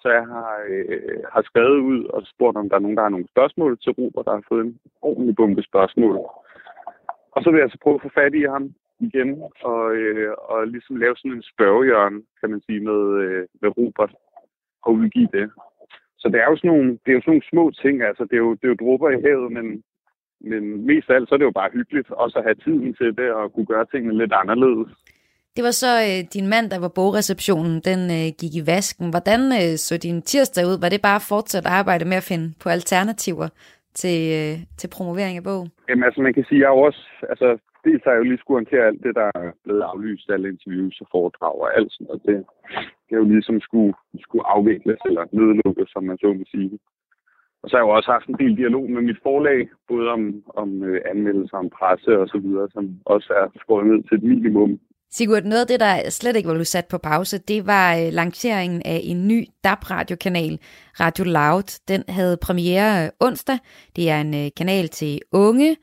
så 0.02 0.08
jeg 0.10 0.26
har, 0.34 0.52
øh, 0.70 1.20
har 1.34 1.42
skrevet 1.42 1.80
ud 1.92 2.06
og 2.06 2.22
spurgt, 2.26 2.58
om 2.58 2.70
der 2.70 2.76
er 2.76 2.86
nogen, 2.86 2.98
der 2.98 3.04
har 3.04 3.16
nogle 3.16 3.32
spørgsmål 3.34 3.78
til 3.80 3.92
Robert, 3.92 4.26
der 4.26 4.34
har 4.34 4.44
fået 4.50 4.66
en 4.66 4.80
ordentlig 5.02 5.36
bunke 5.36 5.64
spørgsmål. 5.64 6.16
Og 7.36 7.40
så 7.44 7.52
vil 7.52 7.60
jeg 7.60 7.70
så 7.72 7.78
prøve 7.84 7.96
at 7.96 8.02
få 8.02 8.10
fat 8.20 8.34
i 8.34 8.44
ham 8.54 8.74
igen, 9.00 9.44
og, 9.62 9.96
øh, 9.96 10.34
og 10.38 10.68
ligesom 10.68 10.96
lave 10.96 11.16
sådan 11.18 11.32
en 11.32 11.44
spørgehjørne, 11.54 12.22
kan 12.40 12.50
man 12.50 12.62
sige, 12.62 12.80
med, 12.80 13.02
øh, 13.24 13.48
med 13.62 13.70
Robert, 13.78 14.14
og 14.84 14.94
udgive 14.94 15.30
det. 15.34 15.52
Så 16.18 16.30
det 16.30 16.40
er 16.40 16.50
jo 16.50 16.58
sådan 16.58 16.72
nogle, 16.72 16.92
det 16.92 17.10
er 17.10 17.18
jo 17.18 17.22
sådan 17.22 17.32
nogle 17.32 17.50
små 17.52 17.72
ting, 17.72 18.02
altså 18.02 18.24
det 18.24 18.34
er 18.34 18.44
jo, 18.48 18.52
det 18.54 18.64
er 18.64 18.74
jo 18.74 18.82
dråber 18.84 19.10
i 19.10 19.22
havet, 19.22 19.52
men, 19.52 19.84
men 20.50 20.86
mest 20.86 21.10
af 21.10 21.16
alt, 21.16 21.30
så 21.30 21.36
er 21.36 21.40
det 21.40 21.50
jo 21.52 21.60
bare 21.62 21.76
hyggeligt 21.78 22.12
også 22.12 22.38
at 22.40 22.46
have 22.48 22.56
tiden 22.66 22.94
til 23.00 23.10
det, 23.20 23.30
og 23.32 23.54
kunne 23.54 23.66
gøre 23.74 23.86
tingene 23.92 24.18
lidt 24.18 24.34
anderledes. 24.42 24.90
Det 25.56 25.64
var 25.64 25.76
så 25.84 25.92
øh, 26.08 26.20
din 26.36 26.48
mand, 26.54 26.66
der 26.70 26.80
var 26.86 26.92
bogreceptionen, 27.00 27.76
den 27.90 28.02
øh, 28.18 28.28
gik 28.42 28.54
i 28.62 28.68
vasken. 28.74 29.08
Hvordan 29.14 29.42
øh, 29.60 29.72
så 29.86 29.94
din 29.98 30.22
tirsdag 30.22 30.64
ud? 30.70 30.78
Var 30.84 30.90
det 30.90 31.02
bare 31.10 31.28
fortsat 31.32 31.66
arbejde 31.80 32.06
med 32.06 32.18
at 32.22 32.30
finde 32.32 32.48
på 32.64 32.68
alternativer 32.70 33.48
til, 34.02 34.20
øh, 34.40 34.56
til 34.80 34.90
promovering 34.96 35.38
af 35.38 35.44
bogen? 35.50 35.70
Jamen 35.90 36.04
altså, 36.04 36.22
man 36.22 36.34
kan 36.34 36.46
sige, 36.46 36.62
jeg 36.62 36.68
er 36.74 36.86
også, 36.90 37.04
altså, 37.32 37.48
dels 37.86 38.04
har 38.04 38.12
jeg 38.12 38.22
jo 38.22 38.30
lige 38.30 38.42
skulle 38.42 38.60
håndtere 38.62 38.88
alt 38.90 39.04
det, 39.06 39.14
der 39.20 39.28
er 39.36 39.52
blevet 39.64 39.84
aflyst, 39.92 40.30
alle 40.30 40.50
interviews 40.54 41.02
og 41.02 41.08
foredrag 41.12 41.56
og 41.64 41.70
alt 41.78 41.92
sådan, 41.92 42.12
og 42.14 42.20
det, 42.26 42.36
det 43.06 43.14
er 43.16 43.22
jo 43.24 43.30
ligesom 43.36 43.58
skulle, 43.68 43.94
skulle 44.26 44.46
afvikles 44.56 45.00
eller 45.10 45.24
nedlukkes, 45.38 45.90
som 45.94 46.04
man 46.04 46.18
så 46.18 46.28
må 46.40 46.44
sige. 46.56 46.80
Og 47.66 47.70
så 47.70 47.76
har 47.76 47.84
jeg 47.84 47.90
jo 47.90 47.98
også 48.00 48.12
haft 48.12 48.28
en 48.28 48.40
del 48.44 48.58
dialog 48.58 48.86
med 48.90 49.02
mit 49.02 49.20
forlag, 49.24 49.60
både 49.92 50.08
om, 50.16 50.22
om 50.62 50.84
øh, 50.84 51.02
anmeldelser, 51.12 51.58
om 51.58 51.70
presse 51.78 52.20
og 52.22 52.28
så 52.28 52.38
videre, 52.46 52.68
som 52.74 52.84
også 53.06 53.30
er 53.42 53.46
skåret 53.62 53.88
ned 53.88 54.04
til 54.04 54.18
et 54.18 54.24
minimum. 54.24 54.80
Sigurd, 55.12 55.44
noget 55.44 55.62
af 55.62 55.68
det, 55.68 55.80
der 55.80 56.10
slet 56.10 56.36
ikke 56.36 56.48
var 56.48 56.54
blevet 56.54 56.68
sat 56.76 56.88
på 56.90 56.98
pause, 56.98 57.38
det 57.38 57.68
var 57.68 57.96
øh, 57.96 58.08
lanceringen 58.12 58.82
af 58.86 59.00
en 59.04 59.28
ny 59.28 59.46
DAB-radiokanal, 59.64 60.60
Radio 61.00 61.24
Loud. 61.24 61.80
Den 61.88 62.04
havde 62.10 62.38
premiere 62.38 63.04
øh, 63.04 63.10
onsdag. 63.20 63.58
Det 63.96 64.10
er 64.10 64.22
en 64.22 64.34
øh, 64.46 64.52
kanal 64.58 64.88
til 64.88 65.20
unge, 65.32 65.76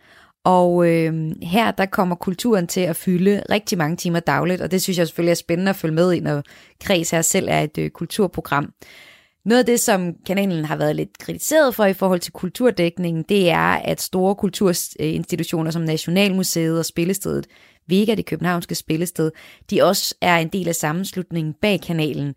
og 0.45 0.71
øh, 0.89 1.13
her 1.43 1.71
der 1.71 1.87
kommer 1.87 2.17
kulturen 2.17 2.67
til 2.67 2.81
at 2.81 2.97
fylde 2.97 3.43
rigtig 3.51 3.79
mange 3.79 3.97
timer 3.97 4.21
dagligt, 4.21 4.61
og 4.61 4.71
det 4.71 4.83
synes 4.83 4.99
jeg 4.99 5.07
selvfølgelig 5.07 5.31
er 5.31 5.45
spændende 5.45 5.71
at 5.71 5.77
følge 5.77 5.95
med 5.95 6.13
i, 6.13 6.21
når 6.21 6.43
Kreds 6.85 7.11
her 7.11 7.23
selv 7.23 7.49
er 7.51 7.61
et 7.61 7.79
øh, 7.79 7.91
kulturprogram. 7.91 8.73
Noget 9.45 9.59
af 9.59 9.67
det, 9.67 9.81
som 9.81 10.15
kanalen 10.27 10.65
har 10.65 10.77
været 10.77 10.97
lidt 10.97 11.19
kritiseret 11.19 11.75
for 11.75 11.85
i 11.85 11.93
forhold 11.93 12.21
til 12.21 12.33
kulturdækningen, 12.33 13.25
det 13.29 13.51
er, 13.51 13.73
at 13.85 14.01
store 14.01 14.35
kulturinstitutioner 14.35 15.71
som 15.71 15.83
Nationalmuseet 15.83 16.79
og 16.79 16.85
Spillestedet 16.85 17.47
Vega, 17.89 18.15
det 18.15 18.31
københavnske 18.31 18.75
spillested, 18.75 19.31
de 19.71 19.83
også 19.83 20.19
er 20.23 20.37
en 20.37 20.49
del 20.49 20.69
af 20.69 20.75
sammenslutningen 20.75 21.55
bag 21.63 21.77
kanalen. 21.89 22.35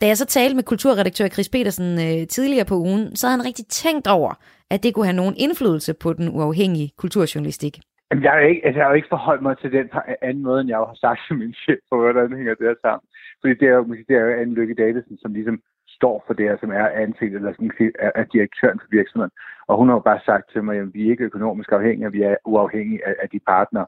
Da 0.00 0.06
jeg 0.06 0.16
så 0.16 0.26
talte 0.26 0.56
med 0.56 0.64
kulturredaktør 0.70 1.28
Chris 1.28 1.48
Petersen 1.48 1.90
øh, 2.06 2.26
tidligere 2.26 2.64
på 2.68 2.74
ugen, 2.74 3.16
så 3.16 3.26
havde 3.26 3.38
han 3.38 3.46
rigtig 3.46 3.66
tænkt 3.66 4.06
over, 4.06 4.32
at 4.70 4.82
det 4.82 4.94
kunne 4.94 5.10
have 5.10 5.22
nogen 5.22 5.34
indflydelse 5.44 5.94
på 6.02 6.12
den 6.12 6.28
uafhængige 6.36 6.92
kulturjournalistik. 7.02 7.74
Jamen, 8.10 8.24
jeg, 8.24 8.34
er 8.36 8.46
ikke, 8.50 8.62
altså, 8.66 8.78
jeg 8.78 8.84
har 8.86 8.92
jo 8.92 9.00
ikke 9.00 9.14
forholdt 9.16 9.42
mig 9.42 9.54
til 9.58 9.72
den 9.72 9.86
anden 10.22 10.42
måde, 10.42 10.60
end 10.60 10.68
jeg 10.68 10.78
har 10.78 10.98
sagt 11.04 11.20
til 11.26 11.36
min 11.42 11.54
chef, 11.62 11.80
for 11.88 11.96
hvordan 11.96 12.36
hænger 12.38 12.54
det 12.54 12.66
her 12.70 12.78
sammen. 12.86 13.06
Fordi 13.40 13.54
det 13.60 13.68
er 13.68 13.76
jo, 13.80 13.84
det 14.08 14.14
er 14.16 14.24
jo 14.26 14.40
Anne 14.40 14.54
Lykke 14.58 14.74
Davidsen, 14.82 15.18
som 15.22 15.32
ligesom 15.38 15.56
står 15.98 16.24
for 16.26 16.34
det 16.34 16.48
her, 16.48 16.56
som 16.60 16.70
er 16.70 16.88
ansigtet 16.88 17.36
eller 17.36 17.52
sådan 17.52 17.92
er, 17.98 18.10
er 18.14 18.24
direktøren 18.24 18.80
for 18.80 18.88
virksomheden. 18.90 19.34
Og 19.68 19.76
hun 19.78 19.88
har 19.88 19.94
jo 19.94 20.08
bare 20.10 20.20
sagt 20.28 20.50
til 20.52 20.64
mig, 20.64 20.76
at 20.78 20.94
vi 20.94 21.06
er 21.06 21.10
ikke 21.10 21.24
økonomisk 21.24 21.72
afhængige, 21.72 22.12
vi 22.12 22.22
er 22.22 22.36
uafhængige 22.44 23.06
af, 23.08 23.14
af 23.22 23.28
de 23.28 23.40
partnere. 23.52 23.86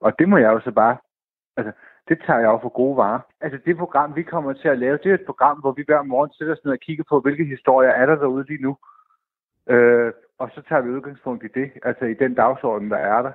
Og 0.00 0.18
det 0.18 0.28
må 0.28 0.36
jeg 0.36 0.50
jo 0.52 0.60
så 0.60 0.70
bare, 0.70 0.96
altså, 1.56 1.72
det 2.08 2.18
tager 2.26 2.38
jeg 2.38 2.46
jo 2.54 2.58
for 2.62 2.68
gode 2.68 2.96
varer. 2.96 3.20
Altså 3.40 3.58
det 3.66 3.76
program, 3.76 4.16
vi 4.16 4.22
kommer 4.22 4.52
til 4.52 4.68
at 4.68 4.78
lave, 4.78 4.98
det 5.02 5.10
er 5.10 5.14
et 5.14 5.30
program, 5.30 5.60
hvor 5.60 5.72
vi 5.72 5.82
hver 5.86 6.02
morgen 6.02 6.32
sætter 6.32 6.54
os 6.54 6.64
ned 6.64 6.72
og 6.72 6.78
kigger 6.78 7.04
på, 7.08 7.20
hvilke 7.20 7.44
historier 7.44 7.90
er 7.90 8.06
der 8.06 8.16
derude 8.16 8.44
lige 8.48 8.62
nu. 8.62 8.76
Øh, 9.66 10.12
og 10.38 10.50
så 10.54 10.62
tager 10.68 10.82
vi 10.82 10.90
udgangspunkt 10.90 11.44
i 11.44 11.48
det, 11.58 11.70
altså 11.82 12.04
i 12.04 12.14
den 12.14 12.34
dagsorden, 12.34 12.90
der 12.90 12.96
er 12.96 13.22
der. 13.22 13.32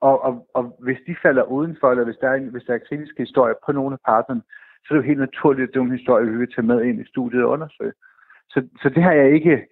Og, 0.00 0.24
og, 0.24 0.48
og 0.54 0.76
hvis 0.78 0.98
de 1.06 1.16
falder 1.22 1.42
udenfor, 1.42 1.90
eller 1.90 2.04
hvis 2.04 2.16
der, 2.20 2.28
er 2.28 2.34
en, 2.34 2.48
hvis 2.48 2.62
der 2.62 2.74
er 2.74 2.86
kritiske 2.88 3.22
historier 3.22 3.54
på 3.66 3.72
nogle 3.72 3.92
af 3.92 3.98
partnerne, 4.06 4.42
så 4.84 4.86
er 4.90 4.94
det 4.94 5.02
jo 5.02 5.08
helt 5.10 5.18
naturligt, 5.18 5.68
at 5.68 5.74
det 5.74 5.80
er 5.80 5.84
en 5.84 5.98
historie, 5.98 6.30
vi 6.30 6.36
vil 6.36 6.52
tage 6.54 6.66
med 6.66 6.84
ind 6.84 7.00
i 7.00 7.08
studiet 7.08 7.42
og 7.44 7.50
undersøge. 7.50 7.92
Så, 8.50 8.68
så 8.82 8.88
det 8.88 9.02
har 9.02 9.12
jeg 9.12 9.34
ikke... 9.34 9.66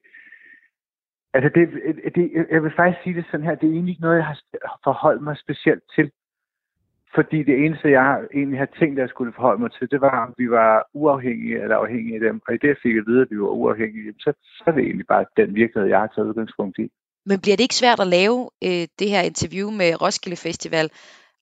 Altså, 1.34 1.50
det, 1.54 1.68
det, 2.14 2.46
jeg 2.50 2.62
vil 2.62 2.72
faktisk 2.76 3.02
sige 3.02 3.16
det 3.16 3.24
sådan 3.30 3.46
her, 3.46 3.54
det 3.54 3.66
er 3.66 3.72
egentlig 3.72 3.92
ikke 3.92 4.02
noget, 4.02 4.16
jeg 4.16 4.26
har 4.26 4.80
forholdt 4.84 5.22
mig 5.22 5.36
specielt 5.38 5.82
til. 5.94 6.10
Fordi 7.14 7.42
det 7.42 7.64
eneste, 7.64 7.90
jeg 7.90 8.26
egentlig 8.34 8.58
har 8.58 8.68
tænkt, 8.78 8.98
at 8.98 9.02
jeg 9.02 9.08
skulle 9.08 9.32
forholde 9.32 9.62
mig 9.62 9.72
til, 9.72 9.90
det 9.90 10.00
var, 10.00 10.26
om 10.26 10.34
vi 10.38 10.50
var 10.50 10.88
uafhængige 10.92 11.62
eller 11.62 11.76
afhængige 11.76 12.14
af 12.14 12.20
dem. 12.20 12.40
Og 12.48 12.54
i 12.54 12.58
det, 12.58 12.68
jeg 12.68 12.76
fik 12.82 12.96
at 12.96 13.06
vide, 13.06 13.22
at 13.22 13.30
vi 13.30 13.40
var 13.40 13.48
uafhængige, 13.48 14.14
så, 14.18 14.32
så 14.44 14.64
er 14.66 14.72
det 14.72 14.84
egentlig 14.84 15.06
bare 15.06 15.24
den 15.36 15.54
virkelighed, 15.54 15.88
jeg 15.90 16.00
har 16.00 16.06
taget 16.14 16.28
udgangspunkt 16.28 16.78
i. 16.78 16.90
Men 17.26 17.40
bliver 17.40 17.56
det 17.56 17.64
ikke 17.64 17.82
svært 17.82 18.00
at 18.00 18.06
lave 18.18 18.38
øh, 18.66 18.84
det 18.98 19.08
her 19.14 19.22
interview 19.30 19.66
med 19.80 19.90
Roskilde 20.02 20.40
Festival, 20.46 20.90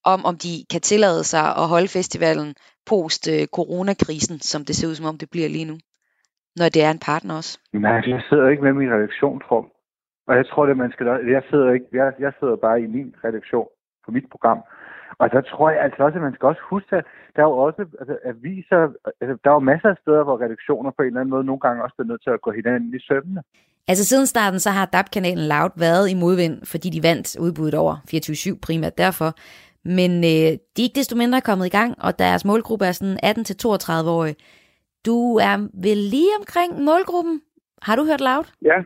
om 0.05 0.25
om 0.25 0.35
de 0.45 0.53
kan 0.71 0.81
tillade 0.81 1.23
sig 1.23 1.45
at 1.61 1.67
holde 1.73 1.87
festivalen 1.97 2.55
post 2.91 3.23
øh, 3.33 3.47
coronakrisen, 3.57 4.39
som 4.39 4.65
det 4.65 4.75
ser 4.75 4.87
ud 4.89 4.95
som 4.95 5.05
om 5.11 5.17
det 5.17 5.29
bliver 5.31 5.49
lige 5.49 5.69
nu? 5.71 5.77
Når 6.59 6.67
det 6.73 6.81
er 6.83 6.91
en 6.91 7.05
partner 7.09 7.33
også. 7.35 7.53
Nej, 7.73 8.01
jeg 8.15 8.21
sidder 8.29 8.47
ikke 8.49 8.63
med 8.63 8.73
min 8.73 8.93
redaktionsrum. 8.95 9.65
Og 10.27 10.35
jeg 10.39 10.45
tror, 10.47 10.65
det 10.65 10.77
man 10.77 10.91
skal... 10.91 11.05
Jeg 11.07 11.43
sidder, 11.49 11.71
ikke, 11.71 11.85
jeg, 11.93 12.13
jeg 12.19 12.31
sidder 12.39 12.55
bare 12.55 12.81
i 12.81 12.87
min 12.87 13.15
redaktion 13.23 13.67
på 14.05 14.11
mit 14.11 14.27
program. 14.31 14.59
Og 15.19 15.29
så 15.33 15.41
tror 15.51 15.69
jeg 15.69 15.81
altså 15.81 16.03
også, 16.03 16.17
at 16.17 16.21
man 16.27 16.33
skal 16.33 16.47
også 16.47 16.63
huske, 16.73 16.95
at 16.95 17.05
der 17.35 17.41
er 17.41 17.49
jo 17.51 17.57
også 17.67 17.81
altså, 17.99 18.15
aviser, 18.25 18.81
altså, 19.21 19.33
der 19.43 19.49
er 19.49 19.57
jo 19.59 19.69
masser 19.71 19.89
af 19.89 19.97
steder, 20.01 20.23
hvor 20.23 20.41
redaktioner 20.45 20.91
på 20.91 21.01
en 21.01 21.07
eller 21.07 21.19
anden 21.21 21.33
måde 21.35 21.45
nogle 21.49 21.59
gange 21.65 21.83
også 21.83 21.95
bliver 21.95 22.11
nødt 22.11 22.23
til 22.23 22.29
at 22.29 22.41
gå 22.41 22.51
hinanden 22.51 22.95
i 22.95 22.99
søvnene. 23.07 23.41
Altså 23.87 24.05
siden 24.05 24.27
starten, 24.27 24.59
så 24.59 24.69
har 24.69 24.85
DAB-kanalen 24.85 25.47
Loud 25.53 25.73
været 25.79 26.09
i 26.09 26.15
modvind, 26.23 26.55
fordi 26.71 26.89
de 26.89 27.03
vandt 27.03 27.27
udbuddet 27.39 27.79
over 27.79 27.95
24-7 27.95 28.59
primært 28.65 28.97
derfor. 28.97 29.29
Men 29.85 30.11
øh, 30.11 30.49
de 30.73 30.79
er 30.81 30.87
ikke 30.87 30.99
desto 31.01 31.15
mindre 31.17 31.41
kommet 31.41 31.65
i 31.65 31.75
gang, 31.79 31.91
og 32.05 32.19
deres 32.19 32.45
målgruppe 32.45 32.85
er 32.85 32.91
sådan 32.91 33.17
18-32-årige. 33.25 34.35
Du 35.05 35.17
er 35.35 35.55
vel 35.87 35.99
lige 36.15 36.33
omkring 36.39 36.71
målgruppen? 36.89 37.41
Har 37.81 37.95
du 37.95 38.03
hørt 38.09 38.21
Loud? 38.21 38.47
Ja, 38.61 38.79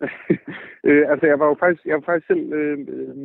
øh, 0.88 1.04
altså, 1.10 1.26
jeg 1.26 1.38
var 1.38 1.46
jo 1.46 1.56
faktisk, 1.60 1.86
jeg 1.86 1.94
var 1.94 2.06
faktisk 2.06 2.26
selv 2.26 2.52
øh, 2.52 2.78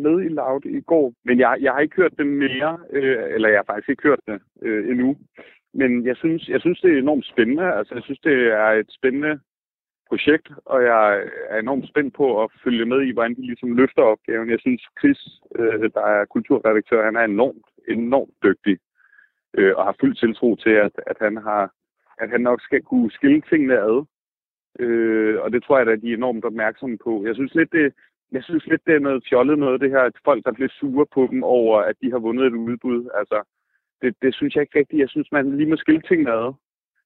med 0.06 0.16
i 0.28 0.30
Loud 0.40 0.66
i 0.66 0.82
går, 0.82 1.14
men 1.26 1.40
jeg, 1.40 1.58
jeg 1.62 1.72
har 1.74 1.80
ikke 1.80 1.96
hørt 1.96 2.18
det 2.18 2.28
mere, 2.28 2.80
øh, 2.92 3.18
eller 3.36 3.50
jeg 3.50 3.58
har 3.58 3.74
faktisk 3.74 3.90
ikke 3.90 4.04
hørt 4.04 4.24
det 4.28 4.40
øh, 4.62 4.90
endnu. 4.92 5.18
Men 5.74 6.06
jeg 6.06 6.16
synes, 6.18 6.50
jeg 6.50 6.62
synes, 6.62 6.80
det 6.82 6.94
er 6.94 6.98
enormt 6.98 7.26
spændende. 7.26 7.74
Altså, 7.74 7.94
jeg 7.96 8.04
synes, 8.04 8.20
det 8.20 8.38
er 8.64 8.70
et 8.82 8.90
spændende 8.90 9.40
projekt, 10.10 10.48
og 10.66 10.84
jeg 10.84 11.24
er 11.50 11.60
enormt 11.60 11.88
spændt 11.88 12.14
på 12.16 12.44
at 12.44 12.52
følge 12.64 12.86
med 12.86 13.02
i, 13.02 13.14
hvordan 13.14 13.36
de 13.36 13.42
ligesom 13.42 13.76
løfter 13.76 14.02
opgaven. 14.02 14.50
Jeg 14.50 14.60
synes, 14.60 14.82
Chris, 15.00 15.22
øh, 15.56 15.90
der 15.96 16.06
er 16.16 16.26
kulturredaktør, 16.26 17.06
han 17.06 17.16
er 17.16 17.24
enormt, 17.24 17.68
enormt 17.88 18.34
dygtig, 18.44 18.78
øh, 19.58 19.74
og 19.78 19.86
har 19.86 19.96
fuld 20.00 20.16
tiltro 20.16 20.56
til, 20.56 20.70
at, 20.70 20.92
at 21.08 21.18
han 21.20 21.38
har 21.38 21.72
at 22.18 22.30
han 22.30 22.42
nok 22.42 22.62
skal 22.62 22.82
kunne 22.82 23.12
skille 23.12 23.42
tingene 23.42 23.78
ad. 23.80 24.06
Øh, 24.80 25.42
og 25.42 25.52
det 25.52 25.64
tror 25.64 25.80
jeg, 25.80 25.88
at 25.88 26.02
de 26.02 26.12
er 26.12 26.18
enormt 26.18 26.46
opmærksomme 26.46 26.98
på. 26.98 27.26
Jeg 27.26 27.36
synes 27.36 27.56
lidt, 27.56 27.72
det, 27.72 27.94
jeg 28.32 28.44
synes 28.44 28.66
lidt, 28.68 28.86
det 28.86 28.96
er 28.96 29.00
noget 29.00 29.26
fjollet 29.30 29.60
noget, 29.60 29.82
det 29.82 29.90
her, 29.90 30.00
at 30.00 30.14
folk, 30.26 30.46
der 30.46 30.52
bliver 30.52 30.70
sure 30.80 31.06
på 31.14 31.28
dem 31.32 31.44
over, 31.44 31.80
at 31.80 31.96
de 32.02 32.12
har 32.12 32.20
vundet 32.20 32.46
et 32.46 32.54
udbud. 32.54 33.10
Altså, 33.20 33.44
det, 34.02 34.16
det 34.22 34.36
synes 34.36 34.56
jeg 34.56 34.62
ikke 34.62 34.80
rigtigt. 34.80 35.00
Jeg 35.00 35.10
synes, 35.10 35.32
man 35.32 35.58
lige 35.58 35.70
må 35.70 35.76
skille 35.76 36.02
tingene 36.02 36.32
ad 36.32 36.54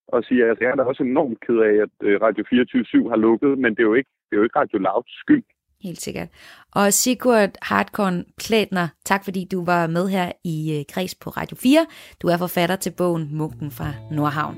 og 0.07 0.23
sige, 0.23 0.45
at 0.51 0.57
jeg 0.61 0.69
er 0.69 0.75
da 0.75 0.83
også 0.83 1.03
enormt 1.03 1.39
ked 1.45 1.57
af, 1.69 1.75
at 1.85 1.95
øh, 2.07 2.21
Radio 2.21 2.43
24 2.49 3.09
har 3.09 3.17
lukket, 3.17 3.59
men 3.59 3.71
det 3.75 3.79
er 3.79 3.89
jo 3.91 3.93
ikke, 3.93 4.09
det 4.27 4.33
er 4.35 4.37
jo 4.37 4.43
ikke 4.43 4.59
Radio 4.59 4.77
Louds 4.77 5.19
skyld. 5.19 5.43
Helt 5.83 6.01
sikkert. 6.01 6.29
Og 6.75 6.93
Sigurd 6.93 7.49
Hartkorn 7.61 8.25
Klædner, 8.39 8.87
tak 9.05 9.23
fordi 9.23 9.47
du 9.51 9.65
var 9.65 9.87
med 9.87 10.07
her 10.07 10.31
i 10.43 10.77
øh, 10.77 10.85
Kreds 10.93 11.15
på 11.15 11.29
Radio 11.29 11.57
4. 11.57 11.85
Du 12.21 12.27
er 12.27 12.37
forfatter 12.37 12.75
til 12.75 12.93
bogen 12.97 13.29
Munken 13.31 13.71
fra 13.71 13.89
Nordhavn. 14.11 14.57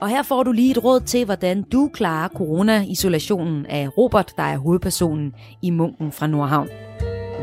Og 0.00 0.08
her 0.08 0.22
får 0.22 0.42
du 0.42 0.52
lige 0.52 0.70
et 0.70 0.84
råd 0.84 1.00
til, 1.00 1.24
hvordan 1.24 1.62
du 1.62 1.90
klarer 1.94 2.28
corona-isolationen 2.28 3.66
af 3.66 3.98
Robert, 3.98 4.32
der 4.36 4.42
er 4.42 4.56
hovedpersonen 4.56 5.34
i 5.62 5.70
Munken 5.70 6.12
fra 6.12 6.26
Nordhavn. 6.26 6.68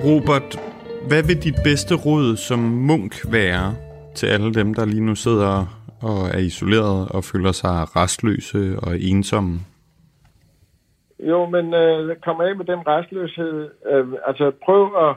Robert, 0.05 0.59
hvad 1.07 1.23
vil 1.23 1.43
dit 1.43 1.55
bedste 1.63 1.95
råd 1.95 2.37
som 2.37 2.59
munk 2.59 3.31
være 3.31 3.75
til 4.15 4.27
alle 4.27 4.53
dem, 4.53 4.73
der 4.73 4.85
lige 4.85 5.05
nu 5.05 5.15
sidder 5.15 5.65
og 6.01 6.19
er 6.33 6.37
isoleret 6.39 7.09
og 7.09 7.23
føler 7.23 7.51
sig 7.51 7.95
restløse 7.95 8.79
og 8.83 8.99
ensomme? 8.99 9.59
Jo, 11.19 11.45
men 11.45 11.73
øh, 11.73 12.15
kom 12.15 12.41
af 12.41 12.55
med 12.55 12.65
den 12.65 12.87
restløshed. 12.87 13.69
Øh, 13.91 14.07
altså 14.27 14.51
prøv 14.65 15.09
at 15.09 15.15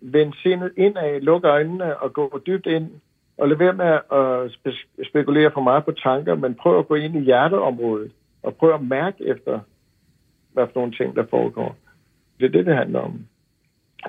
vende 0.00 0.36
sindet 0.42 0.72
indad, 0.76 1.20
lukke 1.20 1.48
øjnene 1.48 1.96
og 1.96 2.12
gå 2.12 2.40
dybt 2.46 2.66
ind 2.66 2.90
og 3.38 3.48
lad 3.48 3.56
være 3.56 3.72
med 3.72 3.92
at 4.12 4.50
spe- 4.56 5.08
spekulere 5.10 5.50
for 5.54 5.60
meget 5.60 5.84
på 5.84 5.92
tanker, 5.92 6.34
men 6.34 6.54
prøv 6.54 6.78
at 6.78 6.88
gå 6.88 6.94
ind 6.94 7.16
i 7.16 7.20
hjerteområdet, 7.20 8.12
og 8.42 8.54
prøv 8.54 8.74
at 8.74 8.82
mærke 8.82 9.24
efter, 9.24 9.60
hvad 10.52 10.66
for 10.66 10.80
nogle 10.80 10.92
ting, 10.92 11.16
der 11.16 11.24
foregår. 11.30 11.76
Det 12.40 12.46
er 12.46 12.50
det, 12.50 12.66
det 12.66 12.76
handler 12.76 13.00
om. 13.00 13.20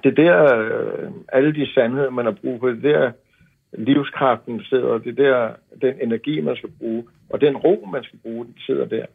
Det 0.04 0.20
er 0.20 0.24
der, 0.24 0.56
øh, 0.56 1.12
alle 1.34 1.54
de 1.54 1.74
sandheder, 1.74 2.10
man 2.10 2.26
har 2.26 2.36
brug 2.42 2.60
for, 2.60 2.68
det 2.68 2.86
er 2.86 3.00
der, 3.00 3.12
livskraften 3.74 4.64
sidder, 4.64 4.98
det 4.98 5.18
der, 5.18 5.50
den 5.82 5.96
energi, 6.02 6.42
man 6.42 6.56
skal 6.56 6.70
bruge, 6.80 7.04
og 7.30 7.42
den 7.42 7.58
ro, 7.58 7.88
man 7.92 8.04
skal 8.04 8.20
bruge, 8.20 8.46
den 8.46 8.56
sidder 8.66 8.86
der. 8.86 9.06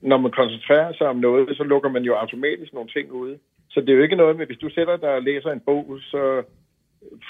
Når 0.00 0.18
man 0.18 0.30
koncentrerer 0.30 0.92
sig 0.92 1.06
om 1.08 1.16
noget, 1.16 1.56
så 1.56 1.64
lukker 1.64 1.90
man 1.90 2.02
jo 2.02 2.14
automatisk 2.14 2.72
nogle 2.72 2.88
ting 2.88 3.12
ude. 3.12 3.38
Så 3.70 3.80
det 3.80 3.88
er 3.88 3.96
jo 3.96 4.02
ikke 4.02 4.16
noget 4.16 4.36
med, 4.36 4.46
hvis 4.46 4.58
du 4.58 4.70
sætter 4.70 4.96
dig 4.96 5.14
og 5.14 5.22
læser 5.22 5.50
en 5.50 5.60
bog, 5.60 5.98
så 6.00 6.42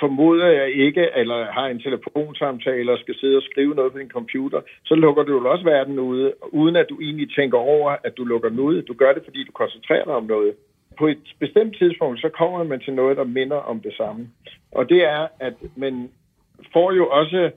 formoder 0.00 0.46
jeg 0.46 0.70
ikke, 0.70 1.08
eller 1.16 1.52
har 1.52 1.66
en 1.66 1.80
telefonsamtale 1.80 2.92
og 2.92 2.98
skal 2.98 3.14
sidde 3.20 3.36
og 3.36 3.42
skrive 3.42 3.74
noget 3.74 3.92
på 3.92 3.98
din 3.98 4.10
computer, 4.10 4.60
så 4.84 4.94
lukker 4.94 5.22
du 5.22 5.32
jo 5.32 5.50
også 5.50 5.64
verden 5.64 5.98
ude, 5.98 6.32
uden 6.42 6.76
at 6.76 6.86
du 6.90 7.00
egentlig 7.00 7.34
tænker 7.34 7.58
over, 7.58 7.96
at 8.04 8.16
du 8.16 8.24
lukker 8.24 8.48
den 8.48 8.58
ude. 8.58 8.82
Du 8.82 8.94
gør 8.94 9.12
det, 9.12 9.22
fordi 9.24 9.44
du 9.44 9.52
koncentrerer 9.52 10.04
dig 10.04 10.14
om 10.14 10.24
noget. 10.24 10.54
På 10.98 11.06
et 11.06 11.34
bestemt 11.38 11.76
tidspunkt, 11.78 12.20
så 12.20 12.28
kommer 12.28 12.64
man 12.64 12.80
til 12.80 12.92
noget, 12.92 13.16
der 13.16 13.24
minder 13.24 13.56
om 13.56 13.80
det 13.80 13.94
samme. 13.96 14.28
Og 14.72 14.88
det 14.88 15.04
er, 15.04 15.28
at 15.40 15.54
man 15.76 16.10
får 16.72 16.92
jo 16.92 17.08
også 17.08 17.50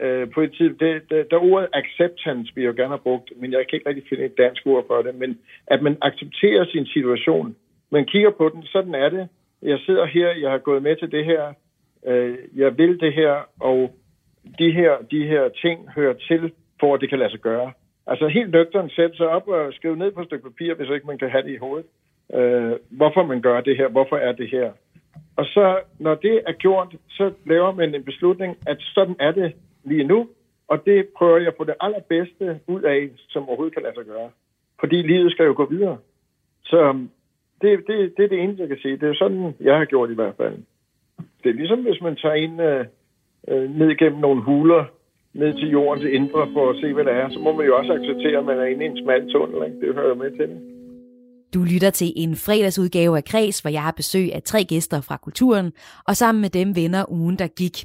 øh, 0.00 0.30
på 0.30 0.40
et 0.40 0.52
tid, 0.52 0.74
det, 0.74 1.10
det, 1.10 1.30
der 1.30 1.36
ordet 1.36 1.68
acceptance 1.72 2.52
vi 2.54 2.64
jo 2.64 2.72
gerne 2.76 2.98
brugt, 2.98 3.32
men 3.36 3.52
jeg 3.52 3.66
kan 3.66 3.76
ikke 3.76 3.88
rigtig 3.88 4.08
finde 4.08 4.24
et 4.24 4.38
dansk 4.38 4.66
ord 4.66 4.86
for 4.86 5.02
det, 5.02 5.14
men 5.14 5.38
at 5.66 5.82
man 5.82 5.96
accepterer 6.00 6.64
sin 6.64 6.86
situation. 6.86 7.56
Man 7.90 8.04
kigger 8.04 8.30
på 8.30 8.48
den, 8.48 8.62
sådan 8.62 8.94
er 8.94 9.08
det, 9.08 9.28
jeg 9.62 9.78
sidder 9.78 10.04
her, 10.04 10.28
jeg 10.28 10.50
har 10.50 10.58
gået 10.58 10.82
med 10.82 10.96
til 10.96 11.12
det 11.12 11.24
her, 11.24 11.52
øh, 12.06 12.38
jeg 12.54 12.78
vil 12.78 13.00
det 13.00 13.12
her, 13.12 13.34
og 13.60 13.94
de 14.58 14.72
her, 14.72 14.92
de 15.10 15.26
her 15.26 15.48
ting 15.48 15.88
hører 15.94 16.14
til, 16.28 16.52
for 16.80 16.94
at 16.94 17.00
det 17.00 17.08
kan 17.08 17.18
lade 17.18 17.30
sig 17.30 17.40
gøre. 17.40 17.72
Altså 18.06 18.28
helt 18.28 18.50
nøgteren 18.50 18.90
sætte 18.90 19.16
sig 19.16 19.28
op 19.28 19.48
og 19.48 19.72
skrive 19.72 19.96
ned 19.96 20.10
på 20.12 20.20
et 20.20 20.26
stykke 20.26 20.50
papir, 20.50 20.74
hvis 20.74 20.90
ikke 20.90 21.06
man 21.06 21.18
kan 21.18 21.30
have 21.30 21.42
det 21.42 21.52
i 21.52 21.56
hovedet. 21.56 21.86
Øh, 22.34 22.72
hvorfor 22.90 23.26
man 23.26 23.40
gør 23.40 23.60
det 23.60 23.76
her, 23.76 23.88
hvorfor 23.88 24.16
er 24.16 24.32
det 24.32 24.48
her. 24.50 24.72
Og 25.36 25.44
så, 25.44 25.80
når 25.98 26.14
det 26.14 26.42
er 26.46 26.52
gjort, 26.52 26.94
så 27.08 27.32
laver 27.46 27.72
man 27.72 27.94
en 27.94 28.04
beslutning, 28.04 28.56
at 28.66 28.76
sådan 28.80 29.16
er 29.20 29.32
det 29.32 29.52
lige 29.84 30.04
nu, 30.04 30.28
og 30.68 30.86
det 30.86 31.08
prøver 31.16 31.38
jeg 31.38 31.54
på 31.54 31.64
det 31.64 31.74
allerbedste 31.80 32.60
ud 32.66 32.82
af, 32.82 33.10
som 33.28 33.48
overhovedet 33.48 33.74
kan 33.74 33.82
lade 33.82 33.94
sig 33.94 34.04
gøre. 34.04 34.30
Fordi 34.80 35.02
livet 35.02 35.32
skal 35.32 35.46
jo 35.46 35.54
gå 35.56 35.66
videre. 35.66 35.98
Så 36.64 36.82
øhm, 36.82 37.10
det, 37.62 37.86
det, 37.86 38.14
det 38.16 38.24
er 38.24 38.28
det 38.28 38.40
eneste, 38.40 38.60
jeg 38.60 38.68
kan 38.68 38.78
sige. 38.82 38.96
Det 38.96 39.08
er 39.08 39.14
sådan, 39.14 39.54
jeg 39.60 39.78
har 39.78 39.84
gjort 39.84 40.10
i 40.10 40.14
hvert 40.14 40.34
fald. 40.36 40.54
Det 41.42 41.50
er 41.50 41.54
ligesom, 41.54 41.82
hvis 41.82 42.00
man 42.00 42.16
tager 42.16 42.34
en 42.34 42.60
øh, 42.60 42.84
øh 43.48 43.78
ned 43.78 43.96
gennem 43.96 44.20
nogle 44.20 44.42
huler, 44.42 44.84
ned 45.34 45.54
til 45.54 45.70
jordens 45.70 46.04
indre 46.04 46.48
for 46.52 46.70
at 46.70 46.76
se, 46.80 46.92
hvad 46.92 47.04
der 47.04 47.12
er, 47.12 47.28
så 47.30 47.38
må 47.38 47.52
man 47.52 47.66
jo 47.66 47.76
også 47.76 47.92
acceptere, 47.92 48.38
at 48.38 48.44
man 48.44 48.58
er 48.58 48.64
inde 48.64 48.84
i 48.84 48.88
en 48.88 49.04
smal 49.04 49.32
tunnel. 49.32 49.66
Ikke? 49.66 49.86
Det 49.86 49.94
hører 49.94 50.08
jo 50.08 50.14
med 50.14 50.30
til 50.30 50.48
det. 50.48 50.71
Du 51.54 51.62
lytter 51.62 51.90
til 51.90 52.12
en 52.16 52.36
fredagsudgave 52.36 53.16
af 53.16 53.24
Kreds, 53.24 53.60
hvor 53.60 53.70
jeg 53.70 53.82
har 53.82 53.90
besøg 53.90 54.34
af 54.34 54.42
tre 54.42 54.64
gæster 54.64 55.00
fra 55.00 55.16
kulturen, 55.16 55.72
og 56.06 56.16
sammen 56.16 56.42
med 56.42 56.50
dem 56.50 56.76
vender 56.76 57.12
ugen, 57.12 57.38
der 57.38 57.46
gik. 57.46 57.84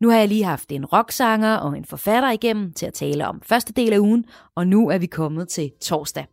Nu 0.00 0.10
har 0.10 0.18
jeg 0.18 0.28
lige 0.28 0.44
haft 0.44 0.72
en 0.72 0.84
rocksanger 0.84 1.56
og 1.56 1.76
en 1.76 1.84
forfatter 1.84 2.30
igennem 2.30 2.72
til 2.72 2.86
at 2.86 2.94
tale 2.94 3.26
om 3.26 3.42
første 3.46 3.72
del 3.72 3.92
af 3.92 3.98
ugen, 3.98 4.24
og 4.56 4.66
nu 4.66 4.88
er 4.88 4.98
vi 4.98 5.06
kommet 5.06 5.48
til 5.48 5.70
torsdag. 5.82 6.26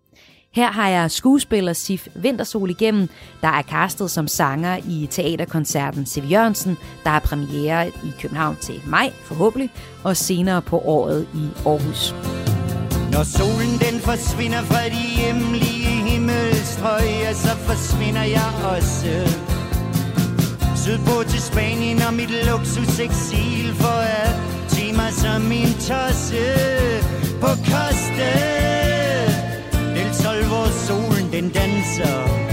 Her 0.53 0.71
har 0.71 0.89
jeg 0.89 1.11
skuespiller 1.11 1.73
Sif 1.73 2.07
Vintersol 2.15 2.69
igennem, 2.69 3.07
der 3.41 3.47
er 3.47 3.61
castet 3.61 4.11
som 4.11 4.27
sanger 4.27 4.77
i 4.89 5.07
teaterkoncerten 5.11 6.05
Siv 6.05 6.23
Jørgensen, 6.23 6.77
der 7.03 7.09
er 7.09 7.19
premiere 7.19 7.87
i 7.87 8.11
København 8.19 8.55
til 8.61 8.81
maj, 8.87 9.13
forhåbentlig, 9.23 9.69
og 10.03 10.17
senere 10.17 10.61
på 10.61 10.79
året 10.79 11.27
i 11.35 11.47
Aarhus. 11.65 12.13
Når 13.11 13.23
solen 13.23 13.79
den 13.79 13.99
forsvinder 13.99 14.61
fra 14.61 14.85
de 14.89 15.21
hjemlige 15.21 15.82
trøje, 16.83 17.33
så 17.33 17.49
forsvinder 17.67 18.23
jeg 18.23 18.51
også. 18.75 19.15
Sydpå 20.75 21.23
til 21.29 21.41
Spanien 21.41 22.01
og 22.07 22.13
mit 22.13 22.31
luksus 22.49 22.99
eksil 22.99 23.73
for 23.75 23.99
at 24.21 24.35
timer 24.69 25.09
som 25.11 25.41
min 25.41 25.73
tosse 25.87 26.45
på 27.41 27.47
kosten 27.71 28.53
sol, 30.13 30.43
hvor 30.51 30.67
solen 30.87 31.31
den 31.31 31.49
danser 31.49 32.43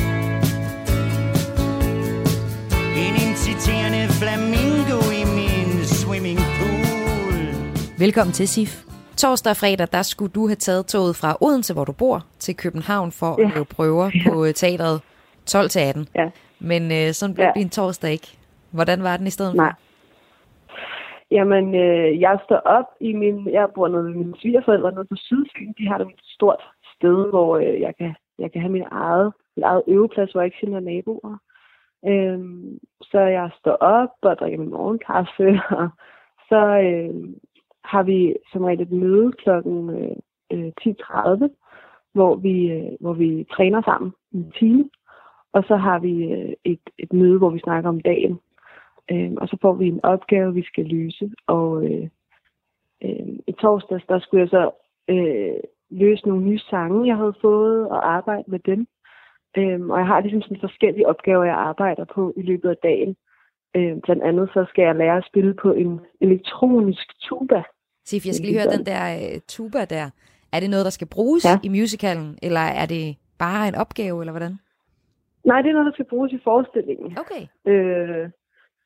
irriterende 2.97 4.09
flamingo 4.09 5.11
i 5.11 5.25
min 5.25 5.85
swimmingpool. 5.85 7.35
Velkommen 7.99 8.33
til 8.33 8.49
SIF. 8.49 8.90
Torsdag 9.23 9.51
og 9.51 9.61
fredag, 9.63 9.89
der 9.97 10.03
skulle 10.03 10.33
du 10.39 10.43
have 10.51 10.63
taget 10.69 10.87
toget 10.87 11.15
fra 11.21 11.31
Odense, 11.47 11.73
hvor 11.75 11.85
du 11.91 11.95
bor, 12.03 12.19
til 12.45 12.55
København 12.57 13.11
for 13.21 13.33
ja. 13.39 13.45
at 13.45 13.51
lave 13.55 13.67
prøver 13.77 14.07
ja. 14.15 14.21
på 14.27 14.35
øh, 14.47 14.53
teatret 14.63 14.97
12 15.47 15.69
til 15.69 15.81
18. 15.81 16.09
Ja. 16.21 16.27
Men 16.71 16.83
øh, 16.99 17.07
sådan 17.19 17.35
blev 17.35 17.47
ja. 17.47 17.53
din 17.61 17.71
torsdag 17.77 18.11
ikke. 18.13 18.29
Hvordan 18.77 19.03
var 19.03 19.17
den 19.17 19.27
i 19.27 19.37
stedet 19.37 19.55
Nej. 19.57 19.73
Jamen, 21.31 21.65
øh, 21.85 22.21
jeg 22.21 22.39
står 22.45 22.61
op 22.77 22.89
i 23.01 23.13
min... 23.13 23.37
Jeg 23.59 23.69
bor 23.75 23.89
nede 23.89 24.03
med 24.03 24.15
mine 24.15 24.35
svigerforældre 24.41 24.93
nede 24.93 25.05
på 25.05 25.17
Sydfyn. 25.17 25.73
De 25.79 25.89
har 25.89 25.99
et 25.99 26.09
stort 26.37 26.63
sted, 26.95 27.31
hvor 27.31 27.57
øh, 27.57 27.81
jeg, 27.81 27.93
kan, 27.99 28.15
jeg 28.39 28.53
kan 28.53 28.61
have 28.61 28.73
min 28.73 28.89
eget, 28.91 29.33
min 29.57 29.65
eget 29.65 29.83
øveplads, 29.87 30.33
hvor 30.33 30.41
jeg 30.41 30.47
ikke 30.47 30.61
kender 30.61 30.81
naboer. 30.81 31.37
Øhm, 32.07 32.79
så 33.03 33.21
jeg 33.21 33.51
står 33.59 33.73
op 33.73 34.15
og 34.23 34.37
drikker 34.39 34.59
min 34.59 34.71
morgenkaffe, 34.71 35.61
og 35.81 35.89
så 36.49 36.61
øh, 36.89 37.15
har 37.85 38.03
vi 38.03 38.37
som 38.53 38.65
regel 38.65 38.81
et 38.81 38.93
møde 38.93 39.33
kl. 39.33 39.51
10.30, 39.51 39.57
øh, 40.51 41.43
øh, 41.43 41.51
hvor 42.13 42.35
vi, 42.37 42.71
øh, 42.73 42.93
hvor 43.01 43.13
vi 43.13 43.47
træner 43.53 43.83
sammen 43.83 44.13
i 44.33 44.37
en 44.37 44.53
time. 44.59 44.91
Og 45.53 45.65
så 45.65 45.77
har 45.77 45.99
vi 45.99 46.33
et, 46.65 46.81
et 46.99 47.13
møde, 47.13 47.39
hvor 47.39 47.51
vi 47.51 47.59
snakker 47.59 47.89
om 47.89 48.01
dagen. 48.01 48.41
Øh, 49.11 49.33
og 49.37 49.49
så 49.49 49.57
får 49.63 49.73
vi 49.75 49.89
en 49.89 50.05
opgave, 50.05 50.55
vi 50.55 50.63
skal 50.63 50.85
løse. 50.85 51.31
Og 51.47 51.85
øh, 51.85 52.09
øh, 53.05 53.29
i 53.47 53.53
torsdags, 53.53 54.05
der 54.09 54.19
skulle 54.19 54.41
jeg 54.41 54.49
så 54.49 54.71
øh, 55.09 55.61
løse 55.91 56.29
nogle 56.29 56.45
nye 56.45 56.59
sange, 56.59 57.07
jeg 57.07 57.17
havde 57.17 57.35
fået, 57.41 57.89
og 57.89 58.13
arbejde 58.13 58.45
med 58.47 58.59
dem. 58.59 58.87
Øhm, 59.59 59.91
og 59.91 59.99
jeg 59.99 60.07
har 60.07 60.21
ligesom 60.21 60.43
sådan 60.43 60.61
forskellige 60.61 61.09
opgaver, 61.09 61.45
jeg 61.45 61.55
arbejder 61.55 62.05
på 62.05 62.33
i 62.37 62.43
løbet 62.43 62.71
af 62.71 62.77
dagen. 62.77 63.17
Øhm, 63.77 64.01
blandt 64.01 64.23
andet 64.23 64.51
så 64.55 64.65
skal 64.69 64.83
jeg 64.83 64.95
lære 64.95 65.17
at 65.17 65.27
spille 65.27 65.55
på 65.55 65.73
en 65.73 66.01
elektronisk 66.21 67.07
tuba. 67.21 67.63
Sif, 68.05 68.27
jeg 68.27 68.35
skal 68.35 68.47
lige 68.47 68.61
høre 68.61 68.77
den 68.77 68.87
der 68.87 69.03
uh, 69.17 69.41
tuba 69.49 69.85
der. 69.85 70.11
Er 70.53 70.61
det 70.61 70.71
noget, 70.71 70.85
der 70.85 70.91
skal 70.91 71.07
bruges 71.07 71.45
ja. 71.45 71.59
i 71.63 71.69
musicalen, 71.69 72.39
eller 72.43 72.61
er 72.61 72.87
det 72.87 73.17
bare 73.39 73.69
en 73.69 73.75
opgave, 73.75 74.23
eller 74.23 74.33
hvordan? 74.33 74.55
Nej, 75.45 75.63
det 75.63 75.69
er 75.69 75.73
noget, 75.73 75.87
der 75.87 75.93
skal 75.93 76.11
bruges 76.13 76.33
i 76.33 76.41
forestillingen. 76.45 77.19
Okay. 77.23 77.43
Øh, 77.71 78.31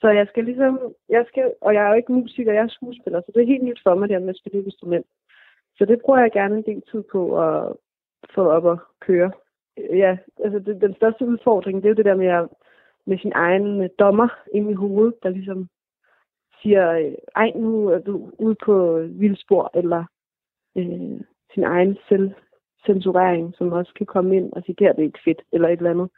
så 0.01 0.09
jeg 0.09 0.27
skal 0.31 0.45
ligesom, 0.45 0.73
jeg 1.09 1.25
skal, 1.29 1.53
og 1.61 1.75
jeg 1.75 1.85
er 1.85 1.89
jo 1.89 1.95
ikke 1.95 2.13
musiker, 2.13 2.53
jeg 2.53 2.63
er 2.63 2.69
skuespiller, 2.69 3.21
så 3.21 3.33
det 3.35 3.43
er 3.43 3.47
helt 3.47 3.65
nyt 3.65 3.81
for 3.83 3.95
mig, 3.95 4.09
det 4.09 4.23
med 4.23 4.29
at 4.29 4.37
spille 4.37 4.61
et 4.61 4.65
instrument. 4.65 5.07
Så 5.77 5.85
det 5.85 6.01
bruger 6.05 6.21
jeg 6.21 6.33
gerne 6.33 6.57
en 6.57 6.67
del 6.71 6.83
tid 6.91 7.03
på 7.13 7.21
at 7.47 7.73
få 8.35 8.43
op 8.51 8.67
at 8.67 8.79
køre. 9.01 9.31
Ja, 9.77 10.17
altså 10.45 10.59
det, 10.59 10.81
den 10.81 10.95
største 10.95 11.27
udfordring, 11.27 11.77
det 11.77 11.85
er 11.85 11.95
jo 11.95 12.01
det 12.01 12.05
der 12.05 12.15
med, 12.15 12.27
at, 12.27 12.49
med 13.07 13.19
sin 13.19 13.33
egen 13.35 13.83
øh, 13.83 13.89
dommer 13.99 14.29
inde 14.55 14.71
i 14.71 14.75
hovedet, 14.75 15.15
der 15.23 15.29
ligesom 15.29 15.69
siger, 16.63 16.93
øh, 16.93 17.15
ej, 17.37 17.53
nu 17.57 17.89
er 17.89 17.99
du 17.99 18.31
ude 18.39 18.57
på 18.65 18.97
øh, 18.97 19.21
vildspor, 19.21 19.71
eller 19.75 20.05
øh, 20.77 21.21
sin 21.55 21.65
egen 21.65 21.99
selvcensurering, 22.09 23.55
som 23.55 23.73
også 23.73 23.93
kan 23.97 24.07
komme 24.07 24.37
ind 24.37 24.53
og 24.53 24.63
sige, 24.63 24.77
det 24.79 24.87
er 24.87 24.93
det 24.93 25.03
ikke 25.03 25.25
fedt, 25.25 25.43
eller 25.53 25.69
et 25.69 25.77
eller 25.77 25.91
andet. 25.91 26.09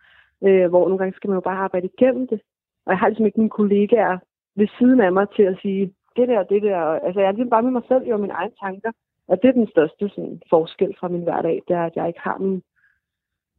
Øh, 0.45 0.69
hvor 0.69 0.85
nogle 0.85 0.99
gange 0.99 1.17
skal 1.17 1.29
man 1.31 1.37
jo 1.37 1.41
bare 1.41 1.59
arbejde 1.59 1.89
igennem 1.99 2.27
det. 2.27 2.41
Og 2.87 2.91
jeg 2.93 2.99
har 2.99 3.09
ligesom 3.09 3.27
ikke 3.27 3.41
mine 3.41 3.51
kollegaer 3.51 4.19
ved 4.57 4.69
siden 4.79 5.01
af 5.01 5.13
mig 5.13 5.27
til 5.37 5.43
at 5.43 5.59
sige, 5.63 5.95
det 6.17 6.29
der, 6.29 6.43
det 6.43 6.63
der. 6.63 6.79
Altså 6.79 7.21
jeg 7.21 7.29
er 7.29 7.33
ligesom 7.33 7.51
bare 7.51 7.63
med 7.63 7.71
mig 7.71 7.83
selv 7.89 8.13
og 8.13 8.21
mine 8.21 8.33
egne 8.33 8.53
tanker. 8.61 8.93
Og 9.29 9.43
det 9.43 9.49
er 9.49 9.53
den 9.53 9.69
største 9.71 10.09
sådan, 10.09 10.41
forskel 10.51 10.95
fra 11.01 11.09
min 11.09 11.23
hverdag, 11.23 11.63
det 11.69 11.77
er, 11.77 11.85
at 11.85 11.97
jeg 11.97 12.09
ikke 12.09 12.21
har 12.21 12.39
mine, 12.39 12.63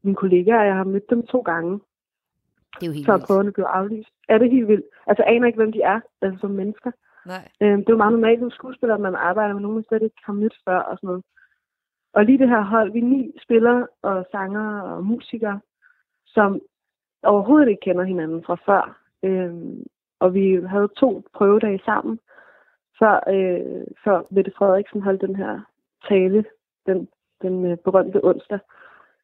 mine 0.04 0.16
kollegaer. 0.16 0.64
Jeg 0.64 0.76
har 0.76 0.84
mødt 0.84 1.10
dem 1.10 1.26
to 1.26 1.40
gange. 1.42 1.80
Det 2.80 2.84
er 2.86 2.92
jo 2.92 2.94
helt 2.94 3.06
så 3.06 3.26
prøverne 3.28 3.52
blev 3.52 3.66
aflyst. 3.66 4.10
Er 4.30 4.38
det 4.38 4.52
helt 4.52 4.68
vildt? 4.68 4.86
Altså 5.08 5.24
jeg 5.24 5.34
aner 5.34 5.48
ikke, 5.48 5.58
hvem 5.58 5.72
de 5.72 5.82
er, 5.82 6.00
altså 6.22 6.40
som 6.40 6.52
mennesker. 6.52 6.92
Nej. 7.26 7.44
Øhm, 7.62 7.80
det 7.80 7.90
er 7.90 7.94
jo 7.94 8.04
meget 8.04 8.14
normalt 8.14 8.40
som 8.40 8.52
skuespiller, 8.52 8.96
at 8.96 9.02
man 9.02 9.16
arbejder 9.16 9.54
med 9.54 9.62
nogen, 9.62 9.76
man 9.76 9.84
slet 9.88 10.04
ikke 10.04 10.22
har 10.24 10.34
mødt 10.34 10.56
før 10.66 10.80
og 10.80 10.98
sådan 10.98 11.08
noget. 11.08 11.24
Og 12.14 12.26
lige 12.26 12.38
det 12.38 12.50
her 12.50 12.62
hold, 12.62 12.92
vi 12.92 13.02
ni 13.02 13.32
spillere 13.44 13.88
og 14.02 14.26
sanger 14.32 14.82
og 14.82 15.06
musikere, 15.06 15.60
som 16.26 16.62
overhovedet 17.24 17.70
ikke 17.70 17.82
kender 17.82 18.04
hinanden 18.04 18.44
fra 18.44 18.58
før. 18.66 19.00
Øhm, 19.24 19.84
og 20.20 20.34
vi 20.34 20.62
havde 20.70 20.90
to 20.98 21.24
prøvedage 21.34 21.82
sammen, 21.86 22.20
før, 23.00 23.16
øh, 23.30 23.86
før 24.04 24.22
Mette 24.30 24.52
Frederiksen 24.58 25.02
holdt 25.02 25.22
den 25.22 25.36
her 25.36 25.62
tale, 26.10 26.46
den, 26.86 27.08
den 27.42 27.66
øh, 27.66 27.78
berømte 27.78 28.26
onsdag. 28.26 28.60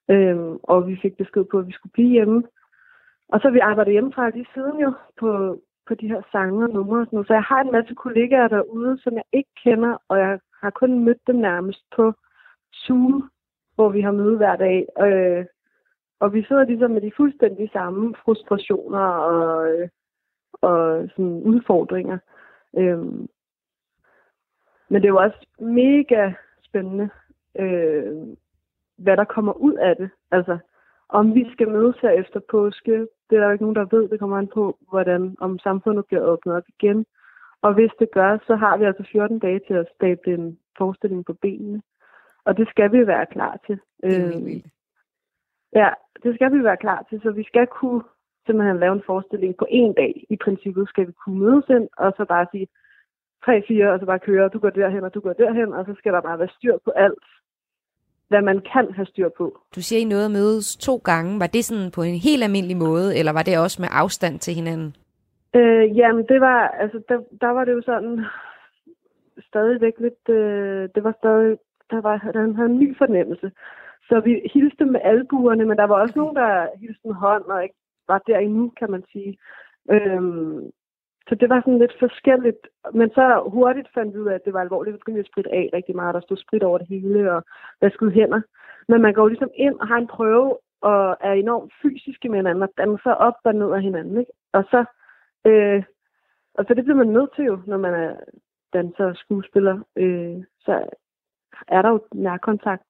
Øhm, 0.09 0.59
og 0.63 0.87
vi 0.87 0.99
fik 1.01 1.17
besked 1.17 1.43
på, 1.51 1.59
at 1.59 1.67
vi 1.67 1.71
skulle 1.71 1.93
blive 1.93 2.09
hjemme. 2.09 2.43
Og 3.29 3.39
så 3.39 3.47
har 3.47 3.53
vi 3.53 3.59
arbejdet 3.59 3.93
hjemmefra 3.93 4.29
lige 4.29 4.47
siden 4.53 4.79
jo 4.79 4.93
på, 5.19 5.59
på 5.87 5.95
de 5.95 6.07
her 6.07 6.21
sange 6.31 6.63
og 6.63 6.69
numre 6.69 6.99
og 6.99 7.05
sådan 7.05 7.15
noget. 7.17 7.27
Så 7.27 7.33
jeg 7.33 7.43
har 7.43 7.61
en 7.61 7.71
masse 7.71 7.95
kollegaer 7.95 8.47
derude, 8.47 9.01
som 9.01 9.13
jeg 9.13 9.23
ikke 9.33 9.49
kender, 9.63 9.97
og 10.09 10.19
jeg 10.19 10.39
har 10.61 10.69
kun 10.69 11.05
mødt 11.05 11.27
dem 11.27 11.35
nærmest 11.35 11.83
på 11.95 12.13
Zoom, 12.73 13.29
hvor 13.75 13.89
vi 13.89 14.01
har 14.01 14.11
møde 14.11 14.37
hver 14.37 14.55
dag. 14.55 14.87
Øh, 15.01 15.45
og 16.19 16.33
vi 16.33 16.43
sidder 16.43 16.63
ligesom 16.63 16.91
med 16.91 17.01
de 17.01 17.11
fuldstændig 17.17 17.69
samme 17.73 18.15
frustrationer 18.23 18.99
og, 18.99 19.71
øh, 19.71 19.89
og 20.61 21.09
sådan 21.09 21.41
udfordringer. 21.43 22.17
Øh, 22.77 22.97
men 24.89 25.01
det 25.01 25.05
er 25.05 25.13
jo 25.15 25.17
også 25.17 25.47
mega 25.59 26.31
spændende, 26.63 27.09
øh, 27.59 28.27
hvad 28.97 29.17
der 29.17 29.23
kommer 29.23 29.53
ud 29.53 29.73
af 29.73 29.95
det. 29.95 30.09
Altså, 30.31 30.57
om 31.19 31.35
vi 31.35 31.43
skal 31.51 31.69
mødes 31.69 31.95
her 32.01 32.09
efter 32.09 32.39
påske, 32.51 33.07
det 33.29 33.35
er 33.35 33.39
der 33.39 33.45
jo 33.45 33.51
ikke 33.51 33.63
nogen, 33.63 33.75
der 33.75 33.95
ved. 33.95 34.09
Det 34.09 34.19
kommer 34.19 34.37
an 34.37 34.47
på, 34.47 34.77
hvordan 34.89 35.35
om 35.39 35.59
samfundet 35.59 36.05
bliver 36.05 36.23
åbnet 36.23 36.55
op 36.55 36.63
igen. 36.67 37.05
Og 37.61 37.73
hvis 37.73 37.91
det 37.99 38.09
gør, 38.11 38.37
så 38.47 38.55
har 38.55 38.77
vi 38.77 38.83
altså 38.85 39.03
14 39.11 39.39
dage 39.39 39.61
til 39.67 39.73
at 39.73 39.87
stable 39.95 40.33
en 40.33 40.59
forestilling 40.77 41.25
på 41.25 41.33
benene. 41.33 41.81
Og 42.45 42.57
det 42.57 42.67
skal 42.69 42.91
vi 42.91 43.07
være 43.07 43.25
klar 43.25 43.59
til. 43.65 43.79
Det 44.03 44.15
er 44.15 44.27
øh, 44.27 44.61
Ja, 45.75 45.89
det 46.23 46.35
skal 46.35 46.53
vi 46.53 46.63
være 46.63 46.77
klar 46.77 47.05
til, 47.09 47.21
så 47.21 47.31
vi 47.31 47.43
skal 47.43 47.67
kunne 47.67 48.03
simpelthen 48.45 48.79
lave 48.79 48.93
en 48.93 49.03
forestilling 49.05 49.57
på 49.57 49.65
en 49.69 49.93
dag. 49.93 50.25
I 50.29 50.35
princippet 50.35 50.89
skal 50.89 51.07
vi 51.07 51.11
kunne 51.11 51.39
mødes 51.39 51.65
ind, 51.69 51.87
og 51.97 52.13
så 52.17 52.25
bare 52.25 52.47
sige, 52.51 52.67
tre, 53.45 53.63
fire, 53.67 53.91
og 53.93 53.99
så 53.99 54.05
bare 54.05 54.19
køre, 54.19 54.49
du 54.49 54.59
går 54.59 54.69
derhen, 54.69 55.03
og 55.03 55.13
du 55.13 55.19
går 55.19 55.33
derhen, 55.33 55.73
og 55.73 55.85
så 55.85 55.93
skal 55.97 56.13
der 56.13 56.21
bare 56.21 56.39
være 56.39 56.55
styr 56.57 56.77
på 56.85 56.91
alt, 56.91 57.25
hvad 58.33 58.41
man 58.51 58.59
kan 58.73 58.85
have 58.97 59.05
styr 59.05 59.29
på. 59.37 59.45
Du 59.75 59.81
siger, 59.81 59.99
I 59.99 60.13
noget 60.13 60.31
mødes 60.31 60.67
to 60.87 60.95
gange. 61.09 61.39
Var 61.39 61.47
det 61.47 61.65
sådan 61.65 61.91
på 61.91 62.01
en 62.01 62.19
helt 62.27 62.43
almindelig 62.43 62.77
måde, 62.77 63.17
eller 63.17 63.33
var 63.33 63.43
det 63.43 63.57
også 63.57 63.81
med 63.81 63.89
afstand 63.91 64.35
til 64.39 64.53
hinanden? 64.53 64.95
Øh, 65.55 65.97
jamen, 65.97 66.25
det 66.31 66.39
var, 66.41 66.59
altså, 66.83 66.97
der, 67.09 67.17
der 67.41 67.51
var 67.57 67.65
det 67.65 67.73
jo 67.73 67.81
sådan, 67.81 68.25
stadigvæk 69.49 69.93
lidt, 69.99 70.23
øh, 70.29 70.89
det 70.95 71.03
var 71.03 71.15
stadig, 71.21 71.57
der 71.91 72.01
var, 72.01 72.15
han 72.17 72.55
havde 72.55 72.69
en 72.69 72.79
ny 72.79 72.97
fornemmelse. 72.97 73.51
Så 74.09 74.19
vi 74.19 74.33
hilste 74.53 74.85
med 74.85 74.99
albuerne, 75.03 75.65
men 75.65 75.77
der 75.77 75.87
var 75.87 76.01
også 76.01 76.13
nogen, 76.15 76.35
der 76.35 76.67
hilste 76.81 77.07
med 77.07 77.15
hånd, 77.15 77.43
og 77.43 77.63
ikke 77.63 77.75
var 78.07 78.19
der 78.27 78.37
endnu, 78.37 78.71
kan 78.79 78.91
man 78.91 79.03
sige. 79.11 79.37
Øhm, 79.91 80.71
så 81.27 81.35
det 81.35 81.49
var 81.49 81.59
sådan 81.61 81.79
lidt 81.79 81.99
forskelligt. 81.99 82.67
Men 82.93 83.09
så 83.09 83.49
hurtigt 83.53 83.89
fandt 83.93 84.13
vi 84.13 84.19
ud 84.19 84.27
af, 84.27 84.35
at 84.35 84.45
det 84.45 84.53
var 84.53 84.61
alvorligt. 84.61 84.93
Vi 84.93 84.97
begyndte 84.97 85.19
at 85.19 85.31
spritte 85.31 85.53
af 85.53 85.69
rigtig 85.73 85.95
meget. 85.95 86.15
Der 86.15 86.21
stod 86.21 86.37
sprit 86.37 86.63
over 86.63 86.77
det 86.77 86.87
hele 86.87 87.31
og 87.33 87.43
vaskede 87.81 88.11
hænder. 88.11 88.41
Men 88.87 89.01
man 89.01 89.13
går 89.13 89.27
ligesom 89.27 89.51
ind 89.55 89.79
og 89.79 89.87
har 89.87 89.97
en 89.97 90.07
prøve 90.07 90.57
og 90.81 91.17
er 91.21 91.31
enormt 91.31 91.73
fysiske 91.81 92.29
med 92.29 92.39
hinanden 92.39 92.63
og 92.63 92.69
danser 92.77 93.11
op 93.11 93.33
og 93.43 93.55
ned 93.55 93.71
af 93.71 93.81
hinanden. 93.81 94.17
Ikke? 94.19 94.31
Og 94.53 94.63
så 94.63 94.85
øh, 95.45 95.83
og 96.53 96.65
så 96.67 96.73
det 96.73 96.83
bliver 96.83 96.97
man 96.97 97.07
nødt 97.07 97.29
til 97.35 97.45
jo, 97.45 97.59
når 97.67 97.77
man 97.77 97.93
er 97.93 98.15
danser 98.73 99.05
og 99.05 99.15
skuespiller. 99.15 99.79
Øh, 99.95 100.43
så 100.59 100.83
er 101.67 101.81
der 101.81 101.89
jo 101.89 101.99
nærkontakt. 102.13 102.83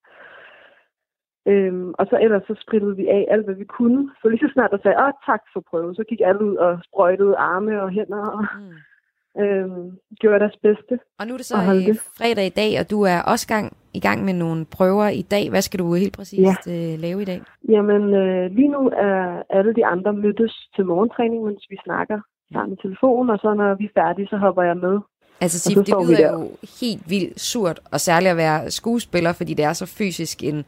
Øhm, 1.51 1.93
og 1.99 2.05
så 2.09 2.15
ellers 2.21 2.43
så 2.47 2.55
sprittede 2.63 2.95
vi 2.95 3.07
af 3.07 3.27
alt, 3.31 3.45
hvad 3.45 3.55
vi 3.55 3.65
kunne. 3.77 4.09
Så 4.21 4.29
lige 4.29 4.39
så 4.39 4.49
snart 4.53 4.71
der 4.71 4.77
sagde, 4.83 4.97
åh, 5.05 5.13
tak 5.25 5.41
for 5.53 5.61
prøven, 5.69 5.95
så 5.95 6.03
gik 6.09 6.21
alle 6.25 6.43
ud 6.49 6.55
og 6.55 6.79
sprøjtede 6.87 7.35
arme 7.35 7.81
og 7.83 7.89
hænder 7.89 8.23
og 8.37 8.45
mm. 8.59 9.41
øhm, 9.43 9.91
gjorde 10.19 10.39
deres 10.39 10.57
bedste. 10.61 10.99
Og 11.19 11.27
nu 11.27 11.33
er 11.33 11.37
det 11.37 11.45
så 11.45 11.55
det. 11.55 11.99
fredag 12.17 12.45
i 12.45 12.57
dag, 12.61 12.79
og 12.81 12.91
du 12.91 13.01
er 13.01 13.19
også 13.31 13.47
gang, 13.47 13.77
i 13.93 13.99
gang 13.99 14.25
med 14.25 14.33
nogle 14.33 14.65
prøver 14.77 15.07
i 15.07 15.21
dag. 15.21 15.49
Hvad 15.49 15.61
skal 15.61 15.79
du 15.79 15.93
helt 15.93 16.15
præcist 16.17 16.67
ja. 16.67 16.93
øh, 16.93 16.99
lave 16.99 17.21
i 17.21 17.25
dag? 17.25 17.41
Jamen, 17.69 18.03
øh, 18.13 18.51
lige 18.51 18.71
nu 18.75 18.81
er 19.09 19.43
alle 19.49 19.73
de 19.73 19.85
andre 19.85 20.13
mødtes 20.13 20.53
til 20.75 20.85
morgentræning, 20.85 21.43
mens 21.43 21.65
vi 21.69 21.77
snakker 21.83 22.19
sammen 22.53 22.73
i 22.73 22.81
telefon, 22.81 23.29
og 23.29 23.37
så 23.39 23.53
når 23.53 23.75
vi 23.75 23.85
er 23.85 24.01
færdige, 24.01 24.27
så 24.27 24.37
hopper 24.37 24.63
jeg 24.63 24.77
med. 24.77 24.99
Altså 25.41 25.59
Sif, 25.59 25.77
det 25.77 25.95
lyder 26.09 26.31
jo 26.31 26.49
helt 26.81 27.09
vildt 27.09 27.39
surt, 27.39 27.79
og 27.91 27.99
særligt 27.99 28.31
at 28.31 28.37
være 28.37 28.71
skuespiller, 28.71 29.33
fordi 29.33 29.53
det 29.53 29.65
er 29.65 29.73
så 29.73 29.85
fysisk 29.85 30.43
en, 30.43 30.65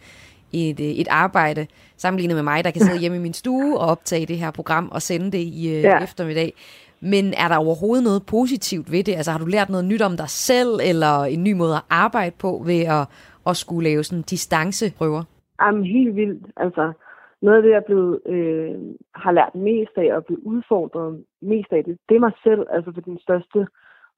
et, 0.55 0.79
øh, 0.79 0.85
et 0.85 1.07
arbejde, 1.09 1.67
sammenlignet 1.97 2.35
med 2.35 2.43
mig, 2.43 2.63
der 2.63 2.71
kan 2.71 2.81
sidde 2.81 2.99
hjemme 3.03 3.17
i 3.17 3.21
min 3.21 3.33
stue 3.33 3.79
og 3.79 3.87
optage 3.87 4.25
det 4.25 4.37
her 4.37 4.51
program 4.51 4.89
og 4.91 5.01
sende 5.01 5.31
det 5.31 5.43
i 5.61 5.75
øh, 5.75 5.83
ja. 5.83 6.03
eftermiddag. 6.03 6.53
Men 6.99 7.25
er 7.43 7.47
der 7.47 7.57
overhovedet 7.57 8.03
noget 8.03 8.21
positivt 8.25 8.91
ved 8.91 9.03
det? 9.03 9.15
Altså 9.15 9.31
har 9.31 9.39
du 9.39 9.45
lært 9.45 9.69
noget 9.69 9.85
nyt 9.85 10.01
om 10.01 10.17
dig 10.17 10.29
selv, 10.29 10.79
eller 10.89 11.23
en 11.23 11.43
ny 11.43 11.53
måde 11.53 11.75
at 11.75 11.85
arbejde 11.89 12.35
på 12.41 12.63
ved 12.65 12.81
at, 12.97 13.03
at 13.49 13.57
skulle 13.57 13.89
lave 13.89 14.03
sådan 14.03 14.21
distanceprøver? 14.21 15.23
Jamen 15.61 15.83
helt 15.83 16.15
vildt. 16.15 16.45
Altså, 16.57 16.93
noget 17.41 17.57
af 17.57 17.63
det, 17.63 17.71
jeg 17.71 17.83
blevet, 17.85 18.19
øh, 18.25 18.75
har 19.15 19.31
lært 19.31 19.55
mest 19.55 19.95
af 19.97 20.15
og 20.15 20.25
blevet 20.25 20.43
udfordret 20.43 21.23
mest 21.41 21.71
af, 21.71 21.83
det, 21.83 21.97
det 22.09 22.15
er 22.15 22.19
mig 22.19 22.35
selv. 22.43 22.63
Altså 22.71 22.91
for 22.93 23.01
den 23.01 23.19
største 23.19 23.67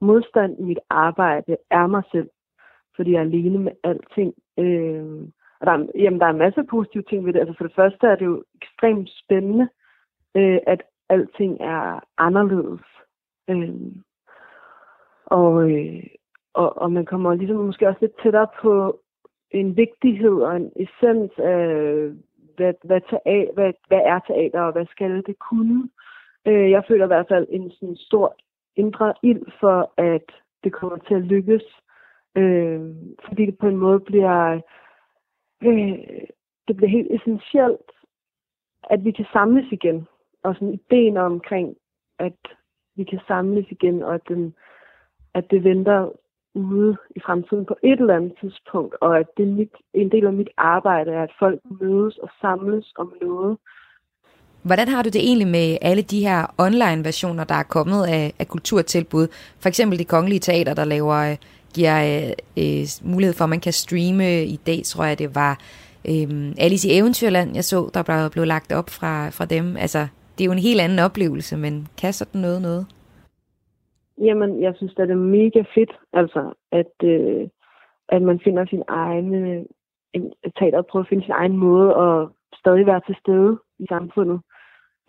modstand 0.01 0.59
i 0.59 0.63
mit 0.63 0.79
arbejde 0.89 1.57
er 1.71 1.87
mig 1.87 2.03
selv. 2.11 2.29
Fordi 2.95 3.11
jeg 3.11 3.17
er 3.17 3.21
alene 3.21 3.59
med 3.59 3.71
alting. 3.83 4.33
Øh, 4.59 5.27
og 5.59 5.67
der 5.67 5.71
er, 5.71 5.85
jamen, 5.95 6.19
der 6.19 6.25
er 6.25 6.29
en 6.29 6.45
masse 6.45 6.63
positive 6.63 7.03
ting 7.03 7.25
ved 7.25 7.33
det. 7.33 7.39
Altså 7.39 7.55
for 7.57 7.63
det 7.63 7.75
første 7.75 8.07
er 8.07 8.15
det 8.15 8.25
jo 8.25 8.43
ekstremt 8.61 9.09
spændende, 9.23 9.69
øh, 10.35 10.59
at 10.67 10.83
alting 11.09 11.57
er 11.61 11.99
anderledes. 12.17 12.81
Øh, 13.49 13.69
og, 15.25 15.71
øh, 15.71 16.03
og, 16.53 16.77
og 16.77 16.91
man 16.91 17.05
kommer 17.05 17.33
ligesom 17.33 17.57
måske 17.57 17.87
også 17.87 17.99
lidt 18.01 18.21
tættere 18.23 18.47
på 18.61 18.99
en 19.51 19.77
vigtighed 19.77 20.35
og 20.41 20.55
en 20.55 20.71
essens 20.75 21.31
af, 21.37 22.11
hvad, 22.55 22.73
hvad, 22.83 23.01
teater, 23.09 23.53
hvad, 23.53 23.73
hvad 23.87 24.01
er 24.05 24.19
teater, 24.19 24.61
og 24.61 24.71
hvad 24.71 24.85
skal 24.85 25.23
det 25.25 25.39
kunne. 25.39 25.89
Øh, 26.47 26.71
jeg 26.71 26.83
føler 26.87 27.05
i 27.05 27.07
hvert 27.07 27.27
fald 27.27 27.47
en 27.49 27.71
sådan 27.71 27.95
stor 27.95 28.35
indre 28.75 29.13
ild 29.23 29.45
for, 29.59 29.93
at 29.97 30.27
det 30.63 30.73
kommer 30.73 30.97
til 30.97 31.13
at 31.13 31.21
lykkes. 31.21 31.63
Øh, 32.35 32.81
fordi 33.27 33.45
det 33.45 33.57
på 33.57 33.67
en 33.67 33.77
måde 33.77 33.99
bliver, 33.99 34.61
øh, 35.63 35.97
det 36.67 36.75
bliver 36.75 36.89
helt 36.89 37.11
essentielt, 37.11 37.91
at 38.89 39.03
vi 39.05 39.11
kan 39.11 39.25
samles 39.33 39.71
igen. 39.71 40.07
Og 40.43 40.55
sådan 40.55 40.79
ideen 40.79 41.17
omkring, 41.17 41.75
at 42.19 42.39
vi 42.95 43.03
kan 43.03 43.19
samles 43.27 43.65
igen, 43.71 44.03
og 44.03 44.13
at, 44.13 44.21
den, 44.27 44.55
at 45.33 45.45
det 45.51 45.63
venter 45.63 46.11
ude 46.53 46.97
i 47.15 47.19
fremtiden 47.25 47.65
på 47.65 47.75
et 47.83 47.99
eller 47.99 48.15
andet 48.15 48.33
tidspunkt, 48.41 48.95
og 49.01 49.19
at 49.19 49.27
det 49.37 49.43
er 49.43 49.51
mit, 49.51 49.73
en 49.93 50.11
del 50.11 50.25
af 50.25 50.33
mit 50.33 50.49
arbejde 50.57 51.11
er, 51.11 51.23
at 51.23 51.33
folk 51.39 51.59
mødes 51.81 52.17
og 52.17 52.29
samles 52.41 52.93
om 52.97 53.13
noget. 53.21 53.57
Hvordan 54.63 54.87
har 54.87 55.03
du 55.03 55.09
det 55.09 55.21
egentlig 55.29 55.47
med 55.47 55.77
alle 55.81 56.01
de 56.01 56.19
her 56.27 56.41
online-versioner, 56.57 57.43
der 57.43 57.55
er 57.55 57.63
kommet 57.63 58.01
af, 58.07 58.33
af 58.39 58.47
kulturtilbud? 58.47 59.27
For 59.61 59.67
eksempel 59.69 59.99
det 59.99 60.07
kongelige 60.07 60.39
teater, 60.39 60.73
der 60.73 60.85
laver, 60.85 61.15
øh, 61.31 61.37
giver 61.75 61.97
øh, 62.57 63.11
mulighed 63.13 63.33
for, 63.33 63.43
at 63.43 63.49
man 63.49 63.59
kan 63.59 63.73
streame. 63.73 64.43
I 64.43 64.59
dag 64.67 64.79
tror 64.83 65.05
jeg, 65.05 65.19
det 65.19 65.35
var 65.35 65.53
øh, 66.11 66.53
Alice 66.57 66.87
i 66.89 66.97
Eventyrland, 66.97 67.55
jeg 67.55 67.63
så, 67.63 67.89
der 67.93 68.03
blev, 68.03 68.29
blev 68.31 68.45
lagt 68.45 68.71
op 68.71 68.89
fra, 68.89 69.29
fra 69.29 69.45
dem. 69.45 69.77
Altså, 69.77 70.07
det 70.33 70.41
er 70.43 70.45
jo 70.45 70.51
en 70.51 70.67
helt 70.69 70.81
anden 70.81 70.99
oplevelse, 70.99 71.57
men 71.57 71.87
kan 72.01 72.13
sådan 72.13 72.41
noget 72.41 72.61
noget? 72.61 72.85
Jamen, 74.21 74.61
jeg 74.61 74.73
synes, 74.75 74.93
det 74.93 75.11
er 75.11 75.15
mega 75.15 75.63
fedt, 75.75 75.93
altså, 76.13 76.53
at, 76.71 76.93
øh, 77.03 77.47
at 78.09 78.21
man 78.21 78.39
finder 78.43 78.65
sin 78.65 78.83
egen, 78.87 79.33
øh, 79.33 79.65
teater 80.59 80.81
prøver 80.81 81.03
at 81.03 81.09
finde 81.09 81.23
sin 81.23 81.31
egen 81.41 81.57
måde 81.57 81.89
at 81.95 82.27
stadig 82.59 82.85
være 82.85 83.01
til 83.07 83.15
stede 83.19 83.59
i 83.79 83.85
samfundet, 83.89 84.39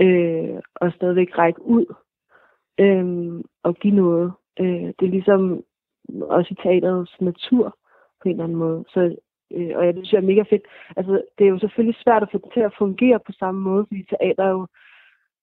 øh, 0.00 0.60
og 0.74 0.92
stadigvæk 0.92 1.38
række 1.38 1.62
ud 1.62 1.86
øh, 2.78 3.06
og 3.62 3.74
give 3.74 3.94
noget. 3.94 4.32
Øh, 4.60 4.88
det 4.98 5.04
er 5.06 5.16
ligesom 5.16 5.62
også 6.22 6.48
i 6.54 6.60
teaterets 6.62 7.16
natur 7.20 7.76
på 8.20 8.24
en 8.28 8.30
eller 8.30 8.44
anden 8.44 8.58
måde. 8.58 8.84
Så, 8.88 9.00
øh, 9.56 9.72
og 9.76 9.86
jeg 9.86 9.94
det 9.94 10.00
synes 10.06 10.12
jeg 10.12 10.22
er 10.22 10.32
mega 10.32 10.42
fedt. 10.50 10.66
Altså, 10.96 11.22
det 11.38 11.44
er 11.44 11.50
jo 11.50 11.58
selvfølgelig 11.58 12.00
svært 12.04 12.22
at 12.22 12.28
få 12.32 12.38
det 12.38 12.50
til 12.54 12.60
at 12.60 12.78
fungere 12.78 13.18
på 13.26 13.32
samme 13.32 13.60
måde, 13.60 13.84
fordi 13.88 14.02
teater 14.02 14.44
er 14.44 14.50
jo 14.50 14.66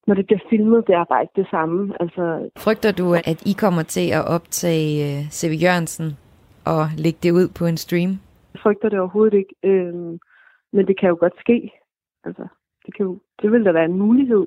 når 0.07 0.15
det 0.15 0.25
bliver 0.25 0.39
filmet, 0.49 0.87
det 0.87 0.95
er 0.95 1.03
bare 1.03 1.21
ikke 1.21 1.41
det 1.41 1.47
samme. 1.49 1.93
Altså... 1.99 2.49
Frygter 2.57 2.91
du, 2.91 3.13
at 3.13 3.39
I 3.51 3.53
kommer 3.63 3.83
til 3.83 4.07
at 4.11 4.27
optage 4.27 4.89
øh, 5.05 5.29
C.V. 5.37 5.53
Jørgensen 5.63 6.17
og 6.65 6.83
lægge 6.97 7.19
det 7.23 7.31
ud 7.31 7.47
på 7.57 7.65
en 7.65 7.77
stream? 7.77 8.11
Jeg 8.53 8.61
frygter 8.61 8.89
det 8.89 8.99
overhovedet 8.99 9.37
ikke, 9.37 9.55
øhm, 9.63 10.19
men 10.73 10.87
det 10.87 10.99
kan 10.99 11.09
jo 11.09 11.17
godt 11.19 11.39
ske. 11.39 11.71
Altså, 12.23 12.47
det, 12.85 12.95
kan 12.95 13.05
jo, 13.05 13.19
det 13.41 13.51
vil 13.51 13.65
da 13.65 13.71
være 13.71 13.85
en 13.85 13.99
mulighed, 13.99 14.45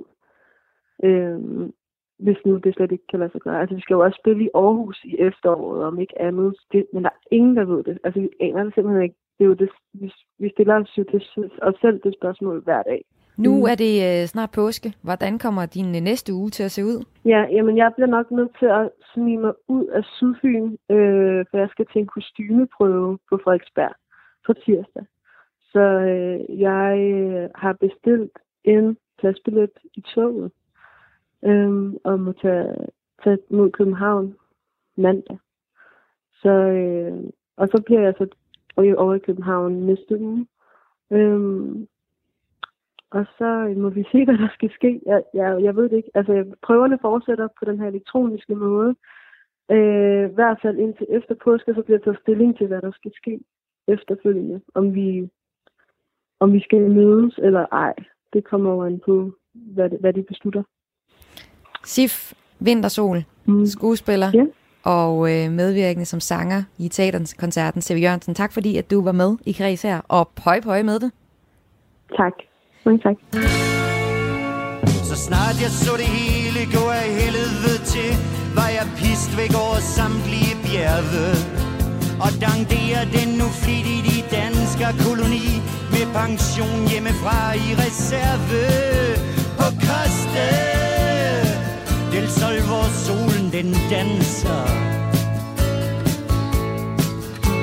øhm, 1.04 1.72
hvis 2.18 2.36
nu 2.46 2.56
det 2.56 2.74
slet 2.74 2.92
ikke 2.92 3.06
kan 3.10 3.20
lade 3.20 3.32
sig 3.32 3.40
gøre. 3.40 3.60
Altså, 3.60 3.74
vi 3.74 3.80
skal 3.80 3.94
jo 3.94 4.04
også 4.04 4.18
spille 4.22 4.44
i 4.44 4.50
Aarhus 4.54 5.04
i 5.04 5.16
efteråret, 5.18 5.84
om 5.84 5.98
ikke 6.00 6.20
andet. 6.20 6.56
Det, 6.72 6.86
men 6.92 7.02
der 7.04 7.10
er 7.10 7.26
ingen, 7.30 7.56
der 7.56 7.64
ved 7.64 7.84
det. 7.84 7.98
Altså, 8.04 8.20
vi 8.20 8.28
aner 8.40 8.64
det 8.64 8.74
simpelthen 8.74 9.02
ikke. 9.02 9.16
Det 9.38 9.44
er 9.44 9.48
jo 9.48 9.54
det, 9.54 9.70
vi, 9.92 10.12
vi 10.38 10.50
stiller 10.50 10.74
os 10.74 10.98
jo 10.98 11.04
det, 11.12 11.22
os 11.62 11.74
selv 11.80 12.00
det 12.04 12.14
spørgsmål 12.14 12.62
hver 12.64 12.82
dag. 12.82 13.04
Nu 13.38 13.56
mm. 13.56 13.62
er 13.62 13.74
det 13.74 13.94
øh, 14.08 14.26
snart 14.26 14.50
påske. 14.50 14.94
Hvordan 15.02 15.38
kommer 15.38 15.66
din 15.66 15.94
øh, 15.96 16.00
næste 16.00 16.34
uge 16.34 16.50
til 16.50 16.62
at 16.62 16.70
se 16.70 16.84
ud? 16.84 17.04
Ja, 17.24 17.40
jamen 17.54 17.76
jeg 17.76 17.92
bliver 17.94 18.06
nok 18.06 18.30
nødt 18.30 18.52
til 18.58 18.66
at 18.66 18.90
snige 19.12 19.38
mig 19.38 19.52
ud 19.68 19.86
af 19.86 20.02
Sydfyn, 20.04 20.76
øh, 20.90 21.44
for 21.50 21.58
jeg 21.58 21.68
skal 21.70 21.86
til 21.86 22.00
en 22.00 22.06
kostymeprøve 22.06 23.18
på 23.28 23.40
Frederiksberg 23.44 23.94
på 24.46 24.52
tirsdag. 24.52 25.04
Så 25.72 25.84
øh, 26.10 26.60
jeg 26.60 26.98
øh, 26.98 27.48
har 27.54 27.72
bestilt 27.72 28.32
en 28.64 28.96
pladsbillet 29.18 29.70
i 29.94 30.00
toget 30.14 30.50
øh, 31.44 31.92
og 32.04 32.20
må 32.20 32.32
tage, 32.32 32.74
tage 33.24 33.38
mod 33.50 33.70
København 33.70 34.36
mandag. 34.96 35.38
Så, 36.42 36.50
øh, 36.50 37.30
og 37.56 37.68
så 37.68 37.82
bliver 37.86 38.00
jeg 38.00 38.14
så 38.18 38.26
over 38.96 39.14
i 39.14 39.18
København 39.18 39.72
næste 39.72 40.18
uge. 40.20 40.46
Øh, 41.10 41.40
og 43.10 43.26
så 43.38 43.74
må 43.76 43.88
vi 43.88 44.04
se, 44.12 44.24
hvad 44.26 44.38
der 44.38 44.48
skal 44.54 44.70
ske. 44.70 45.00
Jeg, 45.06 45.22
jeg, 45.34 45.62
jeg 45.62 45.76
ved 45.76 45.88
det 45.88 45.96
ikke. 45.96 46.10
Altså, 46.14 46.56
prøverne 46.62 46.98
fortsætter 47.00 47.48
på 47.58 47.64
den 47.64 47.78
her 47.80 47.88
elektroniske 47.88 48.54
måde. 48.54 48.94
Øh, 49.70 50.30
I 50.30 50.34
hvert 50.34 50.58
fald 50.62 50.78
indtil 50.78 51.06
efter 51.10 51.34
påske, 51.44 51.74
så 51.74 51.82
bliver 51.82 51.98
der 51.98 52.04
taget 52.04 52.20
stilling 52.22 52.58
til, 52.58 52.66
hvad 52.66 52.82
der 52.82 52.90
skal 52.90 53.12
ske 53.14 53.40
efterfølgende. 53.88 54.60
Om 54.74 54.94
vi, 54.94 55.30
om 56.40 56.52
vi 56.52 56.60
skal 56.60 56.90
mødes 56.90 57.38
eller 57.38 57.66
ej. 57.72 57.94
Det 58.32 58.44
kommer 58.44 58.70
over 58.70 58.86
an 58.86 59.00
på, 59.00 59.32
hvad, 59.52 59.90
det, 59.90 60.00
hvad 60.00 60.12
de 60.12 60.22
beslutter. 60.22 60.62
Sif 61.88 62.32
Vintersol, 62.58 63.24
mm. 63.46 63.66
skuespiller 63.66 64.30
ja. 64.34 64.44
og 64.82 65.14
øh, 65.32 65.52
medvirkende 65.52 66.04
som 66.04 66.20
sanger 66.20 66.62
i 66.78 66.88
teaterkoncerten. 66.88 67.82
C.V. 67.82 67.98
Jørgensen, 68.02 68.34
tak 68.34 68.52
fordi 68.52 68.76
at 68.76 68.90
du 68.90 69.02
var 69.02 69.12
med 69.12 69.36
i 69.46 69.52
kreds 69.52 69.82
her, 69.82 70.00
og 70.08 70.28
pøj 70.44 70.60
pøj 70.60 70.82
med 70.82 71.00
det. 71.00 71.10
Tak. 72.16 72.32
Mange 72.84 73.00
tak. 73.06 73.16
Så 75.08 75.16
snart 75.26 75.56
jeg 75.64 75.70
så 75.84 75.92
det 75.96 76.10
hele 76.18 76.60
gå 76.76 76.84
af 77.00 77.08
helvede 77.20 77.78
til, 77.92 78.12
var 78.58 78.70
jeg 78.78 78.86
pist 79.00 79.30
væk 79.40 79.52
over 79.64 79.78
samtlige 79.96 80.54
bjerge. 80.64 81.26
Og 82.24 82.30
dankderer 82.46 83.04
den 83.16 83.28
nu 83.40 83.46
flittigt 83.62 84.06
i 84.16 84.18
dansker 84.36 84.90
koloni, 85.04 85.48
med 85.92 86.04
pension 86.18 86.80
hjemmefra 86.90 87.38
i 87.66 87.68
reserve 87.82 88.62
på 89.58 89.66
Koste. 89.86 90.77
Del 92.12 92.30
Sol, 92.30 92.60
hvor 92.60 92.84
solen 93.06 93.52
den 93.52 93.76
danser. 93.90 94.66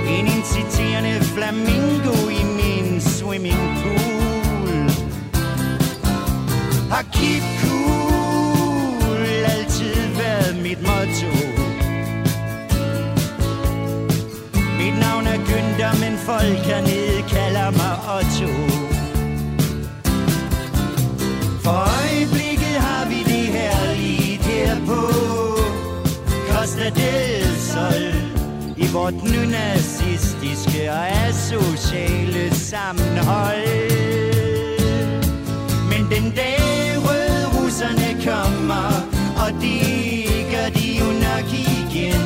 En 0.07 0.27
inciterende 0.27 1.21
flamingo 1.21 2.29
i 2.29 2.43
min 2.43 3.01
swimming 3.01 3.57
pool 3.81 4.89
har 6.91 7.03
keep 7.13 7.43
cool 7.61 9.25
altid 9.45 9.95
været 10.17 10.55
mit 10.63 10.81
motto. 10.81 11.31
Mit 14.79 14.99
navn 14.99 15.27
er 15.27 15.37
Günther, 15.47 15.99
men 15.99 16.17
folk 16.17 16.57
hernede 16.57 17.21
kalder 17.29 17.71
mig 17.71 17.95
Otto. 18.17 18.74
Costa 26.85 27.89
i 28.77 28.87
vort 28.93 29.13
nynazistiske 29.23 30.91
og 30.91 31.07
asociale 31.07 32.55
sammenhold. 32.55 33.91
Men 35.89 36.01
den 36.11 36.31
dag 36.35 36.59
røde 37.05 37.45
russerne 37.57 38.25
kommer, 38.25 38.87
og 39.45 39.61
de 39.61 39.79
gør 40.51 40.69
de 40.79 40.97
jo 40.99 41.05
nok 41.05 41.47
igen. 41.53 42.21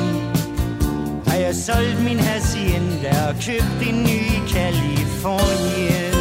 Har 1.26 1.36
jeg 1.36 1.54
solgt 1.54 2.04
min 2.04 2.18
hacienda 2.18 3.28
og 3.28 3.34
købt 3.34 3.88
en 3.88 4.02
ny 4.02 4.22
Kalifornien. 4.52 6.19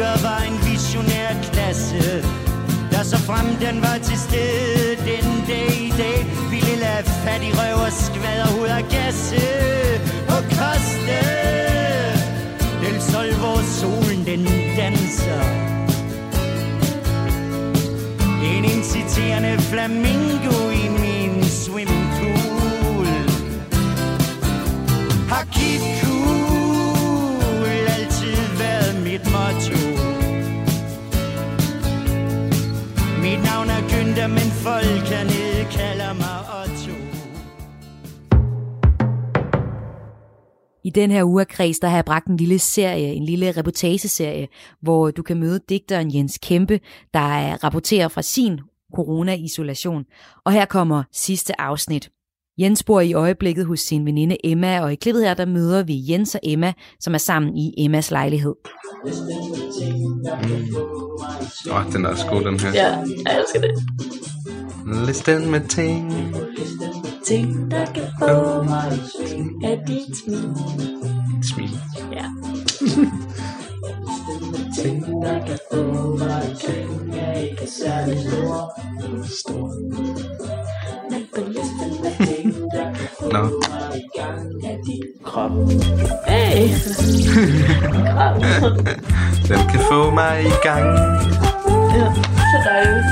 Dyr 0.00 0.22
var 0.22 0.42
en 0.50 0.58
visionær 0.70 1.30
klasse, 1.52 2.22
der 2.92 3.02
så 3.02 3.18
frem 3.18 3.46
den 3.64 3.82
var 3.82 3.98
til 4.02 4.18
stede 4.18 4.96
den 5.10 5.26
dag 5.48 5.72
i 5.88 5.92
dag 6.02 6.18
Ville 6.50 6.76
lade 6.84 7.04
fat 7.24 7.42
i 7.42 7.52
røv 7.58 7.76
og 7.86 7.92
skvader 7.92 8.50
ud 8.60 8.68
af 8.78 8.84
gasse 8.96 9.44
Og 10.34 10.42
koste 10.58 11.20
Del 12.82 13.00
Sol, 13.10 13.30
hvor 13.40 13.60
solen 13.78 14.20
den 14.26 14.42
danser 14.76 15.44
En 18.52 18.64
inciterende 18.64 19.58
flamingo 19.58 20.56
i 20.82 20.86
min 21.00 21.44
swimmingpool 21.44 21.99
folk 34.64 35.08
hernede 35.12 35.64
kalder 35.72 36.12
mig 36.12 36.38
Otto 36.60 36.96
I 40.84 40.90
den 40.90 41.10
her 41.10 41.24
uge 41.24 41.40
af 41.40 41.48
Kreds, 41.48 41.78
der 41.78 41.88
har 41.88 41.96
jeg 41.96 42.04
bragt 42.04 42.26
en 42.26 42.36
lille 42.36 42.58
serie, 42.58 43.12
en 43.14 43.24
lille 43.24 43.52
reportageserie, 43.52 44.48
hvor 44.80 45.10
du 45.10 45.22
kan 45.22 45.40
møde 45.40 45.60
digteren 45.68 46.14
Jens 46.14 46.38
Kæmpe, 46.42 46.80
der 47.14 47.64
rapporterer 47.64 48.08
fra 48.08 48.22
sin 48.22 48.60
corona-isolation. 48.94 50.04
Og 50.44 50.52
her 50.52 50.64
kommer 50.64 51.02
sidste 51.12 51.60
afsnit. 51.60 52.10
Jens 52.60 52.82
bor 52.82 53.00
i 53.00 53.12
øjeblikket 53.12 53.66
hos 53.66 53.80
sin 53.80 54.06
veninde 54.06 54.36
Emma, 54.44 54.80
og 54.80 54.92
i 54.92 54.96
klippet 54.96 55.24
her, 55.24 55.34
der 55.34 55.44
møder 55.44 55.82
vi 55.82 56.04
Jens 56.08 56.34
og 56.34 56.40
Emma, 56.42 56.72
som 57.00 57.14
er 57.14 57.18
sammen 57.18 57.56
i 57.56 57.74
Emmas 57.78 58.10
lejlighed. 58.10 58.54
Mm. 59.04 59.10
Åh, 61.70 61.76
oh, 61.76 61.92
den 61.92 62.04
er 62.04 62.08
også 62.08 62.26
god, 62.26 62.44
den 62.44 62.60
her. 62.60 62.72
Ja, 62.74 62.96
jeg 63.26 63.38
elsker 63.38 63.60
det. 63.60 63.70
Listen 65.06 65.50
med 65.50 65.68
ting. 65.68 66.12
Ting, 67.26 67.70
der 67.70 67.86
kan 67.86 68.02
få 68.18 68.62
mig 68.62 68.92
af 69.64 69.80
dit 69.86 70.16
smil. 70.24 70.54
Smil. 71.52 71.70
Ja. 72.12 72.24
Ting, 74.82 75.06
der 75.22 75.46
kan 75.46 75.58
få 75.72 76.16
mig 76.16 76.56
jeg 77.16 77.50
ikke 77.50 77.62
er 77.62 77.66
særlig 77.66 78.18
stor. 78.20 78.80
Stor. 79.24 79.66
Men 81.10 81.22
på 81.34 81.40
listen 81.48 82.02
med 82.02 82.19
Nå. 83.22 83.48
Krop. 85.24 85.52
Hey! 86.26 86.68
Den 89.48 89.68
kan 89.70 89.80
få 89.90 90.10
mig 90.10 90.44
i 90.44 90.52
gang. 90.62 90.86
Ja, 91.94 92.12
så 92.50 92.58
dejligt. 92.68 93.04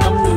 Kom 0.00 0.14
nu. 0.14 0.36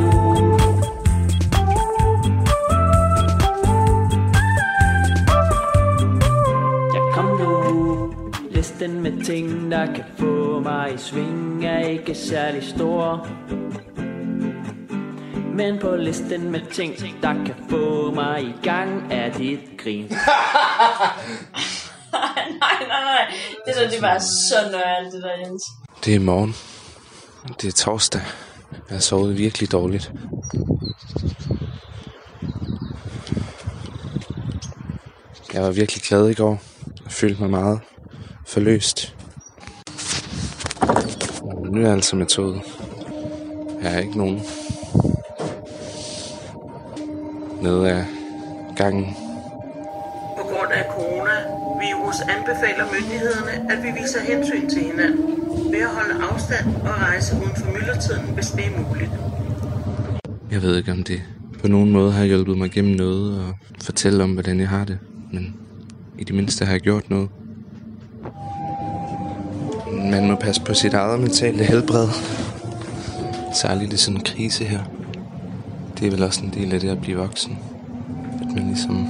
Ja, 6.94 7.00
kom 7.14 7.26
nu. 7.40 8.14
Listen 8.50 9.02
med 9.02 9.24
ting, 9.24 9.70
der 9.70 9.86
kan 9.86 10.04
få 10.18 10.60
mig 10.60 10.94
i 10.94 10.98
sving, 10.98 11.64
er 11.64 11.78
ikke 11.78 12.14
særlig 12.14 12.62
stor. 12.62 13.26
Men 15.56 15.78
på 15.78 15.96
listen 15.96 16.50
med 16.50 16.60
ting, 16.72 16.94
der 17.22 17.32
kan 17.32 17.54
få 17.70 18.10
mig 18.10 18.42
i 18.42 18.54
gang, 18.62 19.12
er 19.12 19.32
dit 19.38 19.60
grin. 19.78 20.04
nej, 22.12 22.46
nej, 22.60 22.78
nej. 22.88 23.32
Det 23.66 23.74
der, 23.76 23.90
det 23.90 24.02
var 24.02 24.18
så 24.18 24.70
nøjere, 24.70 25.04
det 25.04 25.22
der, 25.22 25.46
Jens. 25.46 25.62
Det 26.04 26.14
er 26.14 26.20
morgen. 26.20 26.54
Det 27.60 27.68
er 27.68 27.72
torsdag. 27.72 28.20
Jeg 28.72 28.96
har 28.96 28.98
sovet 29.00 29.38
virkelig 29.38 29.72
dårligt. 29.72 30.12
Jeg 35.52 35.62
var 35.62 35.70
virkelig 35.70 36.02
glad 36.02 36.28
i 36.28 36.34
går. 36.34 36.62
Jeg 37.04 37.12
følte 37.12 37.40
mig 37.40 37.50
meget 37.50 37.80
forløst. 38.46 39.14
Og 41.42 41.66
Nu 41.66 41.80
er 41.80 41.84
jeg 41.84 41.92
altså 41.92 42.16
med 42.16 42.26
toget. 42.26 42.62
Jeg 43.82 43.90
har 43.92 44.00
ikke 44.00 44.18
nogen. 44.18 44.42
Nede 47.66 47.90
af 47.90 48.04
gangen. 48.76 49.16
På 50.38 50.42
grund 50.42 50.72
af 50.72 50.84
coronavirus 50.90 52.20
anbefaler 52.20 52.84
myndighederne, 52.94 53.72
at 53.72 53.78
vi 53.82 53.88
viser 54.00 54.20
hensyn 54.20 54.68
til 54.68 54.82
hinanden 54.82 55.26
ved 55.72 55.78
at 55.78 55.88
holde 55.88 56.14
afstand 56.30 56.66
og 56.76 56.94
rejse 57.02 57.36
uden 57.36 57.56
for 57.56 57.66
myldretiden, 57.72 58.34
hvis 58.34 58.46
det 58.46 58.66
er 58.66 58.70
muligt. 58.80 59.10
Jeg 60.50 60.62
ved 60.62 60.76
ikke 60.76 60.92
om 60.92 61.02
det 61.02 61.22
på 61.60 61.68
nogen 61.68 61.90
måde 61.90 62.12
har 62.12 62.24
hjulpet 62.24 62.58
mig 62.58 62.70
gennem 62.70 62.96
noget 62.96 63.38
og 63.40 63.54
fortælle 63.82 64.24
om, 64.24 64.32
hvordan 64.32 64.60
jeg 64.60 64.68
har 64.68 64.84
det. 64.84 64.98
Men 65.32 65.54
i 66.18 66.24
det 66.24 66.34
mindste 66.34 66.64
har 66.64 66.72
jeg 66.72 66.80
gjort 66.80 67.10
noget. 67.10 67.28
Man 69.92 70.26
må 70.26 70.36
passe 70.36 70.62
på 70.62 70.74
sit 70.74 70.94
eget 70.94 71.20
mentale 71.20 71.64
helbred. 71.64 72.08
Særligt 73.54 73.92
i 73.92 73.96
sådan 73.96 74.16
en 74.16 74.24
krise 74.24 74.64
her. 74.64 74.80
Det 75.98 76.06
er 76.06 76.10
vel 76.10 76.22
også 76.22 76.44
en 76.44 76.50
del 76.54 76.74
af 76.74 76.80
det 76.80 76.88
at 76.88 77.00
blive 77.00 77.18
voksen. 77.18 77.58
At 78.40 78.54
man 78.54 78.66
ligesom 78.66 79.06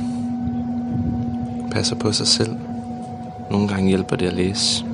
passer 1.73 1.97
på 1.97 2.13
sig 2.13 2.27
selv. 2.27 2.51
Nogle 3.51 3.69
gange 3.69 3.89
hjælper 3.89 4.17
det 4.17 4.27
at 4.27 4.33
læse. 4.33 4.85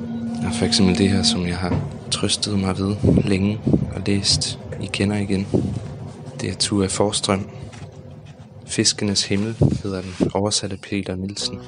Jeg 0.41 0.49
har 0.49 0.53
for 0.53 0.65
eksempel 0.65 0.97
det 0.97 1.09
her, 1.09 1.23
som 1.23 1.47
jeg 1.47 1.57
har 1.57 1.81
trøstet 2.11 2.59
mig 2.59 2.77
ved 2.77 2.95
længe 3.23 3.59
og 3.95 4.01
læst 4.05 4.59
I 4.81 4.85
kender 4.85 5.17
igen. 5.17 5.47
Det 6.41 6.49
er 6.49 6.55
Tua 6.55 6.87
Forstrøm. 6.87 7.49
Fiskenes 8.67 9.25
himmel 9.25 9.55
hedder 9.83 10.01
den 10.01 10.31
oversatte 10.33 10.77
Peter 10.77 11.15
Nielsen. 11.15 11.59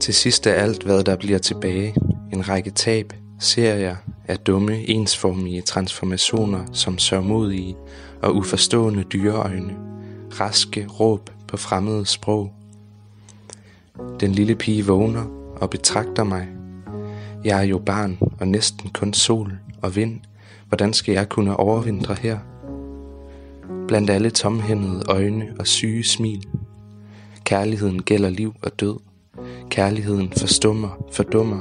Til 0.00 0.14
sidst 0.14 0.46
er 0.46 0.52
alt, 0.52 0.82
hvad 0.82 1.04
der 1.04 1.16
bliver 1.16 1.38
tilbage. 1.38 1.94
En 2.32 2.48
række 2.48 2.70
tab, 2.70 3.12
serier 3.40 3.96
af 4.28 4.38
dumme, 4.38 4.88
ensformige 4.88 5.60
transformationer 5.60 6.64
som 6.72 6.98
sørmodige 6.98 7.76
og 8.22 8.36
uforstående 8.36 9.02
dyreøjne. 9.02 9.76
Raske 10.40 10.86
råb 11.00 11.30
på 11.48 11.56
fremmede 11.56 12.06
sprog. 12.06 12.52
Den 14.20 14.32
lille 14.32 14.54
pige 14.54 14.86
vågner 14.86 15.24
og 15.56 15.70
betragter 15.70 16.24
mig. 16.24 16.48
Jeg 17.44 17.58
er 17.58 17.64
jo 17.64 17.78
barn 17.78 18.18
og 18.40 18.48
næsten 18.48 18.90
kun 18.90 19.12
sol 19.12 19.52
og 19.82 19.96
vind. 19.96 20.20
Hvordan 20.68 20.92
skal 20.92 21.12
jeg 21.12 21.28
kunne 21.28 21.56
overvintre 21.56 22.14
her? 22.14 22.38
Blandt 23.88 24.10
alle 24.10 24.30
tomhændede 24.30 25.04
øjne 25.08 25.54
og 25.58 25.66
syge 25.66 26.04
smil. 26.04 26.46
Kærligheden 27.44 28.02
gælder 28.02 28.30
liv 28.30 28.54
og 28.62 28.80
død. 28.80 28.96
Kærligheden 29.70 30.32
forstummer, 30.36 31.04
fordummer, 31.12 31.60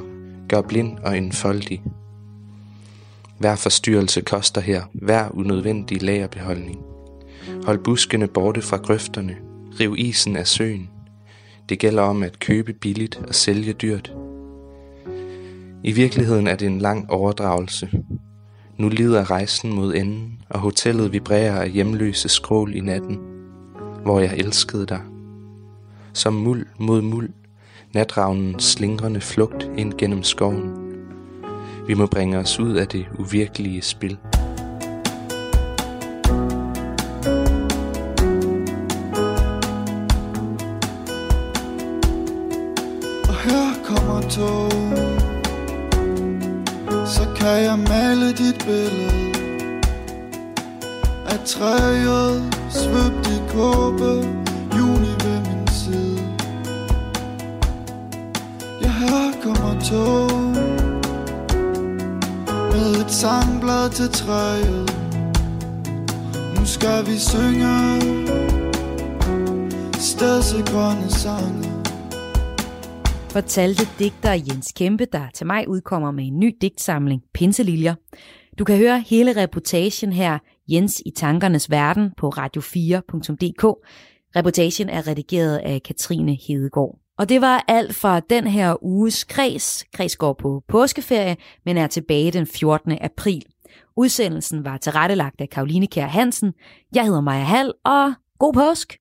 gør 0.49 0.62
blind 0.62 0.97
og 0.97 1.18
enfoldig. 1.18 1.84
Hver 3.41 3.55
forstyrrelse 3.55 4.21
koster 4.21 4.61
her, 4.61 4.81
hver 4.93 5.29
unødvendig 5.33 6.01
lagerbeholdning. 6.01 6.79
Hold 7.65 7.79
buskene 7.83 8.27
borte 8.27 8.61
fra 8.61 8.77
grøfterne, 8.77 9.37
riv 9.79 9.95
isen 9.97 10.35
af 10.35 10.47
søen. 10.47 10.89
Det 11.69 11.79
gælder 11.79 12.03
om 12.03 12.23
at 12.23 12.39
købe 12.39 12.73
billigt 12.73 13.21
og 13.27 13.35
sælge 13.35 13.73
dyrt. 13.73 14.13
I 15.83 15.91
virkeligheden 15.91 16.47
er 16.47 16.55
det 16.55 16.65
en 16.65 16.79
lang 16.79 17.11
overdragelse. 17.11 17.89
Nu 18.77 18.89
lider 18.89 19.31
rejsen 19.31 19.73
mod 19.73 19.93
enden, 19.95 20.41
og 20.49 20.59
hotellet 20.59 21.13
vibrerer 21.13 21.61
af 21.61 21.71
hjemløse 21.71 22.29
skrål 22.29 22.75
i 22.75 22.81
natten, 22.81 23.19
hvor 24.03 24.19
jeg 24.19 24.37
elskede 24.37 24.85
dig. 24.85 25.01
Som 26.13 26.33
muld 26.33 26.65
mod 26.79 27.01
muld, 27.01 27.29
natravnens 27.93 28.63
slingrende 28.63 29.21
flugt 29.21 29.69
ind 29.77 29.93
gennem 29.97 30.23
skoven. 30.23 30.80
Vi 31.91 31.95
må 31.95 32.05
bringe 32.05 32.37
os 32.37 32.59
ud 32.59 32.75
af 32.75 32.87
det 32.87 33.05
uvirkelige 33.19 33.81
spil. 33.81 34.17
Og 43.27 43.35
her 43.43 43.83
kommer 43.85 44.21
tog 44.29 44.71
Så 47.07 47.27
kan 47.35 47.63
jeg 47.63 47.79
male 47.79 48.27
dit 48.27 48.63
billede 48.65 49.33
Af 51.25 51.39
træet 51.45 52.53
svøbt 52.69 53.27
i 53.27 53.39
kåbe 53.53 54.11
Juni 54.77 55.13
ved 55.23 55.39
min 55.39 55.67
side. 55.67 56.21
Ja, 58.81 58.89
her 58.89 59.31
kommer 59.43 59.79
tog 59.79 60.30
sangblad 63.22 63.89
til 63.89 64.09
træet 64.09 64.89
Nu 66.55 66.65
skal 66.65 67.05
vi 67.05 67.17
synge 67.32 67.76
Stedsegrønne 69.93 71.09
sange 71.09 71.72
fortalte 73.32 73.84
digter 73.99 74.32
Jens 74.32 74.72
Kæmpe, 74.76 75.05
der 75.05 75.28
til 75.34 75.47
mig 75.47 75.69
udkommer 75.69 76.11
med 76.11 76.24
en 76.24 76.39
ny 76.39 76.57
digtsamling, 76.61 77.22
Pinseliljer. 77.34 77.95
Du 78.59 78.63
kan 78.63 78.78
høre 78.78 78.99
hele 78.99 79.41
reportagen 79.41 80.13
her, 80.13 80.39
Jens 80.67 81.01
i 81.05 81.11
tankernes 81.15 81.72
verden, 81.72 82.11
på 82.17 82.30
radio4.dk. 82.30 83.63
Reportagen 84.36 84.89
er 84.89 85.07
redigeret 85.07 85.57
af 85.57 85.84
Katrine 85.84 86.38
Hedegaard. 86.47 86.99
Og 87.22 87.30
det 87.30 87.41
var 87.41 87.65
alt 87.67 87.95
fra 87.95 88.19
den 88.19 88.47
her 88.47 88.84
uges 88.84 89.24
kreds. 89.24 89.86
Kreds 89.93 90.15
går 90.15 90.34
på 90.34 90.63
påskeferie, 90.67 91.38
men 91.65 91.78
er 91.78 91.88
tilbage 91.88 92.32
den 92.32 92.47
14. 92.47 92.97
april. 93.01 93.45
Udsendelsen 93.95 94.65
var 94.65 94.78
tilrettelagt 94.78 95.41
af 95.41 95.49
Karoline 95.49 95.88
Kjær 95.88 96.07
Hansen. 96.07 96.53
Jeg 96.95 97.05
hedder 97.05 97.22
Maja 97.22 97.43
Hall, 97.43 97.74
og 97.86 98.13
god 98.39 98.53
påsk! 98.53 98.97